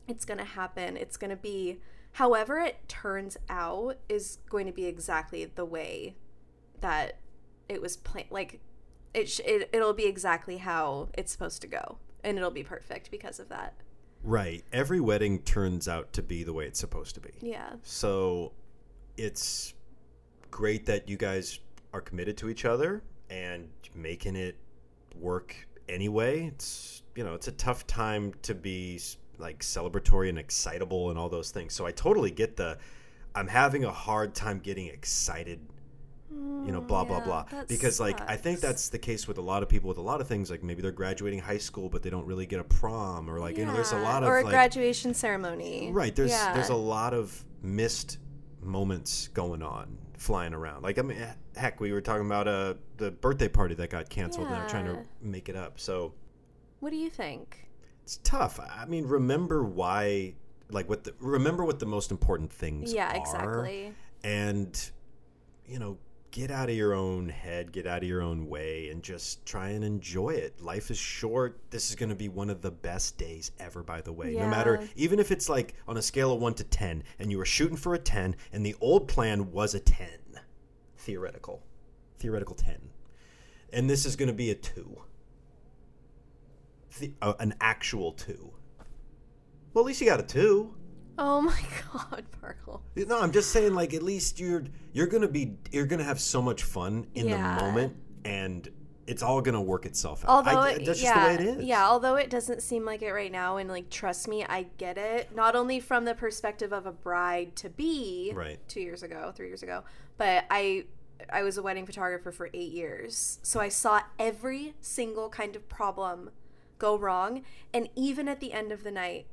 It's 0.08 0.24
going 0.24 0.38
to 0.38 0.44
happen. 0.44 0.96
It's 0.96 1.16
going 1.16 1.30
to 1.30 1.36
be 1.36 1.80
however 2.12 2.58
it 2.58 2.88
turns 2.88 3.36
out 3.48 3.96
is 4.08 4.38
going 4.48 4.66
to 4.66 4.72
be 4.72 4.86
exactly 4.86 5.44
the 5.44 5.64
way 5.64 6.14
that 6.80 7.18
it 7.68 7.80
was 7.80 7.96
planned 7.96 8.28
like 8.30 8.60
it, 9.14 9.28
sh- 9.28 9.40
it 9.44 9.68
it'll 9.72 9.94
be 9.94 10.04
exactly 10.06 10.58
how 10.58 11.08
it's 11.14 11.32
supposed 11.32 11.60
to 11.62 11.66
go 11.66 11.98
and 12.22 12.36
it'll 12.36 12.50
be 12.50 12.62
perfect 12.62 13.10
because 13.10 13.40
of 13.40 13.48
that 13.48 13.74
Right. 14.26 14.64
Every 14.72 15.00
wedding 15.00 15.40
turns 15.40 15.86
out 15.86 16.14
to 16.14 16.22
be 16.22 16.44
the 16.44 16.54
way 16.54 16.64
it's 16.66 16.80
supposed 16.80 17.14
to 17.16 17.20
be. 17.20 17.30
yeah 17.42 17.74
So 17.82 18.52
it's 19.16 19.74
great 20.50 20.86
that 20.86 21.08
you 21.08 21.16
guys 21.16 21.58
are 21.92 22.00
committed 22.00 22.36
to 22.38 22.48
each 22.48 22.64
other 22.64 23.02
and 23.28 23.68
making 23.94 24.36
it 24.36 24.56
work 25.20 25.54
anyway. 25.88 26.46
It's 26.46 27.02
you 27.14 27.24
know, 27.24 27.34
it's 27.34 27.48
a 27.48 27.52
tough 27.52 27.86
time 27.86 28.32
to 28.42 28.54
be 28.54 29.00
like 29.38 29.60
celebratory 29.60 30.28
and 30.28 30.38
excitable 30.38 31.10
and 31.10 31.18
all 31.18 31.28
those 31.28 31.50
things. 31.50 31.74
So 31.74 31.86
I 31.86 31.92
totally 31.92 32.30
get 32.30 32.56
the 32.56 32.78
I'm 33.34 33.48
having 33.48 33.84
a 33.84 33.90
hard 33.90 34.34
time 34.34 34.60
getting 34.60 34.86
excited 34.86 35.60
you 36.64 36.72
know, 36.72 36.80
blah 36.80 37.04
blah 37.04 37.18
yeah, 37.18 37.24
blah. 37.24 37.42
that 37.50 37.68
Because 37.68 38.00
like 38.00 38.18
I 38.28 38.36
think 38.36 38.60
that's 38.60 38.88
the 38.88 38.98
case 38.98 39.28
with 39.28 39.38
a 39.38 39.42
lot 39.42 39.62
of 39.62 39.68
people 39.68 39.88
with 39.88 39.98
a 39.98 40.02
lot 40.02 40.20
of 40.20 40.26
things. 40.26 40.50
Like 40.50 40.62
maybe 40.62 40.82
they're 40.82 40.92
graduating 40.92 41.40
high 41.40 41.58
school, 41.58 41.88
but 41.88 42.02
they 42.02 42.10
don't 42.10 42.26
really 42.26 42.46
get 42.46 42.58
a 42.58 42.64
prom, 42.64 43.30
or 43.30 43.38
like 43.38 43.58
you 43.58 43.66
know, 43.66 43.74
there's 43.74 43.92
a 43.92 43.98
lot 43.98 44.22
of 44.22 44.28
or 44.28 44.38
a 44.38 44.42
like, 44.42 44.50
graduation 44.50 45.14
ceremony 45.14 45.90
Right. 45.92 46.14
There's 46.16 46.30
yeah. 46.30 46.54
there's 46.54 46.70
a 46.70 46.74
lot 46.74 47.12
of 47.12 47.44
missed 47.62 48.18
moments 48.62 49.28
going 49.28 49.62
on 49.62 49.98
flying 50.16 50.54
around. 50.54 50.82
Like 50.82 50.98
I 50.98 51.02
mean, 51.02 51.18
heck, 51.54 51.80
we 51.80 51.92
were 51.92 52.00
talking 52.00 52.26
about 52.26 52.48
uh 52.48 52.74
the 52.96 53.10
birthday 53.10 53.48
party 53.48 53.74
that 53.74 53.90
got 53.90 54.08
canceled, 54.08 54.46
and 54.46 54.56
they're 54.56 54.68
trying 54.68 54.86
to 54.86 55.04
make 55.20 55.48
it 55.48 55.56
up. 55.56 55.78
So 55.78 56.14
what 56.84 56.92
do 56.92 56.98
you 56.98 57.08
think? 57.08 57.66
It's 58.02 58.18
tough. 58.24 58.60
I 58.60 58.84
mean, 58.84 59.06
remember 59.06 59.64
why? 59.64 60.34
Like 60.68 60.86
what 60.86 61.04
the 61.04 61.14
remember 61.18 61.64
what 61.64 61.78
the 61.78 61.86
most 61.86 62.10
important 62.10 62.52
things 62.52 62.92
yeah 62.92 63.08
are, 63.08 63.14
Yeah, 63.14 63.20
exactly. 63.20 63.92
and 64.22 64.90
you 65.66 65.78
know 65.78 65.96
get 66.30 66.50
out 66.50 66.68
of 66.68 66.74
your 66.74 66.92
own 66.92 67.28
head 67.28 67.72
get 67.72 67.86
out 67.86 68.02
of 68.02 68.08
your 68.08 68.20
own 68.20 68.48
way 68.48 68.90
and 68.90 69.02
just 69.02 69.46
try 69.46 69.70
and 69.70 69.82
enjoy 69.82 70.30
it. 70.30 70.60
Life 70.60 70.90
is 70.90 70.98
short. 70.98 71.58
This 71.70 71.88
is 71.88 71.96
going 71.96 72.10
to 72.10 72.14
be 72.14 72.28
one 72.28 72.50
of 72.50 72.60
the 72.60 72.70
best 72.70 73.16
days 73.16 73.52
ever 73.58 73.82
by 73.82 74.02
the 74.02 74.12
way. 74.12 74.34
No 74.34 74.46
matter 74.46 74.86
even 74.94 75.18
if 75.18 75.30
it's 75.30 75.48
like 75.48 75.74
on 75.88 75.96
a 75.96 76.02
scale 76.02 76.34
of 76.34 76.40
1 76.42 76.52
to 76.54 76.64
10 76.64 77.02
and 77.18 77.30
you 77.30 77.38
were 77.38 77.46
shooting 77.46 77.78
for 77.78 77.94
a 77.94 77.98
10 77.98 78.36
and 78.52 78.66
the 78.66 78.76
old 78.82 79.08
plan 79.08 79.52
was 79.52 79.74
a 79.74 79.80
10 79.80 80.08
theoretical. 80.98 81.62
Theoretical 82.18 82.56
10 82.56 82.76
and 83.72 83.88
this 83.88 84.04
is 84.04 84.16
going 84.16 84.28
to 84.28 84.34
be 84.34 84.50
a 84.50 84.54
2 84.54 84.98
the, 87.00 87.12
uh, 87.22 87.34
an 87.40 87.54
actual 87.60 88.12
2 88.12 88.52
well 89.72 89.84
at 89.84 89.86
least 89.86 90.00
you 90.00 90.06
got 90.06 90.20
a 90.20 90.24
2 90.24 90.74
oh 91.18 91.40
my 91.40 91.60
god 91.92 92.24
Parkle. 92.40 92.80
no, 92.96 93.20
I'm 93.20 93.32
just 93.32 93.50
saying, 93.50 93.74
like 93.74 93.94
at 93.94 94.02
least 94.02 94.38
you're 94.40 94.64
you're 94.92 95.06
gonna 95.06 95.28
be 95.28 95.56
you're 95.72 95.86
gonna 95.86 96.04
have 96.04 96.20
so 96.20 96.42
much 96.42 96.62
fun 96.64 97.06
in 97.14 97.28
Yeah. 97.28 97.56
the 97.56 97.64
moment, 97.64 97.96
and 98.24 98.68
it's 99.06 99.22
all 99.22 99.40
gonna 99.40 99.60
work 99.62 99.86
itself 99.86 100.24
out. 100.24 100.28
Although 100.30 100.60
I, 100.60 100.70
it, 100.70 100.84
that's 100.86 101.00
just 101.00 101.02
yeah, 101.02 101.20
the 101.36 101.42
way 101.44 101.50
it 101.50 101.58
is. 101.58 101.64
yeah, 101.64 101.86
although 101.88 102.16
it 102.16 102.30
doesn't 102.30 102.62
seem 102.62 102.84
like 102.84 103.02
it 103.02 103.12
right 103.12 103.30
now, 103.32 103.56
and 103.58 103.68
like 103.70 103.90
trust 103.90 104.26
me, 104.28 104.44
I 104.44 104.66
get 104.78 104.98
it. 104.98 105.34
Not 105.34 105.54
only 105.56 105.78
from 105.80 106.04
the 106.04 106.14
perspective 106.14 106.72
of 106.72 106.84
a 106.86 106.92
bride 106.92 107.54
to 107.56 107.70
be, 107.70 108.32
Right. 108.34 108.58
two 108.68 108.80
years 108.80 109.02
ago, 109.02 109.32
three 109.36 109.46
years 109.48 109.62
ago, 109.62 109.84
but 110.18 110.44
I 110.50 110.84
I 111.32 111.42
was 111.42 111.58
a 111.58 111.62
wedding 111.62 111.86
photographer 111.86 112.32
for 112.32 112.50
eight 112.52 112.72
years, 112.72 113.38
so 113.42 113.60
I 113.60 113.68
saw 113.68 114.00
every 114.18 114.74
single 114.80 115.28
kind 115.28 115.54
of 115.56 115.68
problem 115.68 116.30
go 116.78 116.96
wrong, 116.96 117.42
and 117.72 117.88
even 117.94 118.28
at 118.28 118.40
the 118.40 118.52
end 118.52 118.72
of 118.72 118.82
the 118.82 118.90
night, 118.90 119.26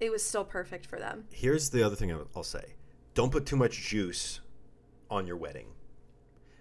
it 0.00 0.10
was 0.10 0.24
still 0.24 0.44
perfect 0.44 0.86
for 0.86 0.98
them. 0.98 1.24
Here's 1.32 1.70
the 1.70 1.82
other 1.82 1.96
thing 1.96 2.12
I'll 2.34 2.42
say: 2.42 2.74
don't 3.14 3.30
put 3.32 3.46
too 3.46 3.56
much 3.56 3.88
juice 3.88 4.40
on 5.10 5.26
your 5.26 5.36
wedding, 5.36 5.68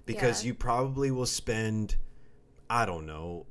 because 0.06 0.43
Yeah. 0.43 0.47
you 0.49 0.54
probably 0.54 1.12
will 1.12 1.26
spend, 1.26 1.95
I 2.70 2.86
don't 2.86 3.06
know, 3.06 3.45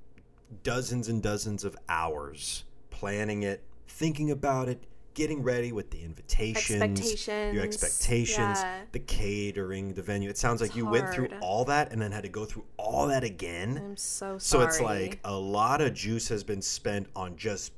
dozens 0.63 1.09
and 1.09 1.23
dozens 1.23 1.65
of 1.65 1.77
hours 1.89 2.65
planning 2.91 3.43
it, 3.43 3.65
thinking 3.87 4.31
about 4.31 4.69
it. 4.69 4.85
Getting 5.15 5.43
ready 5.43 5.73
with 5.73 5.91
the 5.91 6.03
invitations, 6.03 6.71
your 6.71 6.83
Expectations, 6.85 7.59
expectations, 7.63 8.59
yeah. 8.61 8.81
the 8.93 9.01
catering, 9.01 9.93
the 9.93 10.03
venue. 10.03 10.31
It 10.31 10.39
sounds 10.39 10.61
like 10.61 10.71
It's 10.71 10.77
you 10.77 10.87
went 10.87 11.13
through 11.13 11.29
all 11.41 11.65
that 11.65 11.93
and 11.93 12.01
then 12.01 12.13
had 12.13 12.23
to 12.23 12.29
go 12.29 12.45
through 12.45 12.65
all 12.77 13.09
that 13.09 13.25
again. 13.25 13.77
I'm 13.85 13.97
so 13.97 14.39
sorry. 14.39 14.41
So 14.41 14.61
it's 14.61 14.81
like 14.81 15.19
a 15.25 15.35
lot 15.35 15.81
of 15.81 15.95
juice 15.95 16.29
has 16.29 16.45
been 16.45 16.63
spent 16.63 17.09
on 17.17 17.37
just 17.37 17.73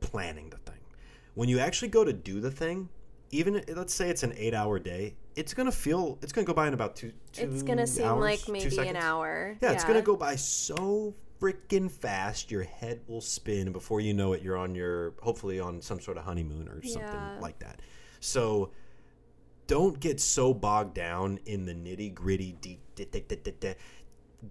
planning 0.00 0.48
the 0.48 0.56
thing. 0.58 0.80
When 1.34 1.48
you 1.48 1.58
actually 1.58 1.88
go 1.88 2.04
to 2.04 2.12
do 2.12 2.40
the 2.40 2.50
thing, 2.50 2.88
even 3.30 3.62
let's 3.76 3.94
say 3.94 4.08
it's 4.08 4.22
an 4.22 4.32
eight-hour 4.36 4.78
day, 4.78 5.14
it's 5.36 5.54
gonna 5.54 5.70
feel 5.70 6.18
it's 6.22 6.32
gonna 6.32 6.46
go 6.46 6.54
by 6.54 6.66
in 6.66 6.74
about 6.74 6.96
two. 6.96 7.12
two 7.32 7.42
it's 7.42 7.62
gonna 7.62 7.86
seem 7.86 8.06
hours, 8.06 8.20
like 8.20 8.48
maybe 8.48 8.78
an 8.78 8.96
hour. 8.96 9.56
Yeah, 9.60 9.72
it's 9.72 9.84
gonna 9.84 10.02
go 10.02 10.16
by 10.16 10.36
so 10.36 11.14
freaking 11.40 11.90
fast. 11.90 12.50
Your 12.50 12.62
head 12.64 13.00
will 13.06 13.20
spin, 13.20 13.62
and 13.62 13.72
before 13.72 14.00
you 14.00 14.14
know 14.14 14.32
it, 14.32 14.42
you're 14.42 14.56
on 14.56 14.74
your 14.74 15.14
hopefully 15.22 15.60
on 15.60 15.80
some 15.80 16.00
sort 16.00 16.16
of 16.16 16.24
honeymoon 16.24 16.68
or 16.68 16.82
something 16.82 17.00
Yeah. 17.02 17.38
like 17.40 17.58
that. 17.60 17.80
So 18.20 18.70
don't 19.66 20.00
get 20.00 20.20
so 20.20 20.54
bogged 20.54 20.94
down 20.94 21.38
in 21.46 21.66
the 21.66 21.74
nitty 21.74 22.14
gritty. 22.14 22.56
De- 22.60 22.78
de- 22.94 23.06
de- 23.06 23.76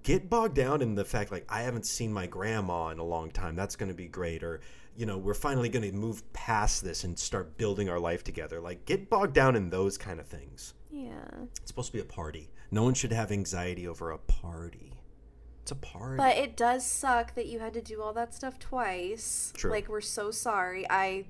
get 0.03 0.29
bogged 0.29 0.55
down 0.55 0.81
in 0.81 0.95
the 0.95 1.05
fact 1.05 1.31
like 1.31 1.45
I 1.49 1.61
haven't 1.61 1.85
seen 1.85 2.11
my 2.13 2.27
grandma 2.27 2.89
in 2.89 2.99
a 2.99 3.03
long 3.03 3.31
time. 3.31 3.55
That's 3.55 3.75
going 3.75 3.89
to 3.89 3.95
be 3.95 4.07
great. 4.07 4.43
Or 4.43 4.61
you 4.95 5.05
know, 5.05 5.17
we're 5.17 5.33
finally 5.35 5.69
going 5.69 5.83
to 5.89 5.91
move 5.95 6.21
past 6.33 6.83
this 6.83 7.03
and 7.03 7.17
start 7.19 7.55
building 7.57 7.87
our 7.87 7.99
life 7.99 8.23
together. 8.23 8.59
Like 8.59 8.85
get 8.85 9.09
bogged 9.09 9.33
down 9.33 9.55
in 9.55 9.69
those 9.69 9.97
kind 9.97 10.19
of 10.19 10.25
things. 10.27 10.73
Yeah. 10.89 11.25
It's 11.57 11.67
supposed 11.67 11.87
to 11.91 11.93
be 11.97 12.01
a 12.01 12.05
party. 12.05 12.49
No 12.71 12.83
one 12.83 12.93
should 12.95 13.11
have 13.11 13.31
anxiety 13.31 13.87
over 13.87 14.11
a 14.11 14.17
party. 14.17 14.93
It's 15.67 15.73
a 15.73 15.75
party. 15.75 16.15
But 16.15 16.37
it 16.37 16.55
does 16.55 16.85
suck 16.85 17.35
that 17.35 17.47
you 17.47 17.59
had 17.59 17.73
to 17.73 17.81
do 17.81 18.01
all 18.01 18.13
that 18.13 18.33
stuff 18.33 18.57
twice. 18.57 19.51
True. 19.53 19.69
Like 19.69 19.89
we're 19.89 19.99
so 19.99 20.31
sorry. 20.31 20.89
I 20.89 21.25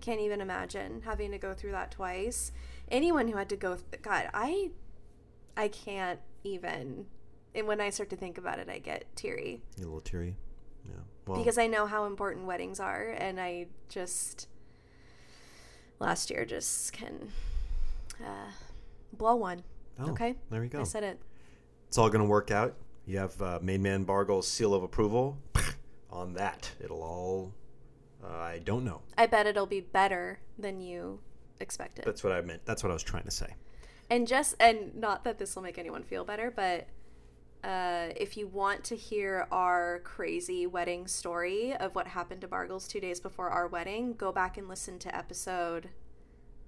can't 0.00 0.20
even 0.20 0.40
imagine 0.40 1.02
having 1.04 1.30
to 1.32 1.36
go 1.36 1.52
through 1.52 1.72
that 1.72 1.90
twice. 1.90 2.52
Anyone 2.88 3.28
who 3.28 3.36
had 3.36 3.50
to 3.50 3.56
go 3.56 3.76
th- 3.76 4.00
God, 4.00 4.30
I 4.32 4.70
I 5.58 5.68
can't 5.68 6.20
even 6.42 7.04
and 7.54 7.68
when 7.68 7.82
I 7.82 7.90
start 7.90 8.08
to 8.10 8.16
think 8.16 8.38
about 8.38 8.60
it, 8.60 8.70
I 8.70 8.78
get 8.78 9.14
teary 9.14 9.60
You 9.76 9.84
a 9.84 9.88
little 9.88 10.00
teary. 10.00 10.36
Yeah. 10.86 10.92
Well, 11.26 11.36
because 11.36 11.58
I 11.58 11.66
know 11.66 11.84
how 11.84 12.06
important 12.06 12.46
weddings 12.46 12.80
are 12.80 13.10
and 13.10 13.38
I 13.38 13.66
just 13.90 14.48
last 16.00 16.30
year 16.30 16.46
just 16.46 16.94
can 16.94 17.28
uh, 18.24 18.52
blow 19.12 19.36
one. 19.36 19.64
oh, 20.00 20.12
okay? 20.12 20.34
There 20.48 20.64
you 20.64 20.70
go. 20.70 20.80
I 20.80 20.84
said 20.84 21.04
it. 21.04 21.20
It's 21.88 21.98
all 21.98 22.08
to 22.24 22.24
work 22.24 22.50
out. 22.50 22.74
You 23.06 23.18
have 23.18 23.40
uh, 23.40 23.58
Main 23.62 23.82
Man 23.82 24.04
Bargle's 24.04 24.48
seal 24.48 24.74
of 24.74 24.82
approval 24.82 25.38
on 26.10 26.34
that. 26.34 26.70
It'll 26.80 27.02
all. 27.02 27.54
Uh, 28.22 28.28
I 28.28 28.60
don't 28.64 28.84
know. 28.84 29.02
I 29.18 29.26
bet 29.26 29.46
it'll 29.46 29.66
be 29.66 29.80
better 29.80 30.38
than 30.58 30.80
you 30.80 31.20
expected. 31.60 32.04
That's 32.06 32.24
what 32.24 32.32
I 32.32 32.40
meant. 32.40 32.64
That's 32.64 32.82
what 32.82 32.90
I 32.90 32.94
was 32.94 33.02
trying 33.02 33.24
to 33.24 33.30
say. 33.30 33.54
And 34.10 34.26
just 34.26 34.54
and 34.60 34.94
not 34.94 35.24
that 35.24 35.38
this 35.38 35.54
will 35.54 35.62
make 35.62 35.78
anyone 35.78 36.02
feel 36.02 36.24
better, 36.24 36.50
but 36.50 36.88
uh, 37.62 38.12
if 38.16 38.36
you 38.36 38.46
want 38.46 38.84
to 38.84 38.96
hear 38.96 39.46
our 39.50 40.00
crazy 40.04 40.66
wedding 40.66 41.06
story 41.06 41.74
of 41.74 41.94
what 41.94 42.06
happened 42.06 42.42
to 42.42 42.48
Bargles 42.48 42.86
two 42.86 43.00
days 43.00 43.20
before 43.20 43.50
our 43.50 43.66
wedding, 43.66 44.14
go 44.14 44.32
back 44.32 44.56
and 44.58 44.68
listen 44.68 44.98
to 44.98 45.14
episode 45.14 45.88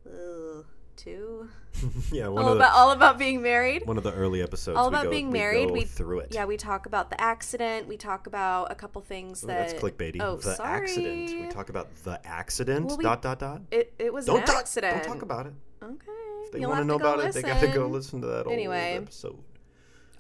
ugh, 0.07 0.65
two. 0.97 1.49
yeah, 2.13 2.27
All 2.27 2.39
of 2.39 2.45
the 2.47 2.53
about 2.53 2.73
all 2.75 2.91
about 2.93 3.19
being 3.19 3.43
married. 3.43 3.87
one 3.87 3.99
of 3.99 4.03
the 4.05 4.13
early 4.13 4.43
episodes. 4.43 4.79
All 4.79 4.87
we 4.91 4.95
about 4.95 5.05
go- 5.05 5.11
being 5.11 5.27
we 5.31 5.39
married. 5.39 5.69
go 5.69 5.75
We 5.75 5.85
through 5.85 6.21
it. 6.21 6.29
Yeah, 6.35 6.47
we 6.47 6.57
talk 6.57 6.87
about 6.87 7.11
the 7.11 7.21
accident. 7.21 7.87
We 7.87 7.97
talk 7.97 8.27
about 8.27 8.73
a 8.73 8.75
couple 8.75 9.03
things 9.03 9.45
Ooh, 9.45 9.47
that's 9.49 9.75
clickbaity. 9.75 10.19
Oh, 10.21 10.37
the 10.37 10.55
sorry. 10.55 10.83
accident. 10.83 11.41
We 11.43 11.49
talk 11.49 11.69
about 11.69 11.95
the 12.05 12.21
accident. 12.27 12.87
Well, 12.87 12.97
we- 12.97 13.05
dot 13.05 13.23
dot 13.23 13.39
dot. 13.39 13.63
It 13.71 13.93
it 13.99 14.13
was 14.13 14.27
Don't 14.27 14.41
an 14.41 14.47
talk. 14.47 14.57
accident. 14.57 15.03
Don't 15.05 15.13
talk 15.15 15.23
about 15.23 15.47
it. 15.47 15.53
Okay. 15.83 16.13
If 16.47 16.53
they 16.53 16.61
want 16.67 16.79
to 16.81 16.85
know 16.85 16.95
about 16.97 17.21
it, 17.21 17.33
they 17.35 17.43
got 17.43 17.61
to 17.61 17.67
go 17.67 17.87
listen. 17.87 17.93
listen 17.93 18.21
to 18.23 18.27
that 18.29 18.47
Anyway. 18.51 18.95
old 18.95 19.03
episode. 19.05 19.39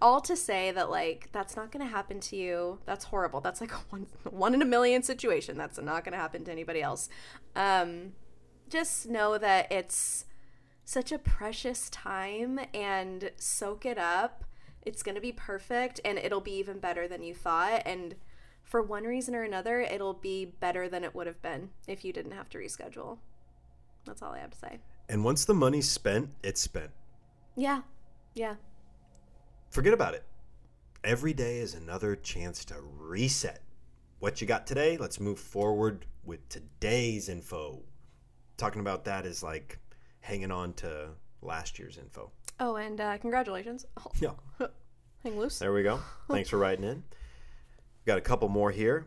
all 0.03 0.20
to 0.20 0.37
say 0.37 0.72
that 0.72 0.91
like 0.91 1.29
that's 1.33 1.57
not 1.57 1.72
going 1.72 1.83
to 1.85 1.91
happen 1.91 2.20
to 2.20 2.37
you 2.37 2.79
that's 2.85 3.05
horrible 3.07 3.41
that's 3.41 3.62
like 3.62 3.72
a 3.72 3.77
one, 3.89 4.07
one 4.24 4.53
in 4.53 4.61
a 4.61 4.64
million 4.66 5.03
situation 5.03 5.57
that's 5.57 5.79
not 5.81 6.05
going 6.05 6.12
to 6.12 6.18
happen 6.18 6.45
to 6.45 6.53
anybody 6.53 6.83
else 6.83 7.09
um 7.55 8.12
just 8.68 9.09
know 9.09 9.39
that 9.39 9.70
it's 9.72 10.27
such 10.87 11.11
a 11.12 11.18
precious 11.18 11.91
time 11.91 12.59
and 12.72 13.30
soak 13.37 13.84
it 13.84 13.99
up 13.99 14.45
it's 14.82 15.03
going 15.03 15.16
to 15.16 15.20
be 15.20 15.32
perfect 15.32 16.01
and 16.05 16.16
it'll 16.16 16.41
be 16.41 16.53
even 16.57 16.78
better 16.78 17.07
than 17.09 17.22
you 17.22 17.34
thought 17.34 17.82
and 17.84 18.14
for 18.62 18.80
one 18.80 19.03
reason 19.05 19.34
or 19.34 19.43
another 19.43 19.80
it'll 19.80 20.14
be 20.14 20.45
better 20.45 20.89
than 20.89 21.03
it 21.05 21.12
would 21.14 21.26
have 21.26 21.43
been 21.43 21.68
if 21.89 22.05
you 22.05 22.12
didn't 22.12 22.30
have 22.32 22.49
to 22.49 22.57
reschedule 22.57 23.18
that's 24.05 24.22
all 24.22 24.32
i 24.32 24.39
have 24.39 24.51
to 24.51 24.59
say 24.59 24.78
And 25.09 25.24
once 25.24 25.45
the 25.45 25.55
money's 25.55 25.89
spent, 25.91 26.30
it's 26.43 26.61
spent. 26.61 26.91
yeah 27.57 27.82
yeah 28.34 28.55
Forget 29.70 29.93
about 29.93 30.14
it. 30.14 30.24
Every 31.05 31.32
day 31.34 31.59
is 31.59 31.74
another 31.74 32.16
chance 32.16 32.64
to 32.66 32.76
reset. 32.99 33.61
What 34.20 34.41
you 34.41 34.47
got 34.47 34.66
today? 34.66 34.97
Let's 34.97 35.20
move 35.20 35.39
forward 35.39 36.07
with 36.24 36.49
today's 36.49 37.28
info. 37.28 37.82
Talking 38.57 38.80
about 38.80 39.05
that 39.05 39.26
is 39.26 39.43
like 39.43 39.78
hanging 40.27 40.51
on 40.51 40.72
to 40.72 41.09
last 41.41 41.79
year's 41.79 41.99
info. 41.99 42.31
oh 42.59 42.74
and 42.77 43.01
uh, 43.01 43.16
congratulations 43.18 43.87
oh, 43.99 44.11
Yeah. 44.20 44.66
hang 45.22 45.39
loose 45.39 45.59
There 45.61 45.72
we 45.72 45.85
go. 45.85 46.01
Thanks 46.29 46.49
for 46.51 46.59
writing 46.59 46.85
in. 46.85 47.05
Got 48.07 48.18
a 48.18 48.22
couple 48.22 48.49
more 48.49 48.72
here. 48.72 49.07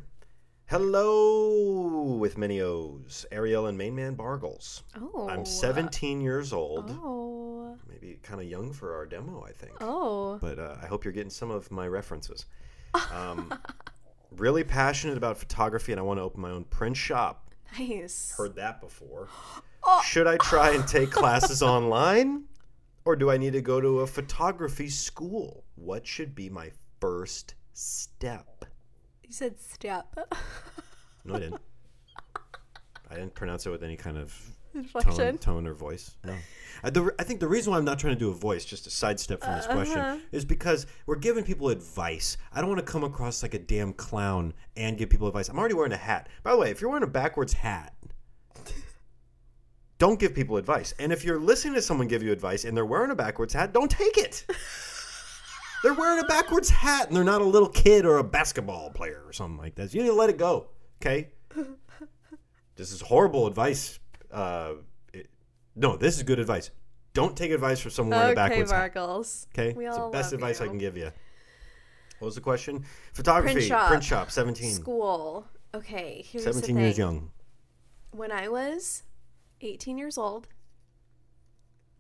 Hello 0.68 2.16
with 2.18 2.38
many 2.38 2.62
O's. 2.62 3.26
Ariel 3.32 3.66
and 3.66 3.78
Mainman 3.78 4.16
Bargles. 4.16 4.84
Oh. 4.96 5.28
I'm 5.30 5.44
17 5.44 6.22
years 6.22 6.54
old. 6.54 6.90
Oh. 6.92 7.76
Maybe 7.90 8.20
kind 8.24 8.40
of 8.40 8.48
young 8.48 8.72
for 8.72 8.96
our 8.96 9.06
demo, 9.06 9.44
I 9.46 9.52
think. 9.52 9.74
Oh. 9.82 10.38
But 10.40 10.60
uh, 10.60 10.76
I 10.82 10.86
hope 10.86 11.04
you're 11.04 11.14
getting 11.14 11.32
some 11.32 11.52
of 11.52 11.70
my 11.72 11.88
references. 11.88 12.46
Um, 13.14 13.54
really 14.38 14.64
passionate 14.64 15.16
about 15.18 15.38
photography, 15.38 15.92
and 15.92 16.00
I 16.00 16.04
want 16.04 16.18
to 16.18 16.24
open 16.24 16.42
my 16.42 16.50
own 16.50 16.64
print 16.64 16.98
shop. 16.98 17.52
Nice. 17.78 18.34
Heard 18.36 18.56
that 18.56 18.82
before. 18.82 19.28
Should 20.06 20.28
I 20.28 20.38
try 20.38 20.72
and 20.72 20.88
take 20.88 21.12
classes 21.12 21.62
online? 21.64 22.46
Or 23.06 23.16
do 23.16 23.30
I 23.32 23.38
need 23.38 23.54
to 23.54 23.62
go 23.62 23.80
to 23.82 24.02
a 24.02 24.08
photography 24.08 24.90
school? 24.90 25.64
What 25.76 26.06
should 26.06 26.36
be 26.36 26.50
my 26.50 26.72
first 27.00 27.56
step? 27.74 28.66
You 29.24 29.32
said 29.34 29.60
step. 29.60 30.16
No, 31.26 31.36
I 31.36 31.40
didn't. 31.40 31.62
I 33.12 33.16
didn't 33.16 33.34
pronounce 33.36 33.66
it 33.66 33.70
with 33.72 33.84
any 33.84 33.98
kind 33.98 34.18
of 34.18 34.34
tone, 34.74 34.84
Inflection. 34.84 35.38
tone 35.38 35.68
or 35.68 35.74
voice. 35.74 36.16
No. 36.24 36.34
I, 36.84 36.90
the, 36.92 37.14
I 37.20 37.24
think 37.24 37.40
the 37.42 37.48
reason 37.48 37.72
why 37.72 37.78
I'm 37.78 37.84
not 37.86 38.00
trying 38.00 38.14
to 38.14 38.20
do 38.20 38.30
a 38.30 38.34
voice, 38.34 38.64
just 38.64 38.88
a 38.88 38.90
sidestep 38.90 39.42
from 39.44 39.56
this 39.56 39.66
Uh-huh. 39.66 39.76
question, 39.76 40.22
is 40.32 40.46
because 40.46 40.88
we're 41.08 41.18
giving 41.18 41.44
people 41.44 41.70
advice. 41.70 42.38
I 42.54 42.62
don't 42.62 42.70
want 42.70 42.80
to 42.86 42.90
come 42.90 43.04
across 43.04 43.44
like 43.44 43.54
a 43.54 43.60
damn 43.60 43.92
clown 43.94 44.54
and 44.78 44.98
give 44.98 45.10
people 45.10 45.28
advice. 45.28 45.50
I'm 45.50 45.60
already 45.60 45.74
wearing 45.76 45.92
a 45.92 45.98
hat. 45.98 46.30
By 46.44 46.52
the 46.52 46.58
way, 46.58 46.72
if 46.72 46.80
you're 46.80 46.90
wearing 46.90 47.04
a 47.04 47.08
backwards 47.08 47.54
hat, 47.54 47.94
don't 50.00 50.20
give 50.20 50.34
people 50.34 50.58
advice. 50.58 50.94
And 50.98 51.12
if 51.14 51.24
you're 51.24 51.40
listening 51.40 51.76
to 51.76 51.82
someone 51.82 52.08
give 52.08 52.24
you 52.24 52.32
advice 52.32 52.66
and 52.66 52.76
they're 52.76 52.86
wearing 52.86 53.12
a 53.12 53.16
backwards 53.16 53.54
hat, 53.54 53.74
don't 53.74 53.92
take 53.92 54.18
it. 54.18 54.46
they're 55.84 55.94
wearing 55.94 56.24
a 56.24 56.28
backwards 56.28 56.70
hat 56.70 57.08
and 57.10 57.16
they're 57.16 57.24
not 57.24 57.42
a 57.42 57.46
little 57.46 57.70
kid 57.70 58.06
or 58.06 58.18
a 58.18 58.24
basketball 58.24 58.90
player 58.92 59.22
or 59.26 59.34
something 59.34 59.58
like 59.58 59.76
that. 59.76 59.94
You 59.94 60.02
need 60.02 60.08
to 60.10 60.14
let 60.16 60.30
it 60.30 60.38
go, 60.38 60.70
okay? 61.02 61.30
this 62.76 62.92
is 62.92 63.02
horrible 63.02 63.46
advice. 63.46 64.00
Uh, 64.32 64.74
it- 65.14 65.30
no, 65.76 65.96
this 65.98 66.18
is 66.18 66.24
good 66.24 66.40
advice. 66.40 66.72
Don't 67.14 67.36
take 67.36 67.52
advice 67.52 67.80
from 67.82 67.92
someone 67.92 68.18
wearing 68.18 68.38
a 68.38 68.42
Okay, 68.42 68.50
backwards 68.50 68.72
hat. 68.72 68.78
Margles. 68.78 69.48
Okay, 69.54 69.74
We 69.74 69.86
it's 69.88 69.98
the 69.98 70.10
best 70.10 70.32
advice 70.34 70.62
I 70.62 70.68
can 70.68 70.78
give 70.78 70.96
you. 70.96 71.12
What 72.20 72.26
was 72.28 72.36
the 72.36 72.42
question? 72.42 72.86
Photography, 73.14 73.70
Print 73.70 74.04
shop. 74.04 74.30
seventeen. 74.30 74.74
School. 74.74 75.48
Okay, 75.74 76.24
here's 76.28 76.44
17 76.44 76.76
the 76.76 76.82
years 76.82 76.98
young. 76.98 77.32
When 78.12 78.32
I 78.32 78.48
was 78.50 79.04
18 79.62 79.98
years 79.98 80.18
old, 80.18 80.48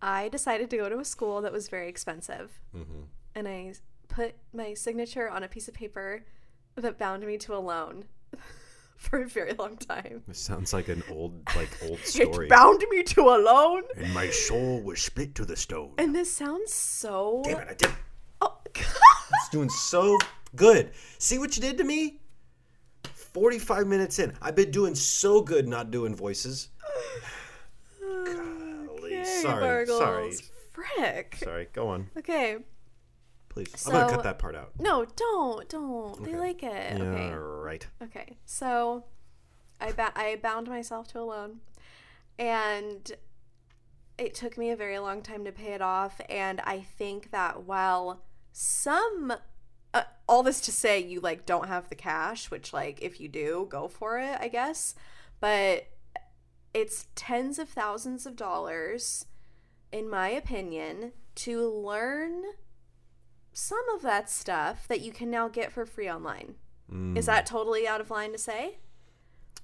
I 0.01 0.29
decided 0.29 0.69
to 0.69 0.77
go 0.77 0.89
to 0.89 0.99
a 0.99 1.05
school 1.05 1.41
that 1.41 1.51
was 1.51 1.67
very 1.67 1.89
expensive. 1.89 2.59
Mm-hmm. 2.75 3.01
And 3.35 3.47
I 3.47 3.73
put 4.07 4.35
my 4.53 4.73
signature 4.73 5.29
on 5.29 5.43
a 5.43 5.47
piece 5.47 5.67
of 5.67 5.73
paper 5.73 6.23
that 6.75 6.97
bound 6.97 7.25
me 7.25 7.37
to 7.37 7.55
a 7.55 7.59
loan 7.59 8.05
for 8.97 9.21
a 9.21 9.27
very 9.27 9.53
long 9.53 9.77
time. 9.77 10.23
This 10.27 10.39
sounds 10.39 10.73
like 10.73 10.87
an 10.87 11.03
old, 11.11 11.41
like 11.55 11.69
old 11.83 11.99
story. 12.03 12.47
It 12.47 12.49
bound 12.49 12.83
me 12.89 13.03
to 13.03 13.21
a 13.21 13.37
loan. 13.37 13.83
and 13.97 14.13
my 14.13 14.29
soul 14.29 14.81
was 14.81 15.01
split 15.01 15.35
to 15.35 15.45
the 15.45 15.55
stone. 15.55 15.93
And 15.97 16.15
this 16.15 16.31
sounds 16.31 16.73
so. 16.73 17.41
Damn 17.45 17.59
it! 17.59 17.67
I 17.69 17.73
did. 17.73 17.91
Oh, 18.41 18.57
God! 18.73 18.85
It's 19.31 19.49
doing 19.49 19.69
so 19.69 20.17
good. 20.55 20.89
See 21.19 21.37
what 21.37 21.55
you 21.55 21.61
did 21.61 21.77
to 21.77 21.83
me? 21.83 22.19
45 23.13 23.85
minutes 23.85 24.17
in. 24.17 24.33
I've 24.41 24.55
been 24.55 24.71
doing 24.71 24.95
so 24.95 25.41
good 25.41 25.67
not 25.67 25.91
doing 25.91 26.15
voices. 26.15 26.69
Okay, 29.39 29.47
sorry. 29.47 29.61
Bargles. 29.85 29.99
Sorry. 29.99 30.35
Frick. 30.71 31.35
Sorry. 31.43 31.67
Go 31.73 31.89
on. 31.89 32.09
Okay. 32.17 32.57
Please. 33.49 33.85
I'm 33.87 33.93
going 33.93 34.07
to 34.07 34.13
cut 34.15 34.23
that 34.23 34.39
part 34.39 34.55
out. 34.55 34.71
No, 34.79 35.05
don't, 35.05 35.67
don't. 35.67 36.23
They 36.23 36.35
like 36.35 36.61
it. 36.63 36.97
Yeah, 36.97 37.03
Okay. 37.03 37.29
right. 37.33 37.87
Okay. 38.03 38.37
So, 38.45 39.05
I 39.81 39.91
ba- 39.91 40.13
I 40.15 40.37
bound 40.41 40.67
myself 40.67 41.07
to 41.09 41.19
a 41.19 41.23
loan, 41.23 41.59
and 42.37 43.11
it 44.17 44.33
took 44.33 44.57
me 44.57 44.69
a 44.69 44.75
very 44.75 44.99
long 44.99 45.21
time 45.21 45.45
to 45.45 45.51
pay 45.51 45.73
it 45.73 45.81
off. 45.81 46.21
And 46.29 46.61
I 46.61 46.79
think 46.79 47.31
that 47.31 47.63
while 47.63 48.21
some, 48.51 49.33
uh, 49.93 50.03
all 50.27 50.43
this 50.43 50.61
to 50.61 50.71
say, 50.71 50.99
you 50.99 51.19
like 51.19 51.45
don't 51.45 51.67
have 51.67 51.89
the 51.89 51.95
cash, 51.95 52.51
which 52.51 52.71
like 52.71 53.01
if 53.01 53.19
you 53.19 53.27
do, 53.27 53.67
go 53.69 53.87
for 53.87 54.19
it, 54.19 54.37
I 54.39 54.47
guess. 54.47 54.93
But 55.39 55.87
it's 56.73 57.07
tens 57.15 57.59
of 57.59 57.69
thousands 57.69 58.25
of 58.25 58.35
dollars, 58.35 59.25
in 59.91 60.09
my 60.09 60.29
opinion, 60.29 61.13
to 61.35 61.67
learn 61.67 62.43
some 63.53 63.87
of 63.93 64.01
that 64.01 64.29
stuff 64.29 64.87
that 64.87 65.01
you 65.01 65.11
can 65.11 65.29
now 65.29 65.47
get 65.47 65.71
for 65.71 65.85
free 65.85 66.09
online. 66.09 66.55
Mm. 66.91 67.17
Is 67.17 67.25
that 67.25 67.45
totally 67.45 67.87
out 67.87 68.01
of 68.01 68.09
line 68.09 68.31
to 68.31 68.37
say? 68.37 68.77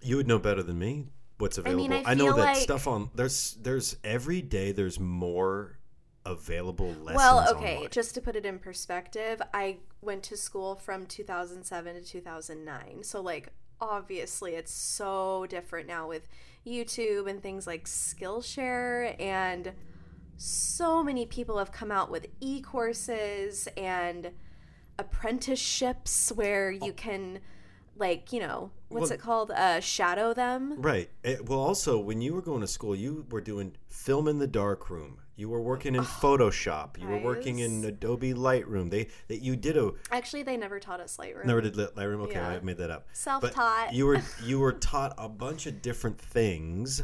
You 0.02 0.18
would 0.18 0.28
know 0.28 0.40
better 0.40 0.64
than 0.64 0.78
me 0.78 1.08
what's 1.38 1.58
available. 1.58 1.86
I 1.86 1.88
mean, 1.88 2.04
I 2.06 2.14
know 2.14 2.34
that 2.34 2.44
like- 2.44 2.58
stuff 2.58 2.88
on 2.88 3.10
there's 3.16 3.58
there's 3.62 3.98
every 4.04 4.42
day 4.42 4.72
there's 4.72 5.00
more 5.00 5.80
available 6.26 6.88
lessons. 6.88 7.16
well, 7.16 7.48
okay, 7.56 7.76
online. 7.78 7.90
just 7.92 8.16
to 8.16 8.22
put 8.22 8.36
it 8.36 8.46
in 8.46 8.60
perspective, 8.60 9.42
I 9.54 9.78
went 10.02 10.24
to 10.24 10.38
school 10.38 10.76
from 10.76 11.06
2007 11.06 11.96
to 11.96 12.02
2009. 12.02 13.04
So, 13.04 13.22
like, 13.22 13.50
obviously, 13.80 14.56
it's 14.56 14.74
so 14.74 15.46
different 15.50 15.88
now 15.88 16.08
with 16.08 16.28
YouTube 16.66 17.30
and 17.30 17.42
things 17.42 17.68
like 17.68 17.86
Skillshare. 17.86 19.20
And 19.22 19.74
so 20.38 21.04
many 21.04 21.26
people 21.26 21.58
have 21.58 21.72
come 21.72 21.92
out 21.92 22.10
with 22.12 22.28
e 22.40 22.62
courses 22.62 23.68
and 23.78 24.32
apprenticeships 24.98 26.32
where 26.34 26.72
you 26.72 26.94
can, 26.94 27.40
like, 27.98 28.32
you 28.34 28.40
know, 28.40 28.72
what's 28.90 29.10
Well- 29.10 29.12
it 29.14 29.22
called? 29.22 29.52
Uh, 29.52 29.80
shadow 29.80 30.34
them. 30.34 30.82
Right. 30.82 31.10
Eh, 31.24 31.38
well, 31.46 31.60
also, 31.60 32.00
when 32.00 32.22
you 32.22 32.34
were 32.34 32.42
going 32.42 32.62
to 32.62 32.68
school, 32.68 32.96
you 32.96 33.26
were 33.30 33.42
doing 33.42 33.76
film 33.88 34.28
in 34.28 34.40
the 34.40 34.48
dark 34.48 34.90
room. 34.90 35.20
You 35.38 35.50
were 35.50 35.62
working 35.62 35.96
in 35.96 36.04
Photoshop. 36.04 36.98
You 37.00 37.08
were 37.08 37.18
working 37.20 37.60
in. 37.60 37.84
Adobe 37.84 38.34
Lightroom. 38.34 38.90
They 38.90 39.08
that 39.28 39.42
you 39.42 39.56
did 39.56 39.76
a 39.78 39.92
Actually, 40.12 40.44
they 40.44 40.56
never 40.58 40.80
taught 40.80 41.00
us 41.02 41.18
Lightroom. 41.18 41.46
never 41.46 41.62
did 41.62 41.74
Lightroom. 41.76 42.22
Okay, 42.22 42.34
Yeah. 42.36 42.48
I 42.50 42.60
made 42.62 42.78
that 42.78 42.90
up. 42.90 43.08
Self-taught. 43.14 43.94
You 43.94 44.06
were 44.06 44.22
you 44.44 44.60
were 44.60 44.72
taught 44.74 45.14
a 45.18 45.28
bunch 45.28 45.66
of 45.68 45.82
different 45.82 46.20
things 46.20 47.02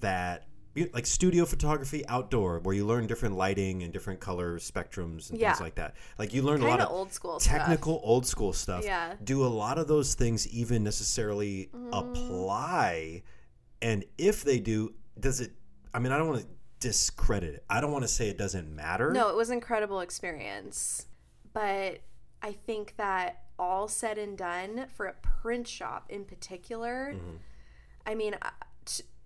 that 0.00 0.46
like 0.94 1.04
studio 1.04 1.44
photography 1.44 2.02
outdoor 2.08 2.58
where 2.60 2.74
you 2.74 2.86
learn 2.86 3.06
different 3.06 3.36
lighting 3.36 3.82
and 3.82 3.92
different 3.92 4.20
color 4.20 4.58
spectrums 4.58 5.28
and 5.28 5.38
Yeah. 5.38 5.50
things 5.52 5.60
like 5.60 5.74
that 5.74 5.94
like 6.18 6.32
you 6.32 6.40
learn 6.40 6.62
a 6.62 6.64
lot 6.64 6.78
Kinda 6.78 6.88
old 6.88 7.12
school 7.12 7.38
stuff. 7.40 7.52
technical 7.58 8.00
old 8.02 8.24
school 8.26 8.54
stuff 8.54 8.82
Yeah. 8.82 9.14
do 9.22 9.44
a 9.44 9.48
lot 9.48 9.76
of 9.76 9.86
those 9.86 10.14
things 10.14 10.48
even 10.48 10.82
necessarily 10.82 11.68
Mm. 11.76 11.90
apply 11.92 13.22
and 13.82 14.04
if 14.16 14.44
they 14.44 14.58
do 14.60 14.94
does 15.20 15.40
it 15.42 15.52
i 15.92 15.98
mean 15.98 16.10
i 16.10 16.16
don't 16.16 16.28
want 16.28 16.40
to 16.40 16.46
discredit 16.82 17.54
it. 17.54 17.64
I 17.70 17.80
don't 17.80 17.92
want 17.92 18.04
to 18.04 18.08
say 18.08 18.28
it 18.28 18.36
doesn't 18.36 18.74
matter. 18.74 19.12
No, 19.12 19.28
it 19.28 19.36
was 19.36 19.48
an 19.48 19.54
incredible 19.54 20.00
experience. 20.00 21.06
But 21.52 22.00
I 22.42 22.52
think 22.52 22.94
that 22.96 23.44
all 23.58 23.86
said 23.86 24.18
and 24.18 24.36
done 24.36 24.86
for 24.94 25.06
a 25.06 25.14
print 25.14 25.68
shop 25.68 26.06
in 26.08 26.24
particular, 26.24 27.14
Mm-hmm. 27.14 27.36
I 28.04 28.16
mean, 28.16 28.34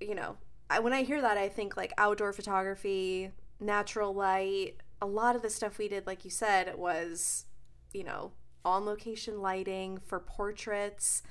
you 0.01 0.15
know, 0.15 0.37
I, 0.69 0.81
when 0.81 0.93
I 0.93 1.03
hear 1.03 1.23
that, 1.23 1.39
I 1.39 1.49
think 1.49 1.79
like 1.79 1.95
outdoor 1.97 2.35
photography, 2.35 3.31
natural 3.59 4.13
light. 4.13 4.75
A 5.01 5.07
lot 5.07 5.35
of 5.35 5.41
the 5.41 5.49
stuff 5.49 5.79
we 5.79 5.89
did, 5.89 6.07
like 6.07 6.27
you 6.27 6.31
said, 6.31 6.77
was, 6.77 7.47
you 7.95 8.05
know, 8.05 8.33
on 8.67 8.85
location 8.85 9.41
lighting 9.41 9.99
for 10.05 10.21
portraits, 10.21 11.23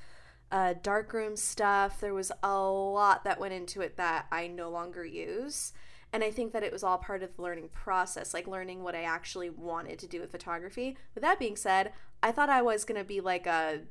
uh, 0.52 0.74
darkroom 0.82 1.36
stuff. 1.36 2.00
There 2.00 2.16
was 2.16 2.32
a 2.42 2.60
lot 2.60 3.24
that 3.26 3.40
went 3.40 3.54
into 3.54 3.82
it 3.82 3.98
that 3.98 4.26
I 4.32 4.48
no 4.48 4.72
longer 4.72 5.06
use. 5.06 5.74
And 6.16 6.24
I 6.24 6.32
think 6.32 6.54
that 6.54 6.64
it 6.64 6.72
was 6.72 6.82
all 6.82 6.98
part 6.98 7.24
of 7.24 7.36
the 7.36 7.42
learning 7.42 7.68
process, 7.74 8.34
like 8.34 8.48
learning 8.48 8.84
what 8.84 8.96
I 8.96 9.02
actually 9.02 9.50
wanted 9.50 10.00
to 10.00 10.08
do 10.08 10.22
with 10.22 10.32
photography. 10.32 10.96
With 11.14 11.24
that 11.24 11.40
being 11.40 11.58
said, 11.58 11.92
I 12.24 12.32
thought 12.32 12.48
I 12.48 12.62
was 12.62 12.86
going 12.86 12.98
to 12.98 13.04
be 13.04 13.20
like 13.20 13.46
a 13.46 13.82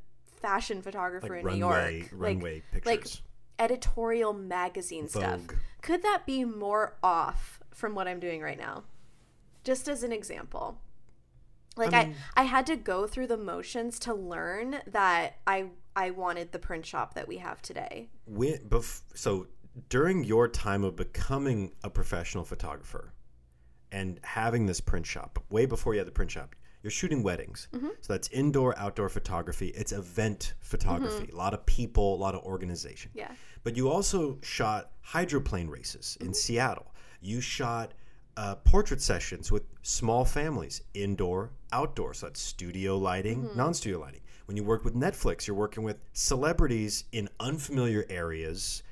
fashion 0.41 0.81
photographer 0.81 1.29
like 1.29 1.41
in 1.41 1.61
runway, 1.61 1.93
New 1.93 1.99
York. 1.99 2.09
runway 2.13 2.55
like, 2.73 2.85
pictures. 2.85 2.87
like 2.87 3.71
editorial 3.71 4.33
magazine 4.33 5.07
stuff. 5.07 5.43
Could 5.83 6.03
that 6.03 6.23
be 6.25 6.47
more 6.47 6.97
off 7.03 7.61
from 7.75 7.95
what 7.95 8.09
I'm 8.09 8.21
doing 8.21 8.41
right 8.41 8.59
now? 8.59 8.85
Just 9.63 9.87
as 9.87 10.03
an 10.03 10.11
example. 10.11 10.79
Like 11.77 11.93
I, 11.93 12.05
mean- 12.07 12.15
I, 12.39 12.45
had 12.45 12.65
to 12.69 12.77
go 12.77 13.07
through 13.07 13.27
the 13.27 13.37
motions 13.37 13.99
to 13.99 14.15
learn 14.15 14.79
that 14.87 15.41
I 15.47 15.67
I 15.95 16.09
wanted 16.09 16.53
the 16.53 16.59
print 16.59 16.87
shop 16.87 17.13
that 17.15 17.29
we 17.29 17.37
have 17.37 17.61
today. 17.61 18.09
when 18.25 18.61
bef- 18.61 19.03
so 19.15 19.49
during 19.89 20.25
your 20.25 20.49
time 20.49 20.85
of 20.85 20.97
becoming 20.97 21.73
a 21.83 21.91
professional 21.91 22.45
photographer 22.45 23.13
and 23.93 24.21
having 24.23 24.67
this 24.67 24.81
print 24.81 25.07
shop 25.07 25.43
way 25.51 25.67
before 25.67 25.95
you 25.95 25.99
had 25.99 26.07
the 26.07 26.13
print 26.13 26.31
shop 26.31 26.55
you're 26.83 26.91
shooting 26.91 27.23
weddings 27.23 27.69
mm-hmm. 27.73 27.89
so 28.01 28.13
that's 28.13 28.29
indoor 28.29 28.79
outdoor 28.79 29.09
photography 29.09 29.69
it's 29.69 29.93
event 29.93 30.55
photography 30.61 31.27
mm-hmm. 31.27 31.35
a 31.35 31.39
lot 31.39 31.55
of 31.55 31.65
people 31.67 32.15
a 32.15 32.17
lot 32.17 32.35
of 32.35 32.43
organization 32.45 33.11
Yeah. 33.15 33.31
but 33.63 33.77
you 33.77 33.89
also 33.89 34.39
shot 34.43 34.91
hydroplane 35.05 35.69
races 35.69 36.17
in 36.21 36.29
mm-hmm. 36.29 36.35
Seattle. 36.35 36.93
You 37.21 37.41
shot 37.41 37.93
uh, 38.37 38.57
portrait 38.57 39.01
sessions 39.01 39.53
with 39.53 39.63
small 39.83 40.25
families, 40.25 40.83
indoor, 40.95 41.51
outdoor. 41.73 42.15
So 42.15 42.27
that's 42.27 42.41
studio 42.41 42.99
lighting, 42.99 43.49
non 43.55 43.75
studio 43.75 44.01
lighting. 44.01 44.23
When 44.47 44.57
you 44.57 44.65
work 44.65 44.85
with 44.85 44.95
Netflix, 44.95 45.47
you're 45.47 45.57
working 45.57 45.85
with 45.85 45.99
celebrities 46.13 47.05
in 47.13 47.29
unfamiliar 47.39 48.05
areas 48.11 48.83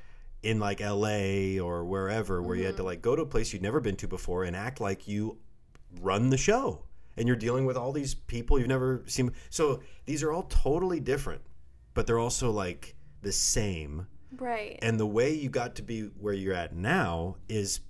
in 0.43 0.59
like 0.59 0.81
LA 0.81 1.63
or 1.63 1.85
wherever 1.85 2.43
where 2.43 2.57
you 2.57 2.65
had 2.65 2.77
to 2.77 2.83
mm-hmm. 2.83 2.87
like 2.87 3.03
go 3.03 3.15
to 3.15 3.23
a 3.23 3.27
place 3.27 3.53
you'd 3.53 3.63
never 3.63 3.81
been 3.81 3.97
to 3.97 4.09
before 4.09 4.45
and 4.45 4.57
act 4.57 4.81
like 4.81 5.07
you 5.07 5.39
run 6.01 6.31
the 6.31 6.37
show. 6.37 6.85
And 7.17 7.29
you're 7.29 7.37
dealing 7.37 7.67
with 7.67 7.77
all 7.77 7.93
these 7.93 8.15
people 8.15 8.59
you've 8.59 8.69
never 8.69 9.03
seen. 9.07 9.33
So 9.51 9.83
these 10.07 10.23
are 10.23 10.33
all 10.33 10.45
totally 10.45 10.99
different, 10.99 11.43
but 11.93 12.07
they're 12.07 12.19
also 12.19 12.51
like 12.51 12.95
the 13.21 13.33
same 13.33 14.07
Right. 14.39 14.79
and 14.81 14.99
the 14.99 15.07
way 15.07 15.35
you 15.35 15.51
got 15.51 15.75
to 15.75 15.83
be 15.83 16.05
where 16.19 16.33
you're 16.33 16.55
at 16.55 16.75
now 16.75 17.37
is 17.51 17.81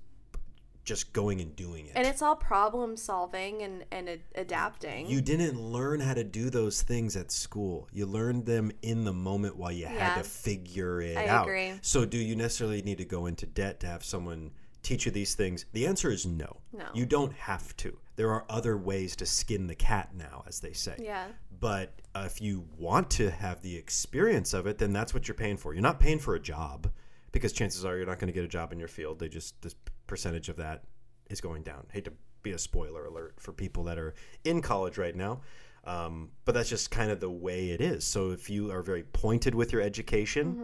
just 0.84 1.12
going 1.12 1.40
and 1.40 1.54
doing 1.54 1.86
it. 1.86 1.92
and 1.94 2.06
it's 2.06 2.22
all 2.22 2.34
problem 2.36 2.96
solving 2.96 3.62
and 3.62 3.84
and 3.92 4.08
ad- 4.08 4.20
adapting. 4.34 5.06
you 5.06 5.20
didn't 5.20 5.60
learn 5.60 6.00
how 6.00 6.14
to 6.14 6.24
do 6.24 6.50
those 6.50 6.82
things 6.82 7.16
at 7.16 7.30
school. 7.30 7.88
You 7.92 8.06
learned 8.06 8.46
them 8.46 8.72
in 8.82 9.04
the 9.04 9.12
moment 9.12 9.56
while 9.56 9.72
you 9.72 9.86
had 9.86 10.16
to 10.16 10.24
figure 10.24 11.00
it 11.00 11.16
I 11.16 11.26
out. 11.28 11.46
agree. 11.46 11.72
So 11.82 12.04
do 12.04 12.18
you 12.18 12.34
necessarily 12.36 12.82
need 12.82 12.98
to 12.98 13.04
go 13.04 13.26
into 13.26 13.46
debt 13.46 13.80
to 13.80 13.86
have 13.86 14.04
someone 14.04 14.50
teach 14.82 15.06
you 15.06 15.12
these 15.12 15.34
things? 15.36 15.66
The 15.72 15.86
answer 15.86 16.10
is 16.10 16.26
no. 16.26 16.58
No. 16.72 16.86
You 16.94 17.06
don't 17.06 17.32
have 17.34 17.76
to. 17.78 17.96
There 18.16 18.30
are 18.30 18.44
other 18.50 18.76
ways 18.76 19.14
to 19.16 19.26
skin 19.26 19.66
the 19.68 19.74
cat 19.74 20.10
now, 20.14 20.44
as 20.48 20.60
they 20.60 20.72
say. 20.72 20.96
yeah. 20.98 21.28
But 21.60 22.00
uh, 22.14 22.24
if 22.26 22.42
you 22.42 22.66
want 22.76 23.08
to 23.12 23.30
have 23.30 23.62
the 23.62 23.76
experience 23.76 24.52
of 24.52 24.66
it, 24.66 24.78
then 24.78 24.92
that's 24.92 25.14
what 25.14 25.28
you're 25.28 25.34
paying 25.36 25.56
for. 25.56 25.72
You're 25.74 25.82
not 25.82 26.00
paying 26.00 26.18
for 26.18 26.34
a 26.34 26.40
job 26.40 26.90
because 27.30 27.52
chances 27.52 27.84
are 27.84 27.96
you're 27.96 28.04
not 28.06 28.18
going 28.18 28.26
to 28.26 28.32
get 28.34 28.44
a 28.44 28.48
job 28.48 28.72
in 28.72 28.78
your 28.80 28.88
field. 28.88 29.20
They 29.20 29.28
just 29.28 29.62
this 29.62 29.74
percentage 30.12 30.50
of 30.50 30.56
that 30.56 30.84
is 31.30 31.40
going 31.40 31.62
down. 31.62 31.86
Hate 31.90 32.04
to 32.04 32.12
be 32.42 32.50
a 32.50 32.58
spoiler 32.58 33.06
alert 33.06 33.40
for 33.40 33.50
people 33.50 33.82
that 33.84 33.96
are 33.98 34.12
in 34.44 34.60
college 34.60 34.98
right 34.98 35.16
now, 35.16 35.40
um, 35.84 36.28
but 36.44 36.54
that's 36.54 36.68
just 36.68 36.90
kind 36.90 37.10
of 37.10 37.18
the 37.18 37.30
way 37.30 37.70
it 37.70 37.80
is. 37.80 38.04
So 38.04 38.30
if 38.30 38.50
you 38.50 38.70
are 38.70 38.82
very 38.82 39.04
pointed 39.04 39.54
with 39.54 39.72
your 39.72 39.80
education, 39.80 40.54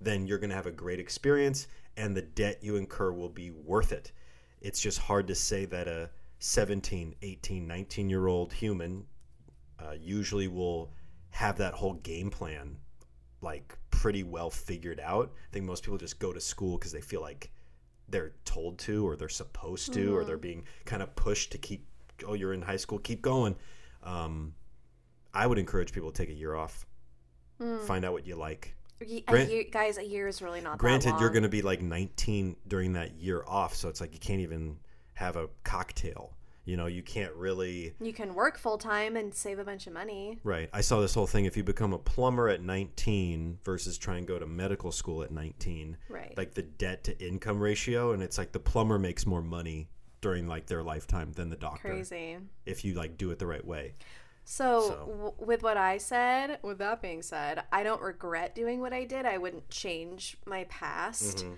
then 0.00 0.24
you're 0.24 0.38
going 0.38 0.50
to 0.50 0.56
have 0.56 0.66
a 0.66 0.70
great 0.70 1.00
experience, 1.00 1.66
and 1.96 2.16
the 2.16 2.22
debt 2.22 2.58
you 2.62 2.76
incur 2.76 3.10
will 3.10 3.28
be 3.28 3.50
worth 3.50 3.90
it. 3.90 4.12
It's 4.60 4.80
just 4.80 5.00
hard 5.00 5.26
to 5.26 5.34
say 5.34 5.64
that 5.64 5.88
a 5.88 6.08
17, 6.38 7.16
18, 7.22 7.66
19 7.66 8.08
year 8.08 8.28
old 8.28 8.52
human 8.52 9.04
uh, 9.80 9.94
usually 10.00 10.46
will 10.46 10.92
have 11.30 11.58
that 11.58 11.74
whole 11.74 11.94
game 11.94 12.30
plan 12.30 12.76
like 13.40 13.76
pretty 13.90 14.22
well 14.22 14.50
figured 14.50 15.00
out. 15.00 15.32
I 15.34 15.52
think 15.52 15.64
most 15.64 15.82
people 15.82 15.98
just 15.98 16.20
go 16.20 16.32
to 16.32 16.40
school 16.40 16.78
because 16.78 16.92
they 16.92 17.00
feel 17.00 17.20
like 17.20 17.50
they're 18.12 18.32
told 18.44 18.78
to 18.78 19.04
or 19.04 19.16
they're 19.16 19.28
supposed 19.28 19.92
to 19.94 20.14
or 20.14 20.24
they're 20.24 20.36
being 20.36 20.64
kind 20.84 21.02
of 21.02 21.14
pushed 21.16 21.50
to 21.52 21.58
keep 21.58 21.84
oh 22.28 22.34
you're 22.34 22.52
in 22.52 22.62
high 22.62 22.76
school 22.76 22.98
keep 22.98 23.20
going. 23.20 23.56
Um, 24.04 24.54
i 25.34 25.46
would 25.46 25.58
encourage 25.58 25.92
people 25.92 26.12
to 26.12 26.22
take 26.22 26.30
a 26.32 26.38
year 26.38 26.54
off. 26.54 26.86
Find 27.86 28.04
out 28.04 28.12
what 28.12 28.26
you 28.26 28.34
like. 28.34 28.74
Grant- 29.26 29.48
a 29.48 29.52
year, 29.52 29.64
guys, 29.70 29.98
a 29.98 30.04
year 30.04 30.26
is 30.28 30.42
really 30.42 30.60
not 30.60 30.72
that 30.72 30.78
granted 30.78 31.14
you're 31.20 31.30
going 31.30 31.42
to 31.42 31.48
be 31.48 31.62
like 31.62 31.80
19 31.80 32.56
during 32.68 32.92
that 32.92 33.14
year 33.14 33.44
off 33.48 33.74
so 33.74 33.88
it's 33.88 34.00
like 34.00 34.12
you 34.12 34.20
can't 34.20 34.40
even 34.40 34.78
have 35.14 35.36
a 35.36 35.48
cocktail 35.64 36.32
you 36.64 36.76
know 36.76 36.86
you 36.86 37.02
can't 37.02 37.34
really 37.34 37.94
You 38.00 38.12
can 38.12 38.34
work 38.34 38.56
full 38.58 38.78
time 38.78 39.16
and 39.16 39.34
save 39.34 39.58
a 39.58 39.64
bunch 39.64 39.86
of 39.86 39.92
money. 39.92 40.38
Right. 40.44 40.68
I 40.72 40.80
saw 40.80 41.00
this 41.00 41.14
whole 41.14 41.26
thing. 41.26 41.44
If 41.44 41.56
you 41.56 41.64
become 41.64 41.92
a 41.92 41.98
plumber 41.98 42.48
at 42.48 42.62
19 42.62 43.58
versus 43.64 43.98
try 43.98 44.16
and 44.16 44.26
go 44.26 44.38
to 44.38 44.46
medical 44.46 44.92
school 44.92 45.22
at 45.22 45.30
19, 45.32 45.96
Right. 46.08 46.34
like 46.36 46.54
the 46.54 46.62
debt 46.62 47.04
to 47.04 47.18
income 47.24 47.58
ratio, 47.60 48.12
and 48.12 48.22
it's 48.22 48.38
like 48.38 48.52
the 48.52 48.60
plumber 48.60 48.98
makes 48.98 49.26
more 49.26 49.42
money 49.42 49.88
during 50.20 50.46
like 50.46 50.66
their 50.66 50.82
lifetime 50.84 51.32
than 51.32 51.50
the 51.50 51.56
doctor 51.56 51.88
Crazy. 51.88 52.38
if 52.64 52.84
you 52.84 52.94
like 52.94 53.16
do 53.16 53.30
it 53.32 53.38
the 53.40 53.46
right 53.46 53.64
way. 53.66 53.94
So, 54.44 54.80
So- 54.88 55.06
W- 55.08 55.34
with 55.38 55.62
what 55.62 55.76
I 55.76 55.98
said, 55.98 56.58
with 56.62 56.78
that 56.78 57.00
being 57.02 57.22
said, 57.22 57.64
I 57.72 57.82
don't 57.82 58.02
regret 58.02 58.54
doing 58.54 58.80
what 58.80 58.92
I 58.92 59.04
did. 59.04 59.24
I 59.26 59.38
wouldn't 59.38 59.68
change 59.68 60.36
my 60.46 60.64
past. 60.64 61.38
Mm-hmm. 61.38 61.54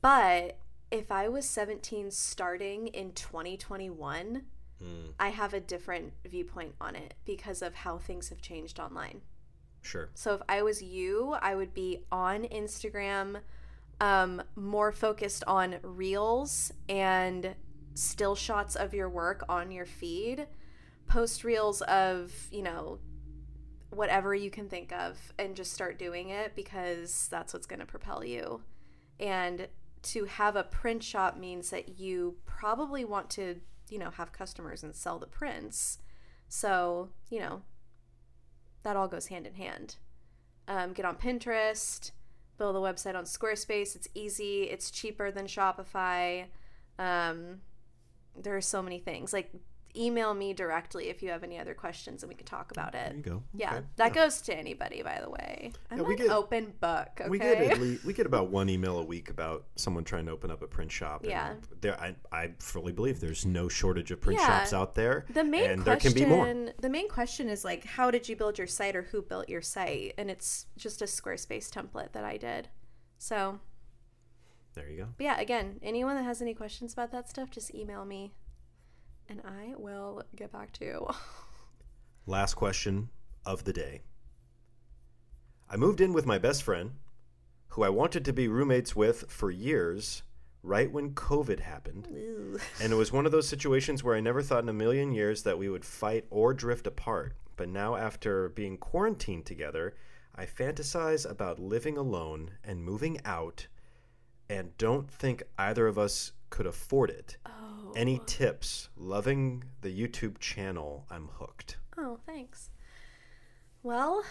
But 0.00 0.58
if 0.90 1.10
I 1.12 1.28
was 1.28 1.48
17 1.48 2.10
starting 2.10 2.88
in 2.88 3.12
2021, 3.12 4.42
Mm, 4.82 5.12
I 5.18 5.30
have 5.30 5.54
a 5.54 5.60
different 5.60 6.12
viewpoint 6.24 6.74
on 6.80 6.94
it 6.94 7.14
because 7.24 7.62
of 7.62 7.74
how 7.74 7.98
things 7.98 8.28
have 8.28 8.40
changed 8.40 8.78
online. 8.78 9.22
sure. 9.82 10.10
So 10.14 10.34
if 10.34 10.42
I 10.48 10.62
was 10.62 10.82
you, 10.82 11.34
I 11.40 11.54
would 11.54 11.74
be 11.74 12.04
on 12.12 12.44
Instagram, 12.44 13.40
um, 14.00 14.42
more 14.54 14.92
focused 14.92 15.42
on 15.46 15.76
reels 15.82 16.72
and 16.88 17.54
still 17.94 18.34
shots 18.36 18.76
of 18.76 18.94
your 18.94 19.08
work 19.08 19.44
on 19.48 19.72
your 19.72 19.86
feed. 19.86 20.46
Post 21.06 21.42
reels 21.42 21.80
of, 21.82 22.32
you 22.52 22.62
know, 22.62 22.98
whatever 23.90 24.34
you 24.34 24.50
can 24.50 24.68
think 24.68 24.92
of 24.92 25.16
and 25.38 25.56
just 25.56 25.72
start 25.72 25.98
doing 25.98 26.28
it 26.28 26.54
because 26.54 27.26
that's 27.30 27.52
what's 27.52 27.66
going 27.66 27.80
to 27.80 27.86
propel 27.86 28.22
you. 28.24 28.60
And 29.18 29.66
to 30.02 30.24
have 30.24 30.56
a 30.56 30.62
print 30.62 31.02
shop 31.02 31.36
means 31.36 31.70
that 31.70 31.98
you 31.98 32.36
probably 32.46 33.04
want 33.04 33.30
to, 33.30 33.60
you 33.90 33.98
know, 33.98 34.10
have 34.10 34.32
customers 34.32 34.82
and 34.82 34.94
sell 34.94 35.18
the 35.18 35.26
prints. 35.26 35.98
So, 36.48 37.10
you 37.30 37.40
know, 37.40 37.62
that 38.82 38.96
all 38.96 39.08
goes 39.08 39.26
hand 39.26 39.46
in 39.46 39.54
hand. 39.54 39.96
Um, 40.66 40.92
get 40.92 41.04
on 41.04 41.16
Pinterest, 41.16 42.10
build 42.58 42.76
a 42.76 42.78
website 42.78 43.14
on 43.14 43.24
Squarespace. 43.24 43.96
It's 43.96 44.08
easy, 44.14 44.64
it's 44.64 44.90
cheaper 44.90 45.30
than 45.30 45.46
Shopify. 45.46 46.46
Um, 46.98 47.60
there 48.36 48.56
are 48.56 48.62
so 48.62 48.82
many 48.82 48.98
things. 48.98 49.32
Like, 49.32 49.52
email 49.98 50.32
me 50.34 50.52
directly 50.52 51.08
if 51.08 51.22
you 51.22 51.30
have 51.30 51.42
any 51.42 51.58
other 51.58 51.74
questions 51.74 52.22
and 52.22 52.28
we 52.30 52.34
can 52.36 52.46
talk 52.46 52.70
about 52.70 52.94
it. 52.94 53.08
There 53.08 53.16
you 53.16 53.22
go. 53.22 53.42
Yeah, 53.52 53.74
Okay. 53.76 53.84
that 53.96 54.12
goes 54.14 54.40
to 54.42 54.56
anybody, 54.56 55.02
by 55.02 55.20
the 55.20 55.28
way. 55.28 55.72
I'm 55.90 55.98
Yeah, 55.98 56.04
we 56.04 56.14
an 56.14 56.18
get- 56.18 56.30
open 56.30 56.72
book. 56.80 57.08
Okay. 57.20 57.28
We 57.28 57.38
get 57.38 57.58
at 57.58 57.78
least, 57.80 58.04
we 58.04 58.12
get 58.12 58.26
about 58.26 58.50
one 58.50 58.68
email 58.68 58.98
a 58.98 59.04
week 59.04 59.28
about 59.30 59.66
someone 59.76 60.04
trying 60.04 60.26
to 60.26 60.32
open 60.32 60.50
up 60.50 60.62
a 60.62 60.66
print 60.66 60.92
shop. 60.92 61.22
and 61.22 61.30
Yeah. 61.30 61.54
there 61.80 62.00
I, 62.00 62.14
I 62.32 62.52
fully 62.60 62.92
believe 62.92 63.20
there's 63.20 63.44
no 63.44 63.68
shortage 63.68 64.10
of 64.10 64.20
print 64.20 64.38
Yeah. 64.40 64.46
shops 64.60 64.72
out 64.72 64.94
there. 64.94 65.24
The 65.30 65.44
main 65.44 65.70
and 65.70 65.84
there 65.84 65.96
question, 65.96 66.12
can 66.12 66.22
be 66.22 66.28
more. 66.28 66.72
the 66.80 66.88
main 66.90 67.08
question 67.08 67.48
is 67.48 67.64
like, 67.64 67.84
how 67.84 68.10
did 68.10 68.28
you 68.28 68.36
build 68.36 68.58
your 68.58 68.66
site, 68.68 68.94
or 68.94 69.02
who 69.02 69.22
built 69.22 69.48
your 69.48 69.62
site? 69.62 70.14
And 70.16 70.30
it's 70.30 70.66
just 70.76 71.02
a 71.02 71.06
Squarespace 71.06 71.68
template 71.70 72.12
that 72.12 72.24
I 72.24 72.36
did. 72.36 72.68
So, 73.18 73.58
There 74.74 74.88
you 74.88 74.98
go. 74.98 75.08
but 75.16 75.24
yeah, 75.24 75.40
again, 75.40 75.80
anyone 75.82 76.14
that 76.16 76.22
has 76.24 76.40
any 76.40 76.54
questions 76.54 76.92
about 76.92 77.10
that 77.12 77.28
stuff, 77.28 77.50
just 77.50 77.74
email 77.74 78.04
me, 78.04 78.32
and 79.28 79.40
I 79.44 79.74
will 79.76 80.22
get 80.34 80.52
back 80.52 80.72
to 80.74 80.84
you. 80.84 81.08
Last 82.26 82.54
question 82.54 83.10
of 83.44 83.64
the 83.64 83.72
day. 83.72 84.02
I 85.70 85.76
moved 85.76 86.00
in 86.00 86.12
with 86.12 86.26
my 86.26 86.38
best 86.38 86.62
friend, 86.62 86.92
who 87.68 87.82
I 87.82 87.88
wanted 87.90 88.24
to 88.24 88.32
be 88.32 88.48
roommates 88.48 88.96
with 88.96 89.30
for 89.30 89.50
years, 89.50 90.22
right 90.62 90.90
when 90.90 91.12
COVID 91.12 91.60
happened. 91.60 92.08
And 92.80 92.92
it 92.92 92.96
was 92.96 93.12
one 93.12 93.26
of 93.26 93.32
those 93.32 93.48
situations 93.48 94.02
where 94.02 94.16
I 94.16 94.20
never 94.20 94.42
thought 94.42 94.62
in 94.62 94.68
a 94.68 94.74
million 94.74 95.12
years 95.12 95.42
that 95.42 95.58
we 95.58 95.68
would 95.68 95.84
fight 95.84 96.24
or 96.30 96.54
drift 96.54 96.86
apart. 96.86 97.34
But 97.56 97.68
now, 97.68 97.96
after 97.96 98.48
being 98.48 98.78
quarantined 98.78 99.44
together, 99.44 99.94
I 100.34 100.46
fantasize 100.46 101.28
about 101.28 101.58
living 101.58 101.98
alone 101.98 102.52
and 102.62 102.84
moving 102.84 103.20
out 103.24 103.66
and 104.48 104.76
don't 104.78 105.10
think 105.10 105.42
either 105.58 105.86
of 105.86 105.98
us 105.98 106.32
could 106.50 106.66
afford 106.66 107.10
it. 107.10 107.36
Oh. 107.46 107.92
Any 107.96 108.20
tips? 108.26 108.88
Loving 108.96 109.64
the 109.80 109.88
YouTube 109.90 110.38
channel. 110.38 111.06
I'm 111.10 111.28
hooked. 111.38 111.76
Oh, 111.96 112.18
thanks. 112.26 112.70
Well, 113.82 114.22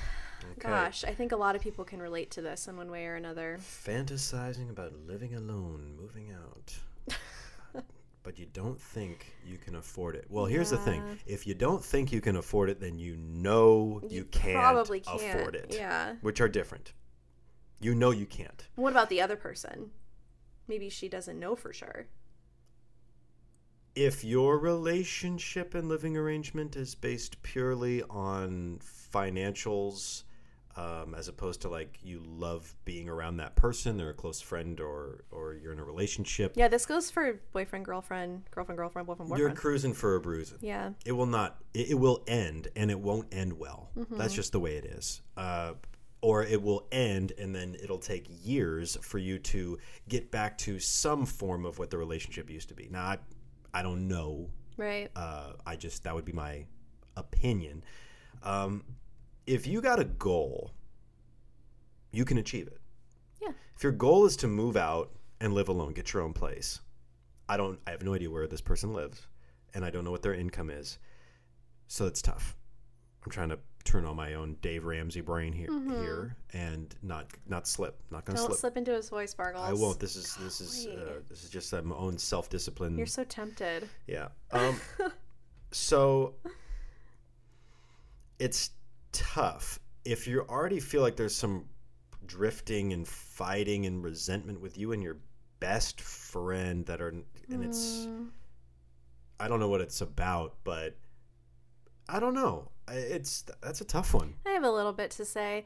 Okay. 0.52 0.70
gosh, 0.70 1.04
I 1.04 1.14
think 1.14 1.32
a 1.32 1.36
lot 1.38 1.56
of 1.56 1.62
people 1.62 1.84
can 1.86 2.02
relate 2.02 2.32
to 2.32 2.42
this 2.42 2.68
in 2.68 2.78
one 2.78 2.92
way 2.92 3.06
or 3.08 3.16
another. 3.16 3.58
Fantasizing 3.60 4.70
about 4.70 4.94
living 5.08 5.36
alone, 5.36 5.96
moving 6.00 6.32
out. 6.32 6.78
but 8.24 8.38
you 8.38 8.46
don't 8.52 8.80
think 8.80 9.34
you 9.46 9.58
can 9.58 9.76
afford 9.76 10.16
it. 10.16 10.26
Well, 10.30 10.46
here's 10.46 10.70
the 10.70 10.78
thing. 10.78 11.02
If 11.26 11.48
you 11.48 11.54
don't 11.54 11.84
think 11.84 12.12
you 12.12 12.22
can 12.22 12.36
afford 12.36 12.70
it, 12.70 12.80
then 12.80 13.00
you 13.00 13.16
know 13.18 14.02
you, 14.10 14.26
can't 14.26 14.58
probably 14.58 15.00
can't. 15.00 15.22
afford 15.22 15.56
it. 15.56 15.74
Yeah. 15.74 16.16
Which 16.22 16.42
are 16.42 16.50
different. 16.50 16.94
You 17.80 17.96
know 17.96 18.12
you 18.12 18.26
can't. 18.26 18.68
What 18.76 18.92
about 18.92 19.10
the 19.10 19.22
other 19.22 19.36
person? 19.38 19.92
Maybe 20.68 20.90
she 20.90 21.08
doesn't 21.10 21.40
know 21.40 21.56
for 21.56 21.74
sure. 21.74 22.08
If 23.96 24.24
your 24.24 24.60
relationship 24.60 25.74
and 25.74 25.90
living 25.90 26.16
arrangement 26.16 26.76
is 26.76 26.94
based 26.94 27.42
purely 27.42 28.04
on 28.04 28.80
financials, 29.14 30.24
um, 30.76 31.16
as 31.16 31.28
opposed 31.28 31.62
to 31.62 31.70
like 31.70 31.98
you 32.04 32.22
love 32.24 32.76
being 32.86 33.10
around 33.10 33.38
that 33.38 33.56
person, 33.56 33.98
they're 33.98 34.12
a 34.12 34.14
close 34.14 34.40
friend, 34.40 34.80
or 34.80 35.24
or 35.32 35.56
you're 35.56 35.74
in 35.74 35.80
a 35.80 35.84
relationship, 35.84 36.54
Yeah, 36.56 36.68
this 36.68 36.86
goes 36.86 37.10
for 37.10 37.40
boyfriend, 37.54 37.86
girlfriend, 37.86 38.44
girlfriend, 38.52 38.78
girlfriend, 38.78 39.08
boyfriend, 39.08 39.36
you're 39.36 39.52
cruising 39.54 39.94
for 39.94 40.16
a 40.16 40.22
bruise. 40.22 40.54
yeah. 40.62 40.92
It 41.04 41.14
will 41.14 41.26
not. 41.26 41.58
It, 41.74 41.90
it 41.90 41.96
will 41.96 42.24
end, 42.28 42.68
and 42.76 42.92
it 42.92 43.00
won't 43.00 43.34
end 43.34 43.54
well. 43.58 43.90
Mm-hmm. 43.98 44.18
That's 44.18 44.36
just 44.36 44.52
the 44.52 44.60
way 44.60 44.76
it 44.76 44.86
is. 44.86 45.22
Uh, 45.36 45.74
or 46.22 46.44
it 46.44 46.62
will 46.62 46.88
end, 46.92 47.34
and 47.38 47.56
then 47.56 47.76
it'll 47.82 48.00
take 48.00 48.28
years 48.44 48.98
for 49.02 49.18
you 49.18 49.38
to 49.40 49.78
get 50.10 50.32
back 50.32 50.58
to 50.58 50.80
some 50.80 51.26
form 51.26 51.66
of 51.66 51.78
what 51.78 51.90
the 51.90 51.98
relationship 51.98 52.50
used 52.50 52.70
to 52.70 52.76
be. 52.76 52.88
Now, 52.92 53.06
I, 53.06 53.18
I 53.74 53.82
don't 53.84 54.08
know. 54.08 54.50
Right. 54.78 55.10
Uh, 55.16 55.54
I 55.66 55.76
just 55.76 56.04
that 56.04 56.16
would 56.16 56.26
be 56.26 56.34
my 56.34 56.66
opinion. 57.16 57.84
Um, 58.44 58.84
if 59.46 59.68
you 59.68 59.82
got 59.82 60.00
a 60.00 60.06
goal, 60.06 60.72
you 62.12 62.26
can 62.26 62.38
achieve 62.38 62.68
it. 62.68 62.80
Yeah. 63.42 63.52
If 63.76 63.84
your 63.84 63.92
goal 63.92 64.26
is 64.26 64.36
to 64.38 64.48
move 64.48 64.76
out 64.76 65.12
and 65.40 65.54
live 65.54 65.70
alone, 65.70 65.94
get 65.94 66.14
your 66.14 66.24
own 66.24 66.34
place. 66.34 66.80
I 67.50 67.58
don't. 67.58 67.80
I 67.88 67.92
have 67.92 68.04
no 68.04 68.14
idea 68.14 68.30
where 68.30 68.48
this 68.48 68.62
person 68.62 68.94
lives, 68.94 69.28
and 69.74 69.86
I 69.86 69.90
don't 69.90 70.04
know 70.04 70.12
what 70.12 70.22
their 70.22 70.34
income 70.34 70.70
is, 70.70 71.00
so 71.88 72.06
it's 72.06 72.22
tough. 72.22 72.56
I'm 73.24 73.32
trying 73.32 73.50
to 73.50 73.60
turn 73.88 74.06
on 74.06 74.16
my 74.16 74.34
own 74.34 74.58
Dave 74.62 74.86
Ramsey 74.86 75.22
brain 75.22 75.54
here, 75.54 75.70
here, 75.88 76.36
and 76.54 76.94
not 77.02 77.28
not 77.48 77.68
slip. 77.68 78.00
Not 78.12 78.26
gonna 78.26 78.38
Mm-hmm. 78.38 78.48
Don't 78.48 78.52
slip. 78.58 78.60
slip 78.60 78.78
into 78.78 78.92
his 78.94 79.10
voice, 79.10 79.34
Bargles. 79.34 79.64
I 79.64 79.74
won't. 79.74 80.00
This 80.00 80.16
is 80.16 80.36
this 80.36 80.60
is 80.62 80.88
uh, 80.88 81.22
this 81.30 81.44
is 81.44 81.50
just 81.50 81.72
my 81.72 81.96
own 81.96 82.18
self 82.18 82.50
discipline. 82.50 82.98
You're 82.98 83.08
so 83.08 83.24
tempted. 83.24 83.88
Yeah. 84.08 84.28
Um, 84.52 84.80
so 85.72 86.36
it's 88.40 88.72
tough 89.12 89.80
if 90.06 90.28
you 90.28 90.42
already 90.48 90.80
feel 90.80 91.02
like 91.02 91.16
there's 91.16 91.36
some 91.36 91.66
drifting 92.26 92.94
and 92.94 93.08
fighting 93.08 93.86
and 93.86 94.04
resentment 94.04 94.60
with 94.62 94.78
you 94.78 94.92
and 94.92 95.02
your 95.02 95.18
best 95.60 96.02
friend 96.02 96.86
that 96.86 97.02
are 97.02 97.10
and 97.50 97.64
it's 97.64 98.06
Mm, 98.06 98.28
I 99.40 99.48
don't 99.48 99.60
know 99.60 99.70
what 99.70 99.82
it's 99.82 100.02
about, 100.02 100.56
but 100.64 100.96
I 102.10 102.20
don't 102.20 102.34
know. 102.34 102.70
It's 102.90 103.44
that's 103.62 103.82
a 103.82 103.86
tough 103.86 104.14
one. 104.14 104.36
I 104.46 104.52
have 104.52 104.64
a 104.64 104.72
little 104.72 104.94
bit 104.94 105.12
to 105.12 105.26
say. 105.26 105.66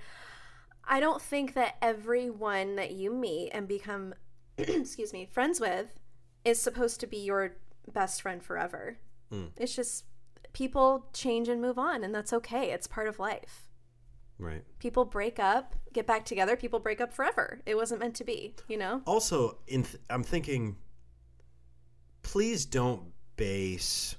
I 0.84 0.99
don't 0.99 1.22
think 1.22 1.53
that 1.53 1.76
everyone 1.82 2.76
that 2.76 2.91
you 2.91 3.13
meet 3.13 3.51
and 3.51 3.67
become, 3.67 4.15
excuse 4.57 5.13
me, 5.13 5.28
friends 5.32 5.59
with 5.59 5.99
is 6.43 6.59
supposed 6.59 6.99
to 7.01 7.07
be 7.07 7.17
your 7.17 7.55
best 7.93 8.22
friend 8.22 8.43
forever. 8.43 8.97
Mm. 9.32 9.51
It's 9.57 9.76
just 9.76 10.05
people 10.53 11.05
change 11.13 11.47
and 11.47 11.61
move 11.61 11.78
on, 11.78 12.03
and 12.03 12.13
that's 12.13 12.34
okay. 12.34 12.72
It's 12.72 12.88
part 12.88 13.07
of 13.07 13.19
life. 13.19 13.69
Right. 14.39 14.63
People 14.80 15.05
break 15.05 15.38
up, 15.38 15.76
get 15.93 16.07
back 16.07 16.26
together. 16.26 16.55
People 16.55 16.80
break 16.80 16.99
up 16.99 17.13
forever. 17.13 17.61
It 17.67 17.76
wasn't 17.76 17.99
meant 18.01 18.15
to 18.15 18.24
be, 18.24 18.55
you 18.67 18.78
know? 18.78 19.01
also 19.05 19.57
in 19.67 19.84
th- 19.84 20.01
i'm 20.09 20.24
thinking 20.24 20.76
please 22.22 22.65
don't 22.65 23.11
base 23.36 24.15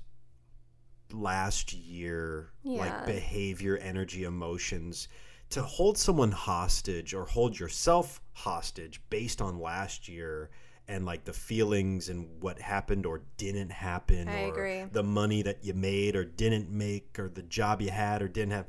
last 1.13 1.73
year 1.73 2.51
Yeah. 2.63 2.79
like 2.81 3.07
behavior 3.07 3.77
energy 3.79 4.25
emotions 4.25 5.09
to 5.51 5.63
hold 5.63 5.99
someone 5.99 6.33
hostage 6.33 7.13
or 7.15 7.27
hold 7.27 7.59
yourself 7.59 8.21
hostage 8.33 9.01
based 9.11 9.41
on 9.43 9.59
last 9.61 10.09
year 10.09 10.51
and 10.89 11.05
like 11.05 11.25
the 11.25 11.33
feelings 11.33 12.09
and 12.09 12.29
what 12.41 12.59
happened 12.61 13.07
or 13.07 13.21
didn't 13.37 13.71
happen 13.71 14.29
I 14.29 14.45
or 14.45 14.49
agree. 14.53 14.85
the 14.91 15.03
money 15.03 15.43
that 15.43 15.59
you 15.63 15.75
made 15.75 16.17
or 16.17 16.25
didn't 16.25 16.71
make 16.71 17.19
or 17.19 17.29
the 17.29 17.43
job 17.43 17.81
you 17.83 17.91
had 17.91 18.23
or 18.23 18.29
didn't 18.29 18.53
have 18.53 18.67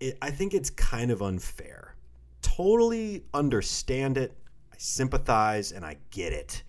it, 0.00 0.18
i 0.20 0.30
think 0.30 0.52
it's 0.54 0.70
kind 0.70 1.10
of 1.10 1.22
unfair 1.22 1.94
totally 2.42 3.24
understand 3.32 4.18
it 4.18 4.36
i 4.72 4.76
sympathize 4.76 5.72
and 5.72 5.84
i 5.84 5.96
get 6.10 6.32
it 6.32 6.62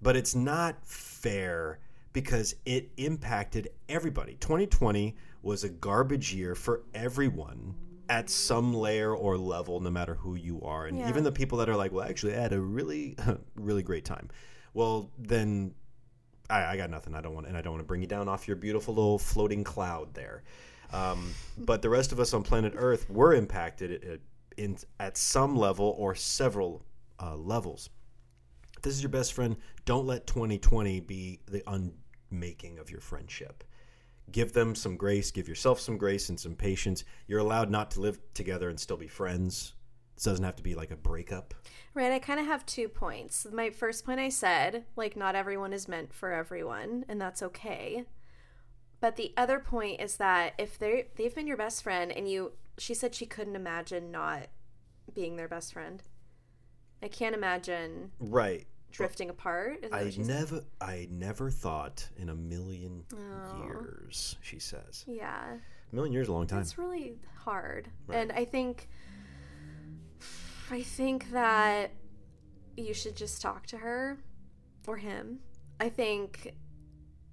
but 0.00 0.16
it's 0.16 0.34
not 0.34 0.76
fair 0.86 1.78
because 2.20 2.56
it 2.66 2.90
impacted 2.96 3.68
everybody 3.88 4.36
2020 4.40 5.14
was 5.42 5.62
a 5.62 5.68
garbage 5.68 6.34
year 6.34 6.56
for 6.56 6.82
everyone 6.92 7.72
at 8.08 8.28
some 8.28 8.74
layer 8.74 9.14
or 9.14 9.38
level 9.38 9.78
no 9.78 9.88
matter 9.88 10.14
who 10.16 10.34
you 10.34 10.60
are 10.62 10.86
and 10.86 10.98
Yeah. 10.98 11.08
even 11.08 11.22
the 11.22 11.30
people 11.30 11.58
that 11.58 11.68
are 11.68 11.76
like 11.76 11.92
well 11.92 12.04
actually 12.04 12.34
i 12.34 12.40
had 12.40 12.52
a 12.52 12.60
really 12.60 13.16
really 13.54 13.84
great 13.84 14.04
time 14.04 14.28
well 14.74 15.10
then 15.16 15.74
I, 16.50 16.64
I 16.64 16.76
got 16.78 16.88
nothing. 16.88 17.14
I 17.14 17.20
don't 17.20 17.34
want, 17.34 17.46
and 17.46 17.58
I 17.58 17.60
don't 17.60 17.74
want 17.74 17.82
to 17.82 17.86
bring 17.86 18.00
you 18.00 18.06
down 18.06 18.26
off 18.26 18.48
your 18.48 18.56
beautiful 18.56 18.94
little 18.94 19.18
floating 19.18 19.62
cloud 19.64 20.14
there. 20.14 20.44
Um, 20.94 21.34
but 21.58 21.82
the 21.82 21.90
rest 21.90 22.10
of 22.10 22.20
us 22.20 22.32
on 22.32 22.42
planet 22.42 22.72
Earth 22.74 23.08
were 23.10 23.34
impacted 23.34 24.02
at, 24.02 24.20
in 24.56 24.78
at 24.98 25.18
some 25.18 25.56
level 25.56 25.94
or 25.98 26.14
several 26.14 26.82
uh, 27.20 27.36
levels. 27.36 27.90
This 28.80 28.94
is 28.94 29.02
your 29.02 29.10
best 29.10 29.34
friend. 29.34 29.56
Don't 29.84 30.06
let 30.06 30.26
2020 30.26 31.00
be 31.00 31.40
the 31.46 31.62
unmaking 32.30 32.78
of 32.78 32.90
your 32.90 33.00
friendship. 33.00 33.64
Give 34.30 34.52
them 34.52 34.74
some 34.74 34.96
grace. 34.96 35.30
Give 35.30 35.48
yourself 35.48 35.80
some 35.80 35.96
grace 35.96 36.28
and 36.28 36.38
some 36.38 36.54
patience. 36.54 37.04
You're 37.26 37.38
allowed 37.38 37.70
not 37.70 37.90
to 37.92 38.00
live 38.00 38.18
together 38.34 38.68
and 38.68 38.78
still 38.78 38.96
be 38.96 39.08
friends. 39.08 39.72
This 40.14 40.24
doesn't 40.24 40.44
have 40.44 40.56
to 40.56 40.62
be 40.62 40.74
like 40.74 40.90
a 40.90 40.96
breakup. 40.96 41.54
Right, 41.94 42.12
I 42.12 42.18
kind 42.18 42.40
of 42.40 42.46
have 42.46 42.66
two 42.66 42.88
points. 42.88 43.46
My 43.52 43.70
first 43.70 44.04
point 44.04 44.20
I 44.20 44.28
said, 44.28 44.84
like, 44.96 45.16
not 45.16 45.34
everyone 45.34 45.72
is 45.72 45.88
meant 45.88 46.12
for 46.12 46.32
everyone, 46.32 47.04
and 47.08 47.20
that's 47.20 47.42
okay. 47.42 48.04
But 49.00 49.16
the 49.16 49.32
other 49.36 49.60
point 49.60 50.00
is 50.00 50.16
that 50.16 50.54
if 50.58 50.78
they 50.78 51.06
they've 51.16 51.34
been 51.34 51.46
your 51.46 51.56
best 51.56 51.82
friend 51.82 52.10
and 52.10 52.28
you 52.28 52.52
she 52.78 52.94
said 52.94 53.14
she 53.14 53.26
couldn't 53.26 53.56
imagine 53.56 54.10
not 54.10 54.48
being 55.14 55.36
their 55.36 55.48
best 55.48 55.72
friend. 55.72 56.02
I 57.00 57.08
can't 57.08 57.34
imagine 57.34 58.10
Right. 58.18 58.66
Drifting 58.90 59.30
apart. 59.30 59.84
Is 59.84 59.92
I 59.92 60.04
what 60.04 60.12
she 60.14 60.22
said? 60.22 60.34
never, 60.34 60.64
I 60.80 61.08
never 61.10 61.50
thought 61.50 62.08
in 62.16 62.28
a 62.30 62.34
million 62.34 63.04
Oh. 63.14 63.62
years. 63.64 64.36
She 64.42 64.58
says, 64.58 65.04
Yeah. 65.06 65.58
a 65.92 65.94
million 65.94 66.12
years 66.12 66.24
is 66.24 66.28
a 66.30 66.32
long 66.32 66.46
time. 66.46 66.60
It's 66.60 66.78
really 66.78 67.18
hard. 67.36 67.88
Right. 68.06 68.18
And 68.18 68.32
I 68.32 68.44
think 68.44 68.88
I 70.70 70.82
think 70.82 71.30
that 71.32 71.92
you 72.76 72.92
should 72.92 73.16
just 73.16 73.40
talk 73.40 73.66
to 73.68 73.78
her 73.78 74.18
or 74.86 74.98
him. 74.98 75.40
I 75.80 75.88
think 75.88 76.54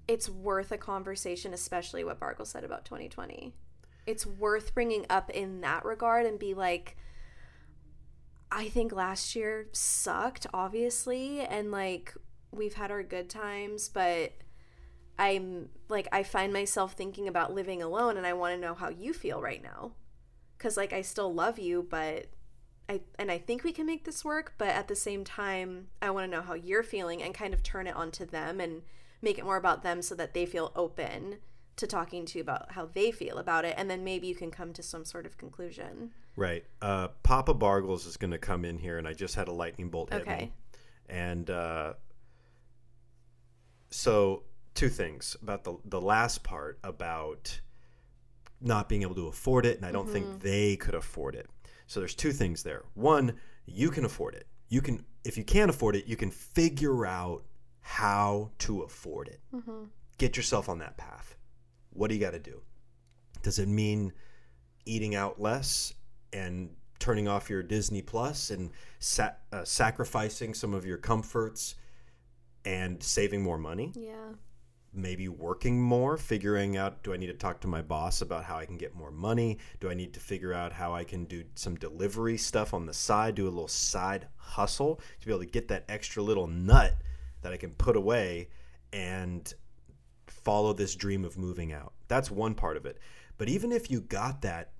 it's 0.07 0.29
worth 0.29 0.71
a 0.71 0.77
conversation, 0.77 1.53
especially 1.53 2.03
what 2.03 2.19
Bargle 2.19 2.45
said 2.45 2.63
about 2.63 2.85
2020. 2.85 3.53
It's 4.05 4.25
worth 4.25 4.73
bringing 4.73 5.05
up 5.09 5.29
in 5.31 5.61
that 5.61 5.83
regard 5.83 6.25
and 6.25 6.39
be 6.39 6.53
like, 6.53 6.95
I 8.51 8.69
think 8.69 8.91
last 8.91 9.35
year 9.35 9.67
sucked, 9.71 10.47
obviously, 10.53 11.41
and 11.41 11.71
like 11.71 12.13
we've 12.51 12.75
had 12.75 12.91
our 12.91 13.03
good 13.03 13.29
times, 13.29 13.89
but 13.89 14.33
I'm 15.17 15.69
like 15.89 16.07
I 16.11 16.23
find 16.23 16.51
myself 16.51 16.93
thinking 16.93 17.27
about 17.27 17.53
living 17.53 17.81
alone 17.81 18.17
and 18.17 18.25
I 18.25 18.33
want 18.33 18.55
to 18.55 18.61
know 18.61 18.73
how 18.73 18.89
you 18.89 19.13
feel 19.13 19.41
right 19.41 19.61
now. 19.61 19.93
Cuz 20.57 20.77
like 20.77 20.93
I 20.93 21.01
still 21.01 21.33
love 21.33 21.59
you, 21.59 21.85
but 21.89 22.27
I 22.87 23.01
and 23.17 23.31
I 23.31 23.37
think 23.37 23.63
we 23.63 23.71
can 23.71 23.85
make 23.85 24.05
this 24.05 24.23
work, 24.23 24.53
but 24.57 24.69
at 24.69 24.87
the 24.87 24.95
same 24.95 25.23
time, 25.23 25.87
I 26.01 26.11
want 26.11 26.29
to 26.29 26.35
know 26.35 26.43
how 26.43 26.53
you're 26.53 26.83
feeling 26.83 27.23
and 27.23 27.33
kind 27.33 27.53
of 27.53 27.63
turn 27.63 27.87
it 27.87 27.95
onto 27.95 28.25
them 28.25 28.59
and 28.59 28.83
make 29.21 29.37
it 29.37 29.45
more 29.45 29.57
about 29.57 29.83
them 29.83 30.01
so 30.01 30.15
that 30.15 30.33
they 30.33 30.45
feel 30.45 30.71
open 30.75 31.37
to 31.77 31.87
talking 31.87 32.25
to 32.25 32.37
you 32.37 32.41
about 32.41 32.71
how 32.71 32.85
they 32.85 33.11
feel 33.11 33.37
about 33.37 33.65
it 33.65 33.75
and 33.77 33.89
then 33.89 34.03
maybe 34.03 34.27
you 34.27 34.35
can 34.35 34.51
come 34.51 34.71
to 34.73 34.83
some 34.83 35.03
sort 35.03 35.25
of 35.25 35.37
conclusion. 35.37 36.13
Right. 36.35 36.65
Uh, 36.81 37.09
Papa 37.23 37.53
Bargles 37.53 38.05
is 38.05 38.17
going 38.17 38.31
to 38.31 38.37
come 38.37 38.65
in 38.65 38.77
here, 38.77 38.97
and 38.97 39.07
I 39.07 39.13
just 39.13 39.35
had 39.35 39.47
a 39.47 39.51
lightning 39.53 39.89
bolt 39.89 40.11
hit 40.11 40.21
Okay. 40.23 40.37
me. 40.37 40.53
And 41.07 41.49
uh, 41.49 41.93
So, 43.89 44.43
two 44.73 44.89
things 44.89 45.37
about 45.41 45.63
the 45.63 45.77
the 45.85 46.01
last 46.01 46.43
part 46.43 46.79
about 46.83 47.61
not 48.61 48.89
being 48.89 49.03
able 49.03 49.15
to 49.15 49.27
afford 49.27 49.65
it, 49.65 49.77
and 49.77 49.85
I 49.85 49.91
don't 49.91 50.09
think 50.09 50.41
they 50.41 50.75
could 50.75 50.95
afford 50.95 51.35
it. 51.35 51.47
So, 51.87 51.99
there's 51.99 52.15
two 52.15 52.31
things 52.33 52.63
there. 52.63 52.83
One, 52.95 53.33
you 53.65 53.89
can 53.89 54.03
afford 54.05 54.35
it. 54.35 54.47
You 54.69 54.81
can, 54.81 55.05
if 55.23 55.37
you 55.37 55.43
can't 55.43 55.69
afford 55.69 55.95
it, 55.95 56.05
you 56.07 56.15
can 56.17 56.31
figure 56.31 57.05
out 57.05 57.43
how 57.81 58.49
to 58.59 58.81
afford 58.81 59.27
it. 59.27 59.39
Get 60.17 60.35
yourself 60.35 60.67
on 60.69 60.79
that 60.79 60.97
path. 60.97 61.35
What 61.91 62.07
do 62.09 62.15
you 62.15 62.19
got 62.21 62.31
to 62.31 62.39
do? 62.39 62.61
Does 63.43 63.59
it 63.59 63.67
mean 63.67 64.11
eating 64.85 65.13
out 65.15 65.39
less 65.39 65.93
and 66.35 66.69
turning 66.99 67.27
off 67.27 67.49
your 67.49 67.63
Disney 67.63 68.01
Plus 68.01 68.49
and 68.49 68.71
sa- 68.99 69.31
uh, 69.51 69.63
sacrificing 69.63 70.53
some 70.53 70.73
of 70.73 70.85
your 70.85 70.97
comforts 70.97 71.75
and 72.65 73.01
saving 73.01 73.41
more 73.41 73.57
money? 73.57 73.91
Yeah. 73.95 74.33
Maybe 74.93 75.27
working 75.27 75.81
more, 75.81 76.17
figuring 76.17 76.77
out 76.77 77.03
do 77.03 77.13
I 77.13 77.17
need 77.17 77.27
to 77.27 77.33
talk 77.33 77.59
to 77.61 77.67
my 77.67 77.81
boss 77.81 78.21
about 78.21 78.45
how 78.45 78.57
I 78.57 78.65
can 78.65 78.77
get 78.77 78.95
more 78.95 79.11
money? 79.11 79.59
Do 79.79 79.89
I 79.89 79.93
need 79.93 80.13
to 80.13 80.19
figure 80.19 80.53
out 80.53 80.71
how 80.71 80.93
I 80.93 81.03
can 81.03 81.25
do 81.25 81.43
some 81.55 81.75
delivery 81.75 82.37
stuff 82.37 82.73
on 82.73 82.85
the 82.85 82.93
side, 82.93 83.35
do 83.35 83.43
a 83.43 83.49
little 83.49 83.67
side 83.67 84.27
hustle 84.37 85.01
to 85.19 85.25
be 85.25 85.31
able 85.33 85.43
to 85.43 85.49
get 85.49 85.67
that 85.69 85.85
extra 85.89 86.23
little 86.23 86.47
nut 86.47 86.95
that 87.41 87.51
I 87.51 87.57
can 87.57 87.71
put 87.71 87.97
away 87.97 88.49
and 88.93 89.53
follow 90.27 90.71
this 90.71 90.95
dream 90.95 91.25
of 91.25 91.37
moving 91.37 91.73
out? 91.73 91.93
That's 92.07 92.31
one 92.31 92.55
part 92.55 92.77
of 92.77 92.85
it. 92.85 92.97
But 93.37 93.49
even 93.49 93.73
if 93.73 93.91
you 93.91 93.99
got 93.99 94.41
that, 94.43 94.71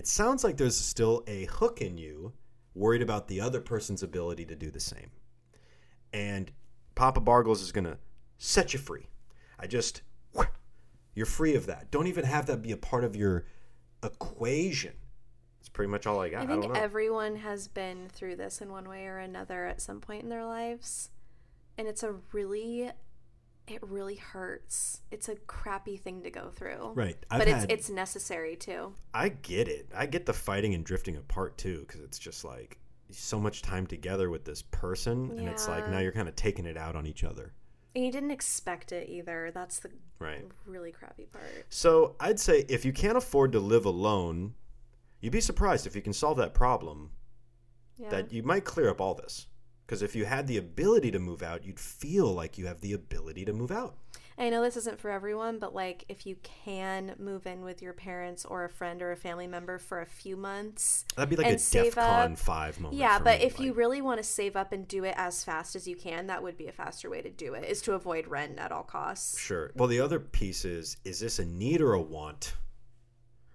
it 0.00 0.06
sounds 0.06 0.42
like 0.42 0.56
there's 0.56 0.78
still 0.78 1.22
a 1.26 1.44
hook 1.44 1.82
in 1.82 1.98
you 1.98 2.32
worried 2.74 3.02
about 3.02 3.28
the 3.28 3.38
other 3.38 3.60
person's 3.60 4.02
ability 4.02 4.46
to 4.46 4.56
do 4.56 4.70
the 4.70 4.80
same. 4.80 5.10
And 6.10 6.50
Papa 6.94 7.20
Bargles 7.20 7.60
is 7.60 7.70
going 7.70 7.84
to 7.84 7.98
set 8.38 8.72
you 8.72 8.78
free. 8.78 9.10
I 9.58 9.66
just, 9.66 10.00
you're 11.14 11.26
free 11.26 11.54
of 11.54 11.66
that. 11.66 11.90
Don't 11.90 12.06
even 12.06 12.24
have 12.24 12.46
that 12.46 12.62
be 12.62 12.72
a 12.72 12.78
part 12.78 13.04
of 13.04 13.14
your 13.14 13.44
equation. 14.02 14.94
It's 15.58 15.68
pretty 15.68 15.90
much 15.90 16.06
all 16.06 16.18
I 16.18 16.30
got. 16.30 16.48
I 16.48 16.54
I, 16.54 16.60
think 16.60 16.72
know. 16.72 16.80
everyone 16.80 17.36
has 17.36 17.68
been 17.68 18.08
through 18.08 18.36
this 18.36 18.62
in 18.62 18.72
one 18.72 18.88
way 18.88 19.04
or 19.04 19.18
another 19.18 19.66
at 19.66 19.82
some 19.82 20.00
point 20.00 20.22
in 20.22 20.30
their 20.30 20.46
lives. 20.46 21.10
And 21.76 21.86
it's 21.86 22.02
a 22.02 22.14
really 22.32 22.90
it 23.70 23.80
really 23.82 24.16
hurts. 24.16 25.00
It's 25.10 25.28
a 25.28 25.36
crappy 25.36 25.96
thing 25.96 26.22
to 26.22 26.30
go 26.30 26.50
through. 26.50 26.92
right. 26.94 27.16
I've 27.30 27.38
but 27.38 27.48
it's 27.48 27.60
had, 27.60 27.70
it's 27.72 27.90
necessary 27.90 28.56
too. 28.56 28.92
I 29.14 29.28
get 29.30 29.68
it. 29.68 29.88
I 29.94 30.06
get 30.06 30.26
the 30.26 30.32
fighting 30.32 30.74
and 30.74 30.84
drifting 30.84 31.16
apart 31.16 31.56
too, 31.56 31.80
because 31.86 32.00
it's 32.00 32.18
just 32.18 32.44
like 32.44 32.78
so 33.10 33.40
much 33.40 33.62
time 33.62 33.86
together 33.86 34.30
with 34.30 34.44
this 34.44 34.62
person, 34.62 35.32
and 35.38 35.48
it's 35.48 35.66
like 35.68 35.88
now 35.88 35.98
you're 35.98 36.12
kind 36.12 36.28
of 36.28 36.36
taking 36.36 36.66
it 36.66 36.76
out 36.76 36.94
on 36.96 37.06
each 37.06 37.24
other. 37.24 37.52
And 37.94 38.04
you 38.04 38.12
didn't 38.12 38.30
expect 38.30 38.92
it 38.92 39.08
either. 39.08 39.50
That's 39.52 39.80
the 39.80 39.90
Right. 40.20 40.46
really 40.66 40.92
crappy 40.92 41.24
part. 41.24 41.66
So 41.70 42.14
I'd 42.20 42.38
say 42.38 42.64
if 42.68 42.84
you 42.84 42.92
can't 42.92 43.16
afford 43.16 43.52
to 43.52 43.60
live 43.60 43.84
alone, 43.84 44.54
you'd 45.20 45.32
be 45.32 45.40
surprised 45.40 45.86
if 45.86 45.96
you 45.96 46.02
can 46.02 46.12
solve 46.12 46.36
that 46.38 46.54
problem. 46.54 47.10
Yeah. 47.98 48.08
That 48.10 48.32
you 48.32 48.42
might 48.42 48.64
clear 48.64 48.88
up 48.90 49.00
all 49.00 49.14
this. 49.14 49.46
Because 49.90 50.02
if 50.02 50.14
you 50.14 50.24
had 50.24 50.46
the 50.46 50.56
ability 50.56 51.10
to 51.10 51.18
move 51.18 51.42
out, 51.42 51.64
you'd 51.64 51.80
feel 51.80 52.32
like 52.32 52.56
you 52.56 52.66
have 52.66 52.80
the 52.80 52.92
ability 52.92 53.44
to 53.46 53.52
move 53.52 53.72
out. 53.72 53.96
I 54.38 54.48
know 54.48 54.62
this 54.62 54.76
isn't 54.76 55.00
for 55.00 55.10
everyone, 55.10 55.58
but 55.58 55.74
like 55.74 56.04
if 56.08 56.26
you 56.26 56.36
can 56.44 57.16
move 57.18 57.44
in 57.44 57.64
with 57.64 57.82
your 57.82 57.92
parents 57.92 58.44
or 58.44 58.64
a 58.64 58.68
friend 58.68 59.02
or 59.02 59.10
a 59.10 59.16
family 59.16 59.48
member 59.48 59.80
for 59.80 60.00
a 60.00 60.06
few 60.06 60.36
months. 60.36 61.06
That'd 61.16 61.28
be 61.28 61.34
like 61.34 61.54
a 61.54 61.56
DEFCON 61.56 62.32
up. 62.32 62.38
five 62.38 62.78
moment. 62.78 63.00
Yeah, 63.00 63.18
but 63.18 63.40
me, 63.40 63.46
if 63.46 63.58
you 63.58 63.72
really 63.72 64.00
want 64.00 64.18
to 64.18 64.22
save 64.22 64.54
up 64.54 64.70
and 64.70 64.86
do 64.86 65.02
it 65.02 65.14
as 65.16 65.42
fast 65.42 65.74
as 65.74 65.88
you 65.88 65.96
can, 65.96 66.28
that 66.28 66.40
would 66.40 66.56
be 66.56 66.68
a 66.68 66.72
faster 66.72 67.10
way 67.10 67.20
to 67.20 67.28
do 67.28 67.54
it. 67.54 67.64
Is 67.64 67.82
to 67.82 67.94
avoid 67.94 68.28
rent 68.28 68.60
at 68.60 68.70
all 68.70 68.84
costs. 68.84 69.40
Sure. 69.40 69.72
Well, 69.74 69.88
the 69.88 69.98
other 69.98 70.20
piece 70.20 70.64
is 70.64 70.98
is 71.04 71.18
this 71.18 71.40
a 71.40 71.44
need 71.44 71.80
or 71.80 71.94
a 71.94 72.00
want? 72.00 72.54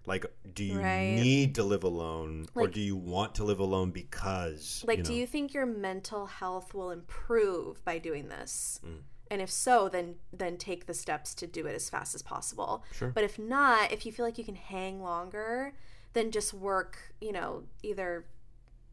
Like, 0.07 0.25
do 0.53 0.63
you 0.63 0.79
Right. 0.79 1.15
need 1.15 1.55
to 1.55 1.63
live 1.63 1.83
alone 1.83 2.47
or 2.53 2.67
do 2.67 2.79
you 2.79 2.95
want 2.95 3.35
to 3.35 3.43
live 3.43 3.59
alone 3.59 3.91
because. 3.91 4.83
Like, 4.87 4.99
you 4.99 5.03
do 5.03 5.13
you 5.13 5.25
think 5.27 5.53
your 5.53 5.65
mental 5.65 6.27
health 6.27 6.73
will 6.73 6.91
improve 6.91 7.83
by 7.83 7.97
doing 7.97 8.29
this? 8.29 8.79
Mm. 8.85 8.99
And 9.31 9.41
if 9.41 9.49
so, 9.49 9.89
then 9.89 10.15
then 10.31 10.57
take 10.57 10.85
the 10.85 10.93
steps 10.93 11.33
to 11.35 11.47
do 11.47 11.65
it 11.65 11.73
as 11.75 11.89
fast 11.89 12.13
as 12.13 12.21
possible. 12.21 12.83
Sure. 12.91 13.09
But 13.09 13.23
if 13.23 13.39
not, 13.39 13.91
if 13.91 14.05
you 14.05 14.11
feel 14.11 14.25
like 14.25 14.37
you 14.37 14.43
can 14.43 14.55
hang 14.55 15.01
longer, 15.01 15.73
then 16.13 16.29
just 16.31 16.53
work. 16.53 16.97
You 17.19 17.31
know, 17.31 17.63
either 17.81 18.27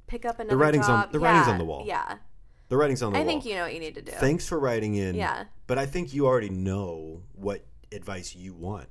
pick 0.06 0.24
up 0.24 0.40
another 0.40 0.56
writing's 0.56 0.88
on- 0.88 1.02
job. 1.04 1.12
the 1.12 1.20
writing's 1.20 1.48
on 1.48 1.58
the 1.58 1.64
wall. 1.64 1.84
Yeah, 1.86 2.18
The 2.68 2.76
writing's 2.78 3.02
on 3.02 3.12
the 3.12 3.18
I 3.18 3.22
wall. 3.22 3.28
I 3.28 3.32
think 3.32 3.44
you 3.44 3.54
know 3.54 3.62
what 3.64 3.74
you 3.74 3.80
need 3.80 3.94
to 3.96 4.02
do. 4.02 4.12
Thanks 4.12 4.48
for 4.48 4.58
writing 4.58 4.94
in. 4.94 5.14
Yeah. 5.14 5.44
But 5.66 5.76
I 5.78 5.84
think 5.86 6.14
you 6.14 6.26
already 6.26 6.48
know 6.48 7.22
what 7.34 7.66
advice 7.92 8.34
you 8.34 8.54
want. 8.54 8.88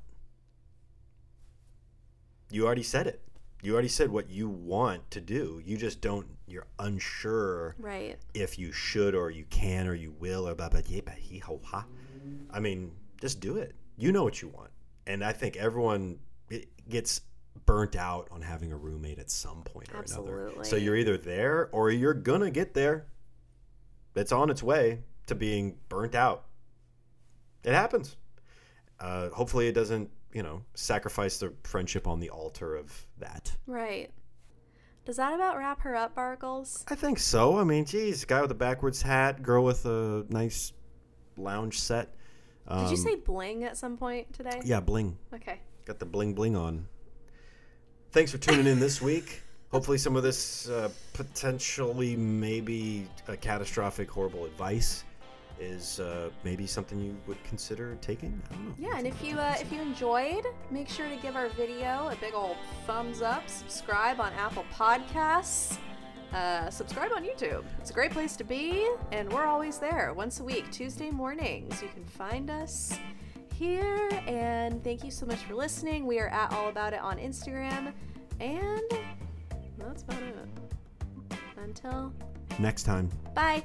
You 2.52 2.66
already 2.66 2.84
said 2.84 3.08
it. 3.08 3.22
You 3.64 3.74
already 3.74 3.88
said 3.88 4.10
what 4.10 4.30
you 4.30 4.50
want 4.50 5.10
to 5.12 5.22
do. 5.22 5.62
You 5.64 5.78
just 5.78 6.02
don't, 6.02 6.26
you're 6.48 6.66
unsure 6.80 7.76
right. 7.80 8.18
if 8.34 8.58
you 8.58 8.72
should 8.72 9.14
or 9.14 9.30
you 9.30 9.46
can 9.52 9.88
or 9.88 9.94
you 9.94 10.16
will 10.20 10.48
or 10.48 10.56
blah, 10.56 10.70
blah, 10.70 10.82
blah, 10.82 11.14
hee, 11.14 11.40
ho, 11.40 11.60
ha. 11.64 11.86
I 12.50 12.60
mean, 12.60 12.92
just 13.20 13.40
do 13.40 13.58
it. 13.58 13.76
You 13.98 14.12
know 14.12 14.24
what 14.24 14.42
you 14.42 14.48
want. 14.48 14.72
And 15.06 15.24
I 15.24 15.32
think 15.32 15.58
everyone 15.58 16.18
gets 16.90 17.22
burnt 17.66 17.96
out 17.96 18.28
on 18.32 18.42
having 18.42 18.72
a 18.72 18.78
roommate 18.78 19.20
at 19.20 19.30
some 19.30 19.62
point 19.62 19.90
or 19.94 20.02
another. 20.02 20.64
So 20.64 20.76
you're 20.76 20.96
either 20.96 21.18
there 21.18 21.70
or 21.72 21.92
you're 21.92 22.14
going 22.14 22.42
to 22.42 22.52
get 22.52 22.74
there. 22.74 23.06
It's 24.16 24.32
on 24.32 24.50
its 24.50 24.64
way 24.64 25.04
to 25.28 25.36
being 25.36 25.78
burnt 25.88 26.16
out. 26.16 26.46
It 27.64 27.74
happens. 27.74 28.18
Uh, 29.00 29.30
hopefully, 29.30 29.68
it 29.68 29.74
doesn't, 29.74 30.10
you 30.34 30.44
know, 30.44 30.64
sacrifice 30.74 31.40
the 31.40 31.54
friendship 31.64 32.08
on 32.08 32.20
the 32.20 32.30
altar 32.30 32.76
of 32.76 33.06
that. 33.20 33.56
Right. 33.68 34.12
Does 35.06 35.18
that 35.18 35.34
about 35.34 35.58
wrap 35.58 35.82
her 35.82 35.96
up, 35.96 36.16
Bargles? 36.16 36.84
I 36.88 36.96
think 36.96 37.18
so. 37.20 37.58
I 37.58 37.64
mean, 37.64 37.86
geez, 37.86 38.24
guy 38.24 38.42
with 38.42 38.52
a 38.52 38.56
backwards 38.56 39.02
hat, 39.02 39.42
girl 39.42 39.64
with 39.64 39.86
a 39.86 40.26
nice 40.30 40.74
lounge 41.38 41.80
set. 41.80 42.14
Um, 42.68 42.84
Did 42.84 42.92
you 42.92 42.98
say 42.98 43.16
bling 43.16 43.64
at 43.64 43.78
some 43.78 43.98
point 43.98 44.32
today? 44.34 44.62
Yeah, 44.64 44.80
bling. 44.80 45.18
Okay. 45.34 45.60
Got 45.86 46.00
the 46.00 46.06
bling 46.06 46.34
bling 46.34 46.56
on. 46.56 46.88
Thanks 48.12 48.32
for 48.32 48.38
tuning 48.38 48.68
in 48.68 48.80
this 48.80 49.02
week. 49.02 49.42
Hopefully, 49.72 49.98
some 49.98 50.16
of 50.16 50.22
this 50.22 50.70
uh, 50.70 50.90
potentially 51.14 52.16
maybe 52.16 53.08
a 53.28 53.36
catastrophic, 53.36 54.12
horrible 54.12 54.46
advice 54.46 55.04
is 55.62 56.00
uh, 56.00 56.30
maybe 56.44 56.66
something 56.66 57.00
you 57.00 57.16
would 57.28 57.42
consider 57.44 57.96
taking. 58.02 58.42
I 58.50 58.56
don't 58.56 58.68
know. 58.68 58.74
Yeah, 58.80 58.98
and 58.98 59.06
if 59.06 59.24
you 59.24 59.38
uh, 59.38 59.56
if 59.60 59.72
you 59.72 59.80
enjoyed, 59.80 60.46
make 60.72 60.90
sure 60.90 61.08
to 61.08 61.16
give 61.18 61.36
our 61.36 61.50
video 61.50 62.10
a 62.10 62.16
big 62.20 62.34
old 62.34 62.58
thumbs 62.88 63.22
up. 63.22 63.48
Subscribe 63.48 64.20
on 64.20 64.34
Apple 64.34 64.66
Podcasts. 64.74 65.78
Uh, 66.34 66.70
subscribe 66.70 67.12
on 67.14 67.24
YouTube. 67.24 67.64
It's 67.80 67.90
a 67.90 67.94
great 67.94 68.12
place 68.12 68.36
to 68.38 68.44
be, 68.44 68.90
and 69.12 69.32
we're 69.32 69.46
always 69.46 69.78
there 69.80 70.14
once 70.16 70.40
a 70.40 70.44
week, 70.44 70.72
Tuesday 70.72 71.12
mornings. 71.12 71.82
You 71.82 71.90
can 71.90 72.06
find 72.06 72.50
us 72.50 72.98
here, 73.54 74.10
and 74.28 74.82
thank 74.84 75.04
you 75.04 75.12
so 75.12 75.26
much 75.26 75.40
for 75.40 75.56
listening. 75.56 76.08
We 76.08 76.20
are 76.20 76.30
at 76.30 76.54
All 76.54 76.70
About 76.70 76.94
It 76.94 77.02
on 77.02 77.18
Instagram, 77.18 77.94
and 78.40 78.82
that's 79.78 80.04
about 80.04 80.24
it. 80.24 81.38
Until 81.58 82.14
Next 82.60 82.84
time. 82.84 83.10
bye. 83.36 83.64